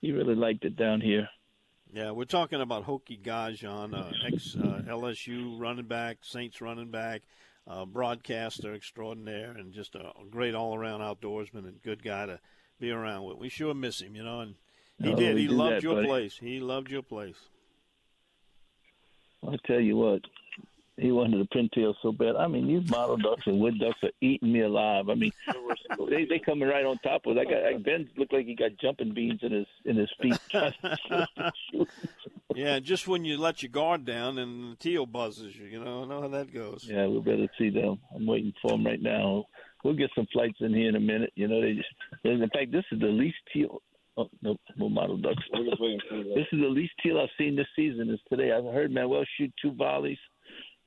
He 0.00 0.12
really 0.12 0.34
liked 0.34 0.64
it 0.64 0.76
down 0.76 1.00
here. 1.00 1.28
Yeah, 1.92 2.12
we're 2.12 2.24
talking 2.24 2.60
about 2.60 2.86
Hokie 2.86 3.20
Gajan, 3.20 3.94
uh, 3.94 4.12
ex 4.24 4.54
uh, 4.54 4.82
LSU 4.86 5.58
running 5.58 5.86
back, 5.86 6.18
Saints 6.22 6.60
running 6.60 6.90
back, 6.90 7.22
uh, 7.70 7.84
broadcaster 7.84 8.74
extraordinaire, 8.74 9.52
and 9.52 9.72
just 9.72 9.94
a, 9.94 10.12
great 10.30 10.54
all 10.54 10.74
around 10.74 11.00
outdoorsman 11.00 11.66
and 11.66 11.82
good 11.82 12.02
guy 12.02 12.26
to 12.26 12.40
be 12.80 12.90
around 12.90 13.24
with. 13.24 13.38
We 13.38 13.48
sure 13.48 13.74
miss 13.74 14.00
him, 14.00 14.16
you 14.16 14.24
know, 14.24 14.40
and 14.40 14.54
he 15.00 15.14
did. 15.14 15.38
He 15.38 15.48
loved 15.48 15.76
that, 15.76 15.82
your 15.82 15.96
buddy. 15.96 16.08
place. 16.08 16.36
He 16.38 16.60
loved 16.60 16.90
your 16.90 17.02
place. 17.02 17.36
I'll 19.42 19.58
tell 19.58 19.80
you 19.80 19.96
what, 19.96 20.22
he 21.00 21.12
wanted 21.12 21.40
the 21.40 21.56
pintail 21.56 21.94
so 22.02 22.12
bad. 22.12 22.36
I 22.36 22.46
mean, 22.46 22.66
these 22.66 22.88
mottled 22.90 23.22
ducks 23.22 23.46
and 23.46 23.58
wood 23.58 23.78
ducks 23.78 23.98
are 24.02 24.10
eating 24.20 24.52
me 24.52 24.60
alive. 24.60 25.08
I 25.08 25.14
mean, 25.14 25.32
they 26.10 26.26
they 26.26 26.38
coming 26.38 26.68
right 26.68 26.84
on 26.84 26.98
top 26.98 27.26
of 27.26 27.36
it. 27.36 27.40
I 27.40 27.44
got 27.44 27.64
I, 27.64 27.78
Ben 27.78 28.08
looked 28.16 28.32
like 28.32 28.46
he 28.46 28.54
got 28.54 28.76
jumping 28.80 29.14
beans 29.14 29.40
in 29.42 29.52
his 29.52 29.66
in 29.84 29.96
his 29.96 30.10
feet. 30.20 30.38
yeah, 32.54 32.78
just 32.80 33.08
when 33.08 33.24
you 33.24 33.38
let 33.38 33.62
your 33.62 33.70
guard 33.70 34.04
down 34.04 34.38
and 34.38 34.72
the 34.72 34.76
teal 34.76 35.06
buzzes 35.06 35.56
you, 35.56 35.66
you 35.66 35.82
know, 35.82 36.02
I 36.02 36.06
know 36.06 36.20
how 36.22 36.28
that 36.28 36.52
goes. 36.52 36.84
Yeah, 36.86 37.06
we 37.06 37.20
better 37.20 37.48
see 37.58 37.70
them. 37.70 37.98
I'm 38.14 38.26
waiting 38.26 38.52
for 38.60 38.72
them 38.72 38.84
right 38.84 39.00
now. 39.00 39.46
We'll 39.82 39.94
get 39.94 40.10
some 40.14 40.26
flights 40.32 40.58
in 40.60 40.74
here 40.74 40.90
in 40.90 40.96
a 40.96 41.00
minute. 41.00 41.32
You 41.34 41.48
know, 41.48 41.60
they 41.60 41.72
just. 41.72 41.88
In 42.24 42.40
fact, 42.52 42.72
this 42.72 42.84
is 42.92 43.00
the 43.00 43.06
least 43.06 43.38
teal. 43.52 43.80
Oh, 44.16 44.28
no, 44.42 44.56
no 44.76 44.88
mottled 44.88 45.22
ducks. 45.22 45.42
This 45.52 46.46
is 46.52 46.60
the 46.60 46.68
least 46.68 46.92
teal 47.02 47.18
I've 47.18 47.28
seen 47.38 47.56
this 47.56 47.66
season. 47.74 48.10
Is 48.10 48.20
today. 48.28 48.52
I 48.52 48.60
heard 48.72 48.92
Manuel 48.92 49.24
shoot 49.38 49.52
two 49.62 49.72
volleys, 49.72 50.18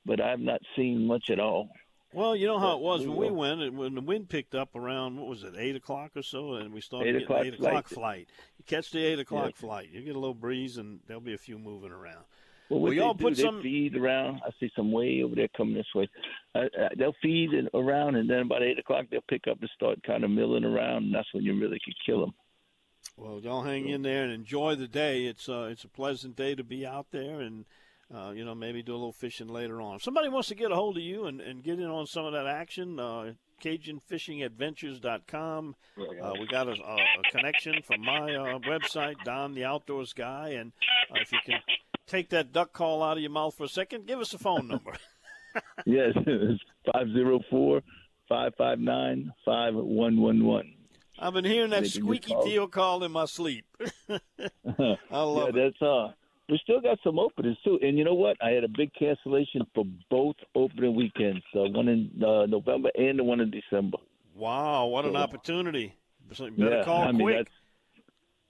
but 0.04 0.20
I've 0.20 0.40
not 0.40 0.60
seen 0.76 1.06
much 1.06 1.30
at 1.30 1.38
all. 1.40 1.68
Well, 2.12 2.36
you 2.36 2.46
know 2.46 2.60
how 2.60 2.76
it 2.76 2.80
was 2.80 3.04
when 3.06 3.16
we 3.16 3.30
went, 3.30 3.60
and 3.60 3.76
when 3.76 3.94
the 3.96 4.00
wind 4.00 4.28
picked 4.28 4.54
up 4.54 4.76
around 4.76 5.16
what 5.16 5.26
was 5.26 5.42
it, 5.42 5.54
eight 5.58 5.74
o'clock 5.74 6.12
or 6.14 6.22
so, 6.22 6.54
and 6.54 6.72
we 6.72 6.80
started 6.80 7.08
Eight 7.16 7.26
getting 7.26 7.36
the 7.36 7.42
eight 7.42 7.54
o'clock 7.54 7.88
flight. 7.88 8.28
flight. 8.28 8.28
You 8.58 8.64
catch 8.66 8.90
the 8.92 9.04
eight 9.04 9.18
o'clock 9.18 9.46
Yeah. 9.56 9.60
flight, 9.60 9.88
you 9.92 10.00
get 10.02 10.14
a 10.14 10.18
little 10.18 10.32
breeze, 10.34 10.76
and 10.76 11.00
there'll 11.06 11.20
be 11.20 11.34
a 11.34 11.38
few 11.38 11.58
moving 11.58 11.90
around. 11.90 12.24
Well, 12.70 12.82
they 12.90 12.96
y'all 12.96 13.14
put 13.16 13.34
they 13.34 13.42
some- 13.42 13.60
feed 13.62 13.96
around. 13.96 14.40
I 14.46 14.50
see 14.60 14.70
some 14.76 14.92
way 14.92 15.22
over 15.24 15.34
there 15.34 15.48
coming 15.48 15.74
this 15.74 15.92
way. 15.94 16.08
Uh, 16.54 16.68
uh, 16.80 16.88
they'll 16.96 17.16
feed 17.20 17.50
around, 17.74 18.14
and 18.14 18.30
then 18.30 18.42
about 18.42 18.62
eight 18.62 18.78
o'clock 18.78 19.06
they'll 19.10 19.20
pick 19.28 19.48
up 19.48 19.60
and 19.60 19.70
start 19.74 20.00
kind 20.04 20.22
of 20.22 20.30
milling 20.30 20.64
around, 20.64 21.04
and 21.06 21.14
that's 21.14 21.32
when 21.34 21.42
you 21.42 21.58
really 21.60 21.80
could 21.84 21.94
kill 22.06 22.20
them. 22.20 22.34
Well, 23.16 23.40
y'all 23.40 23.62
hang 23.62 23.88
in 23.88 24.02
there 24.02 24.22
and 24.24 24.32
enjoy 24.32 24.76
the 24.76 24.88
day. 24.88 25.26
It's 25.26 25.48
uh, 25.48 25.68
it's 25.70 25.84
a 25.84 25.88
pleasant 25.88 26.36
day 26.36 26.54
to 26.54 26.62
be 26.64 26.86
out 26.86 27.10
there, 27.10 27.40
and 27.40 27.64
uh, 28.14 28.30
you 28.30 28.44
know 28.44 28.54
maybe 28.54 28.82
do 28.82 28.92
a 28.92 28.96
little 28.96 29.12
fishing 29.12 29.48
later 29.48 29.80
on. 29.80 29.96
If 29.96 30.02
somebody 30.02 30.28
wants 30.28 30.48
to 30.48 30.54
get 30.54 30.70
a 30.70 30.74
hold 30.74 30.96
of 30.96 31.02
you 31.02 31.26
and, 31.26 31.40
and 31.40 31.62
get 31.62 31.78
in 31.78 31.86
on 31.86 32.06
some 32.06 32.26
of 32.26 32.32
that 32.32 32.46
action, 32.46 32.98
uh, 33.00 33.32
CajunFishingAdventures.com. 33.62 35.76
Uh, 35.98 36.32
we 36.38 36.46
got 36.46 36.68
a, 36.68 36.72
a, 36.72 36.74
a 36.74 37.30
connection 37.30 37.80
from 37.82 38.04
my 38.04 38.34
uh, 38.34 38.58
website, 38.60 39.16
Don 39.24 39.54
the 39.54 39.64
Outdoors 39.64 40.12
Guy, 40.12 40.50
and 40.50 40.72
uh, 41.10 41.14
if 41.20 41.32
you 41.32 41.38
can 41.44 41.60
take 42.06 42.30
that 42.30 42.52
duck 42.52 42.72
call 42.72 43.02
out 43.02 43.16
of 43.16 43.22
your 43.22 43.30
mouth 43.30 43.56
for 43.56 43.64
a 43.64 43.68
second, 43.68 44.06
give 44.06 44.20
us 44.20 44.32
a 44.34 44.38
phone 44.38 44.68
number. 44.68 44.92
yes, 45.86 46.12
it's 46.16 46.62
five 46.92 47.08
zero 47.12 47.40
four 47.50 47.82
five 48.28 48.52
five 48.56 48.78
nine 48.78 49.32
five 49.44 49.74
one 49.74 50.20
one 50.20 50.44
one. 50.44 50.70
I've 51.18 51.32
been 51.32 51.44
hearing 51.44 51.70
that 51.70 51.82
They 51.82 51.88
can 51.88 51.92
just 51.92 52.04
squeaky 52.04 52.34
teal 52.44 52.66
call 52.66 53.04
in 53.04 53.12
my 53.12 53.26
sleep. 53.26 53.64
I 54.10 54.18
love 55.10 55.54
yeah, 55.54 55.62
it. 55.62 55.64
that's 55.72 55.82
uh. 55.82 56.08
We 56.48 56.60
still 56.62 56.80
got 56.80 56.98
some 57.02 57.18
openings 57.18 57.56
too, 57.64 57.78
and 57.82 57.96
you 57.96 58.04
know 58.04 58.14
what? 58.14 58.36
I 58.42 58.50
had 58.50 58.64
a 58.64 58.68
big 58.68 58.92
cancellation 58.98 59.62
for 59.74 59.84
both 60.10 60.36
opening 60.54 60.94
weekends, 60.94 61.42
uh, 61.54 61.64
one 61.70 61.88
in 61.88 62.10
uh, 62.22 62.46
November 62.46 62.90
and 62.94 63.18
the 63.18 63.24
one 63.24 63.40
in 63.40 63.50
December. 63.50 63.96
Wow, 64.34 64.86
what 64.86 65.06
an 65.06 65.16
opportunity! 65.16 65.94
So 66.32 66.50
better 66.50 66.78
yeah, 66.78 66.84
call 66.84 67.02
I 67.02 67.12
mean 67.12 67.22
quick. 67.22 67.36
that's 67.36 67.50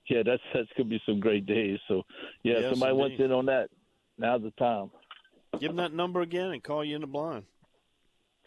yeah, 0.09 0.23
that's 0.25 0.43
that's 0.53 0.69
gonna 0.77 0.89
be 0.89 1.01
some 1.07 1.21
great 1.21 1.47
days. 1.47 1.79
So 1.87 2.03
yeah, 2.43 2.61
Yes, 2.61 2.71
somebody 2.71 2.95
wants 2.95 3.21
in 3.21 3.31
on 3.31 3.47
that. 3.47 3.71
Now's 4.19 4.43
the 4.43 4.51
time. 4.53 4.91
Give 5.61 5.71
them 5.71 5.77
that 5.77 5.93
number 5.93 6.21
again 6.21 6.51
and 6.51 6.63
call 6.63 6.85
you 6.85 6.97
in 6.97 7.01
the 7.01 7.07
blind. 7.07 7.45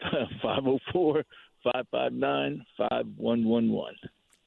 504 0.42 1.24
559 1.64 2.64
5111. 2.76 3.94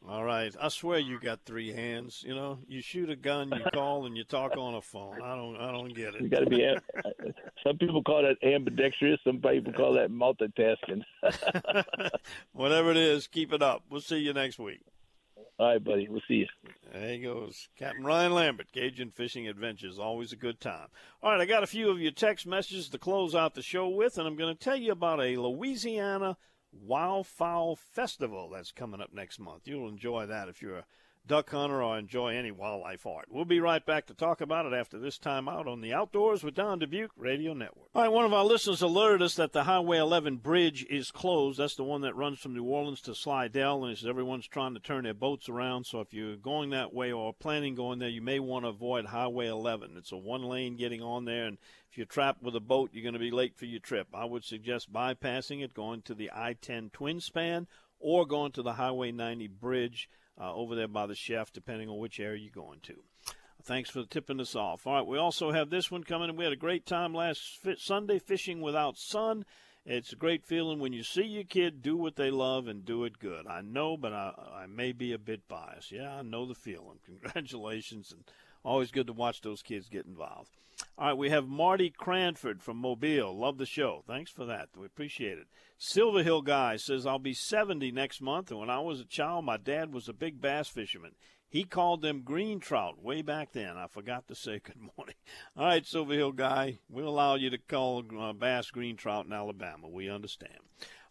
All 0.10 0.24
right. 0.24 0.54
I 0.60 0.70
swear 0.70 0.98
you 0.98 1.20
got 1.20 1.42
three 1.46 1.72
hands. 1.74 2.24
You 2.26 2.34
know, 2.34 2.60
you 2.68 2.82
shoot 2.82 3.10
a 3.10 3.16
gun, 3.16 3.52
you 3.52 3.64
call, 3.74 4.06
and 4.06 4.18
you 4.18 4.24
talk 4.24 4.58
on 4.58 4.74
a 4.74 4.82
phone. 4.82 5.22
I 5.22 5.36
don't, 5.36 5.56
I 5.58 5.72
don't 5.72 5.94
get 5.96 6.16
it. 6.16 6.22
You 6.22 6.28
got 6.30 6.40
to 6.40 6.50
be. 6.50 6.64
am- 6.66 6.80
uh, 7.06 7.10
Some 7.64 7.78
people 7.78 8.02
call 8.04 8.24
that 8.24 8.38
ambidextrous. 8.46 9.20
Some 9.24 9.40
people 9.42 9.74
call 9.74 9.94
that 9.94 10.10
multitasking. 10.10 11.04
Whatever 12.54 12.92
it 12.92 12.98
is, 12.98 13.28
keep 13.28 13.54
it 13.54 13.62
up. 13.62 13.84
We'll 13.90 14.02
see 14.02 14.18
you 14.18 14.34
next 14.34 14.58
week. 14.60 14.82
All 15.60 15.68
right, 15.68 15.84
buddy. 15.84 16.08
We'll 16.10 16.22
see 16.28 16.36
you. 16.36 16.48
There 16.92 17.10
he 17.12 17.20
goes. 17.20 17.70
Captain 17.78 18.04
Ryan 18.04 18.34
Lambert, 18.34 18.72
Cajun 18.72 19.12
Fishing 19.12 19.48
Adventures. 19.48 20.00
Always 20.00 20.32
a 20.34 20.36
good 20.38 20.60
time. 20.60 20.88
All 21.22 21.32
right, 21.32 21.42
I 21.42 21.46
got 21.46 21.62
a 21.64 21.68
few 21.68 21.92
of 21.92 22.00
your 22.02 22.12
text 22.12 22.48
messages 22.48 22.90
to 22.90 22.98
close 22.98 23.36
out 23.36 23.54
the 23.54 23.62
show 23.62 23.88
with, 23.88 24.18
and 24.18 24.28
I'm 24.28 24.36
going 24.36 24.54
to 24.56 24.60
tell 24.60 24.76
you 24.76 24.92
about 24.92 25.22
a 25.22 25.38
Louisiana 25.38 26.38
Wildfowl 26.76 27.78
Festival 27.78 28.50
that's 28.50 28.72
coming 28.72 29.02
up 29.02 29.14
next 29.14 29.40
month. 29.40 29.68
You'll 29.68 29.90
enjoy 29.90 30.26
that 30.26 30.50
if 30.50 30.62
you're 30.62 30.78
a 30.78 30.86
duck 31.28 31.50
hunter 31.52 31.82
or 31.82 31.98
enjoy 31.98 32.36
any 32.36 32.52
wildlife 32.52 33.06
art. 33.06 33.28
We'll 33.30 33.46
be 33.46 33.60
right 33.60 33.86
back 33.86 34.08
to 34.08 34.14
talk 34.14 34.42
about 34.42 34.66
it 34.66 34.74
after 34.74 35.00
this 35.00 35.18
time 35.18 35.48
out 35.48 35.68
on 35.68 35.82
the 35.82 35.94
Outdoors 35.94 36.44
with 36.44 36.56
Don 36.56 36.80
Dubuc 36.80 37.10
Radio 37.16 37.54
Network. 37.54 37.90
All 37.94 38.02
right, 38.02 38.12
one 38.12 38.26
of 38.26 38.34
our 38.34 38.44
listeners 38.44 38.82
alerted 38.82 39.22
us 39.22 39.36
that 39.36 39.54
the 39.54 39.64
Highway 39.64 39.98
11 39.98 40.38
bridge 40.38 40.86
is 40.90 41.12
closed. 41.12 41.60
That's 41.60 41.76
the 41.76 41.84
one 41.84 42.02
that 42.02 42.16
runs 42.16 42.40
from 42.40 42.54
New 42.54 42.64
Orleans 42.64 43.02
to 43.02 43.16
Slidell, 43.16 43.86
and 43.86 43.98
everyone's 44.06 44.48
trying 44.48 44.74
to 44.74 44.80
turn 44.80 45.04
their 45.04 45.14
boats 45.14 45.48
around. 45.48 45.86
So 45.86 46.02
if 46.02 46.14
you're 46.14 46.36
going 46.36 46.72
that 46.72 46.94
way 46.94 47.12
or 47.12 47.34
planning 47.34 47.76
going 47.76 48.00
there, 48.00 48.10
you 48.10 48.22
may 48.22 48.40
want 48.40 48.66
to 48.66 48.70
avoid 48.70 49.06
Highway 49.06 49.48
11. 49.48 49.96
It's 49.98 50.12
a 50.12 50.18
one 50.18 50.44
lane 50.44 50.76
getting 50.76 51.02
on 51.02 51.26
there, 51.26 51.46
and 51.46 51.58
if 51.92 51.98
you're 51.98 52.06
trapped 52.06 52.42
with 52.42 52.56
a 52.56 52.62
boat, 52.62 52.90
you're 52.94 53.04
going 53.04 53.14
to 53.14 53.20
be 53.20 53.32
late 53.32 53.58
for 53.58 53.66
your 53.66 53.80
trip. 53.80 54.08
I 54.14 54.26
would 54.26 54.44
suggest 54.44 54.92
bypassing 54.92 55.64
it, 55.64 55.74
going 55.74 56.02
to 56.04 56.14
the 56.14 56.32
I 56.34 56.54
10 56.54 56.90
twin 56.92 57.20
span, 57.20 57.68
or 58.00 58.26
going 58.26 58.54
to 58.54 58.64
the 58.64 58.74
Highway 58.74 59.12
90 59.12 59.48
bridge 59.48 60.10
uh, 60.40 60.54
over 60.54 60.76
there 60.76 60.88
by 60.88 61.06
the 61.06 61.16
chef, 61.16 61.52
depending 61.52 61.90
on 61.90 61.98
which 61.98 62.20
area 62.20 62.42
you're 62.42 62.64
going 62.64 62.80
to. 62.82 63.04
Thanks 63.64 63.90
for 63.90 64.04
tipping 64.06 64.40
us 64.40 64.56
off. 64.56 64.88
All 64.88 64.96
right, 64.96 65.06
we 65.06 65.18
also 65.18 65.52
have 65.52 65.70
this 65.70 65.92
one 65.92 66.04
coming. 66.04 66.36
We 66.36 66.44
had 66.44 66.54
a 66.54 66.58
great 66.58 66.86
time 66.86 67.14
last 67.14 67.60
fi- 67.62 67.76
Sunday 67.78 68.18
fishing 68.18 68.60
without 68.60 68.98
sun. 68.98 69.46
It's 69.86 70.14
a 70.14 70.16
great 70.16 70.46
feeling 70.46 70.80
when 70.80 70.94
you 70.94 71.04
see 71.04 71.24
your 71.24 71.44
kid 71.44 71.82
do 71.82 71.96
what 71.98 72.16
they 72.16 72.30
love 72.30 72.68
and 72.68 72.86
do 72.86 73.04
it 73.04 73.20
good. 73.20 73.48
I 73.48 73.62
know, 73.62 73.98
but 73.98 74.14
I, 74.14 74.34
I 74.64 74.66
may 74.68 74.92
be 74.92 75.12
a 75.12 75.18
bit 75.18 75.48
biased. 75.48 75.92
Yeah, 75.92 76.16
I 76.18 76.22
know 76.22 76.46
the 76.46 76.56
feeling. 76.56 77.00
Congratulations, 77.06 78.12
and 78.12 78.24
always 78.64 78.92
good 78.92 79.08
to 79.08 79.14
watch 79.14 79.42
those 79.42 79.62
kids 79.62 79.90
get 79.90 80.06
involved. 80.06 80.50
All 80.98 81.08
right, 81.08 81.18
we 81.18 81.30
have 81.30 81.48
Marty 81.48 81.90
Cranford 81.90 82.62
from 82.62 82.78
Mobile. 82.78 83.36
Love 83.38 83.58
the 83.58 83.66
show. 83.66 84.04
Thanks 84.08 84.32
for 84.32 84.46
that. 84.46 84.70
We 84.78 84.86
appreciate 84.86 85.38
it. 85.38 85.48
Silver 85.78 86.24
Hill 86.24 86.42
Guy 86.42 86.76
says, 86.78 87.06
I'll 87.06 87.20
be 87.20 87.34
70 87.34 87.92
next 87.92 88.22
month, 88.22 88.52
and 88.52 88.60
when 88.60 88.70
I 88.70 88.80
was 88.80 89.00
a 89.00 89.06
child, 89.06 89.46
my 89.46 89.58
dad 89.58 89.94
was 89.94 90.08
a 90.08 90.14
big 90.14 90.42
bass 90.42 90.68
fisherman. 90.68 91.12
He 91.50 91.66
called 91.66 92.02
them 92.02 92.22
green 92.22 92.60
trout 92.62 93.04
way 93.04 93.22
back 93.22 93.52
then. 93.52 93.76
I 93.78 93.88
forgot 93.88 94.28
to 94.30 94.36
say 94.36 94.60
good 94.64 94.80
morning. 94.98 95.16
All 95.58 95.66
right, 95.66 95.86
Silver 95.86 96.14
Hill 96.14 96.32
Guy, 96.32 96.80
we'll 96.90 97.10
allow 97.10 97.36
you 97.36 97.50
to 97.50 97.58
call 97.58 98.04
uh, 98.18 98.32
bass 98.34 98.72
green 98.72 98.96
trout 98.96 99.26
in 99.26 99.34
Alabama. 99.34 99.90
We 99.90 100.10
understand. 100.10 100.60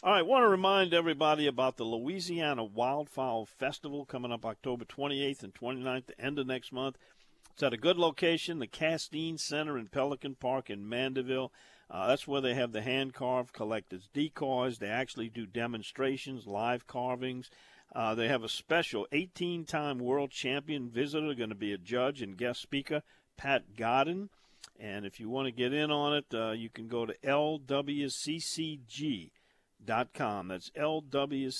All 0.03 0.12
right, 0.12 0.24
want 0.24 0.44
to 0.44 0.48
remind 0.48 0.94
everybody 0.94 1.46
about 1.46 1.76
the 1.76 1.84
Louisiana 1.84 2.66
Wildfowl 2.66 3.48
Festival 3.48 4.07
coming 4.07 4.32
up 4.32 4.46
October 4.46 4.86
28th 4.86 5.42
and 5.42 5.53
29th, 5.53 6.07
the 6.07 6.18
end 6.18 6.38
of 6.38 6.46
next 6.46 6.72
month. 6.72 6.96
It's 7.53 7.62
at 7.62 7.72
a 7.74 7.78
good 7.78 7.98
location, 7.98 8.59
the 8.59 8.66
Castine 8.66 9.36
Center 9.38 9.76
in 9.76 9.88
Pelican 9.88 10.34
Park 10.34 10.70
in 10.70 10.88
Mandeville. 10.88 11.53
Uh, 11.90 12.07
that's 12.09 12.26
where 12.26 12.40
they 12.40 12.55
have 12.55 12.72
the 12.72 12.82
hand 12.82 13.12
carved 13.14 13.53
collectors 13.53 14.09
decoys. 14.14 14.78
They 14.78 14.88
actually 14.88 15.28
do 15.28 15.44
demonstrations, 15.44 16.46
live 16.46 16.86
carvings. 16.86 17.51
Uh, 17.94 18.14
they 18.14 18.28
have 18.28 18.44
a 18.44 18.48
special 18.48 19.07
18 19.11 19.64
time 19.64 19.98
world 19.98 20.30
champion 20.30 20.88
visitor 20.88 21.34
going 21.34 21.48
to 21.51 21.57
be 21.57 21.72
a 21.72 21.78
judge 21.78 22.22
and 22.22 22.38
guest 22.38 22.62
speaker, 22.62 23.03
Pat 23.36 23.74
Godin. 23.76 24.30
And 24.78 25.05
if 25.05 25.18
you 25.18 25.28
want 25.28 25.46
to 25.46 25.53
get 25.53 25.74
in 25.74 25.90
on 25.90 26.14
it, 26.14 26.26
uh, 26.32 26.53
you 26.53 26.70
can 26.70 26.86
go 26.86 27.05
to 27.05 27.14
lwccg.com. 27.24 28.09
That's 30.48 30.70
lwccg.com. 30.70 31.53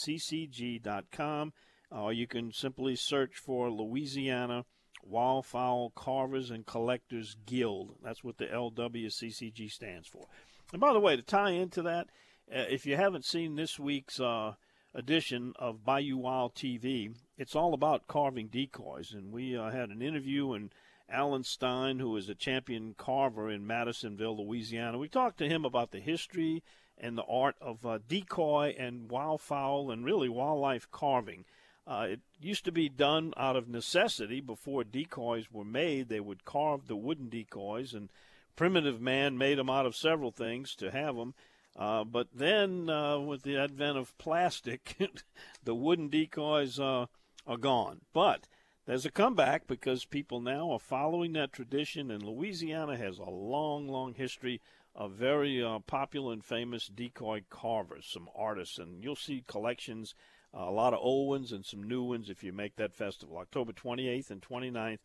Or 1.91 2.12
you 2.12 2.28
can 2.28 2.53
simply 2.53 2.95
search 2.95 3.34
for 3.34 3.68
Louisiana 3.68 4.64
Wildfowl 5.09 5.94
Carvers 5.94 6.51
and 6.51 6.66
Collectors 6.66 7.36
Guild. 7.46 7.96
That's 8.03 8.24
what 8.24 8.38
the 8.38 8.46
LWCCG 8.46 9.70
stands 9.70 10.09
for. 10.09 10.26
And 10.72 10.80
by 10.80 10.92
the 10.92 11.01
way, 11.01 11.16
to 11.16 11.22
tie 11.22 11.51
into 11.51 11.82
that, 11.82 12.09
uh, 12.53 12.64
if 12.68 12.86
you 12.86 12.96
haven't 12.96 13.24
seen 13.24 13.55
this 13.55 13.78
week's 13.78 14.20
uh, 14.20 14.55
edition 14.94 15.53
of 15.57 15.84
Bayou 15.84 16.16
Wild 16.16 16.55
TV, 16.55 17.14
it's 17.36 17.57
all 17.57 17.74
about 17.74 18.07
carving 18.07 18.48
decoys. 18.48 19.12
And 19.12 19.32
we 19.32 19.57
uh, 19.57 19.70
had 19.70 19.90
an 19.90 20.03
interview, 20.03 20.53
and 20.53 20.72
Alan 21.09 21.44
Stein, 21.44 21.98
who 21.98 22.16
is 22.16 22.28
a 22.28 22.34
champion 22.34 22.94
carver 22.96 23.51
in 23.51 23.66
Madisonville, 23.66 24.36
Louisiana, 24.36 24.98
we 24.98 25.09
talked 25.09 25.38
to 25.38 25.48
him 25.48 25.64
about 25.64 25.90
the 25.90 26.01
history 26.01 26.62
and 26.98 27.16
the 27.16 27.24
art 27.24 27.57
of 27.61 27.84
uh, 27.84 27.98
decoy 28.07 28.74
and 28.78 29.09
wildfowl 29.09 29.92
and 29.92 30.05
really 30.05 30.28
wildlife 30.28 30.90
carving. 30.90 31.44
Uh, 31.87 32.07
it 32.11 32.20
used 32.41 32.64
to 32.64 32.72
be 32.72 32.89
done 32.89 33.33
out 33.37 33.57
of 33.57 33.68
necessity 33.68 34.41
before 34.41 34.85
decoys 34.85 35.51
were 35.51 35.64
made. 35.64 36.09
They 36.09 36.20
would 36.20 36.45
carve 36.45 36.87
the 36.87 36.97
wooden 36.97 37.28
decoys, 37.28 37.95
and 37.95 38.11
primitive 38.55 39.01
man 39.01 39.39
made 39.39 39.59
them 39.59 39.70
out 39.70 39.87
of 39.87 39.97
several 39.97 40.31
things 40.31 40.74
to 40.76 40.91
have 40.91 41.16
them. 41.16 41.35
Uh, 41.76 42.05
but 42.05 42.28
then, 42.35 42.91
uh, 42.91 43.18
with 43.18 43.43
the 43.43 43.57
advent 43.57 43.97
of 43.97 44.16
plastic, 44.18 44.97
the 45.64 45.74
wooden 45.74 46.09
decoys 46.09 46.78
uh, 46.78 47.07
are 47.47 47.57
gone. 47.57 48.01
But 48.12 48.47
there's 48.87 49.07
a 49.07 49.11
comeback 49.11 49.66
because 49.66 50.05
people 50.05 50.41
now 50.41 50.70
are 50.72 50.78
following 50.78 51.33
that 51.35 51.53
tradition, 51.53 52.11
and 52.11 52.22
Louisiana 52.22 52.97
has 52.97 53.18
a 53.18 53.31
long, 53.31 53.89
long 53.89 54.14
history 54.14 54.61
of 54.95 55.12
very 55.12 55.62
uh, 55.62 55.78
popular 55.81 56.33
and 56.33 56.45
famous 56.45 56.87
decoy 56.89 57.43
carvers, 57.51 58.07
some 58.07 58.28
artists, 58.35 58.78
and 58.78 59.03
you'll 59.03 59.16
see 59.16 59.45
collections 59.47 60.14
a 60.53 60.70
lot 60.70 60.94
of 60.94 61.01
old 61.01 61.28
ones 61.28 61.53
and 61.53 61.64
some 61.64 61.82
new 61.82 62.03
ones 62.03 62.28
if 62.28 62.42
you 62.42 62.53
make 62.53 62.76
that 62.76 62.94
festival. 62.94 63.38
October 63.38 63.72
28th 63.72 64.30
and 64.30 64.42
29th, 64.42 64.98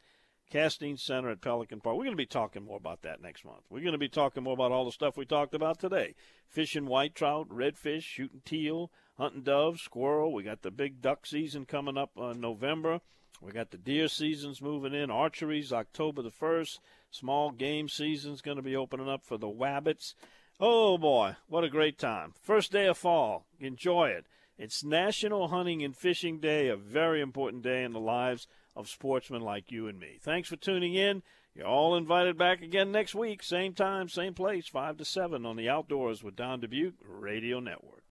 Castine 0.50 0.98
Center 0.98 1.30
at 1.30 1.42
Pelican 1.42 1.82
Park. 1.82 1.98
We're 1.98 2.04
going 2.04 2.18
to 2.18 2.18
be 2.18 2.26
talking 2.26 2.64
more 2.64 2.78
about 2.78 3.02
that 3.02 3.22
next 3.22 3.46
month. 3.46 3.64
We're 3.70 3.82
going 3.82 3.94
to 3.94 3.98
be 3.98 4.10
talking 4.10 4.44
more 4.44 4.54
about 4.54 4.72
all 4.72 4.86
the 4.86 4.92
stuff 4.92 5.18
we 5.18 5.26
talked 5.26 5.54
about 5.54 5.80
today 5.80 6.16
fishing 6.48 6.86
white 6.86 7.16
trout, 7.16 7.50
redfish, 7.50 8.04
shooting 8.04 8.42
teal, 8.46 8.92
hunting 9.18 9.44
doves, 9.44 9.82
squirrel. 9.82 10.34
We 10.34 10.44
got 10.44 10.62
the 10.62 10.72
big 10.72 11.02
duck 11.02 11.26
season 11.26 11.66
coming 11.66 11.98
up 11.98 12.12
in 12.18 12.40
November. 12.40 13.02
We 13.42 13.52
got 13.52 13.72
the 13.72 13.78
deer 13.78 14.08
seasons 14.08 14.62
moving 14.62 14.94
in. 14.94 15.12
Archery's 15.12 15.74
October 15.74 16.22
the 16.22 16.32
1st. 16.32 16.80
Small 17.12 17.52
game 17.52 17.90
season's 17.90 18.42
going 18.42 18.58
to 18.58 18.64
be 18.64 18.76
opening 18.76 19.10
up 19.10 19.26
for 19.26 19.38
the 19.38 19.48
wabbits. 19.48 20.14
Oh 20.60 20.98
boy, 20.98 21.36
what 21.48 21.66
a 21.66 21.70
great 21.70 21.98
time. 21.98 22.34
First 22.42 22.72
day 22.72 22.86
of 22.86 22.98
fall. 22.98 23.46
Enjoy 23.60 24.08
it. 24.08 24.26
It's 24.58 24.86
National 24.86 25.50
Hunting 25.50 25.84
and 25.84 25.94
Fishing 25.94 26.40
Day, 26.40 26.70
a 26.70 26.78
very 26.78 27.20
important 27.20 27.62
day 27.62 27.84
in 27.84 27.92
the 27.92 28.00
lives 28.00 28.48
of 28.74 28.88
sportsmen 28.88 29.42
like 29.42 29.70
you 29.70 29.88
and 29.88 30.00
me. 30.00 30.18
Thanks 30.22 30.48
for 30.48 30.56
tuning 30.56 30.96
in. 30.96 31.24
You're 31.54 31.68
all 31.68 31.98
invited 31.98 32.38
back 32.38 32.62
again 32.62 32.90
next 32.90 33.14
week, 33.14 33.44
same 33.44 33.74
time, 33.74 34.08
same 34.08 34.34
place, 34.34 34.68
5 34.68 34.96
to 34.98 35.06
7 35.06 35.46
on 35.46 35.58
the 35.58 35.68
Outdoors 35.68 36.24
with 36.24 36.38
Don 36.38 36.62
Dubuc 36.62 36.94
Radio 37.06 37.60
Network. 37.60 38.04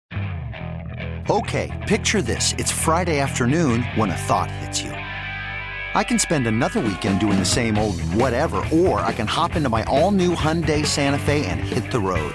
Okay, 1.30 1.82
picture 1.88 2.20
this. 2.20 2.52
It's 2.58 2.70
Friday 2.70 3.20
afternoon 3.20 3.82
when 3.94 4.10
a 4.10 4.16
thought 4.16 4.50
hits 4.50 4.82
you. 4.82 4.90
I 4.90 6.04
can 6.04 6.18
spend 6.18 6.46
another 6.46 6.80
weekend 6.80 7.20
doing 7.20 7.38
the 7.38 7.44
same 7.46 7.78
old 7.78 7.98
whatever, 8.00 8.56
or 8.70 9.00
I 9.00 9.14
can 9.14 9.26
hop 9.26 9.56
into 9.56 9.70
my 9.70 9.84
all 9.84 10.10
new 10.10 10.34
Hyundai 10.34 10.84
Santa 10.84 11.18
Fe 11.18 11.46
and 11.46 11.60
hit 11.60 11.90
the 11.90 12.00
road. 12.00 12.34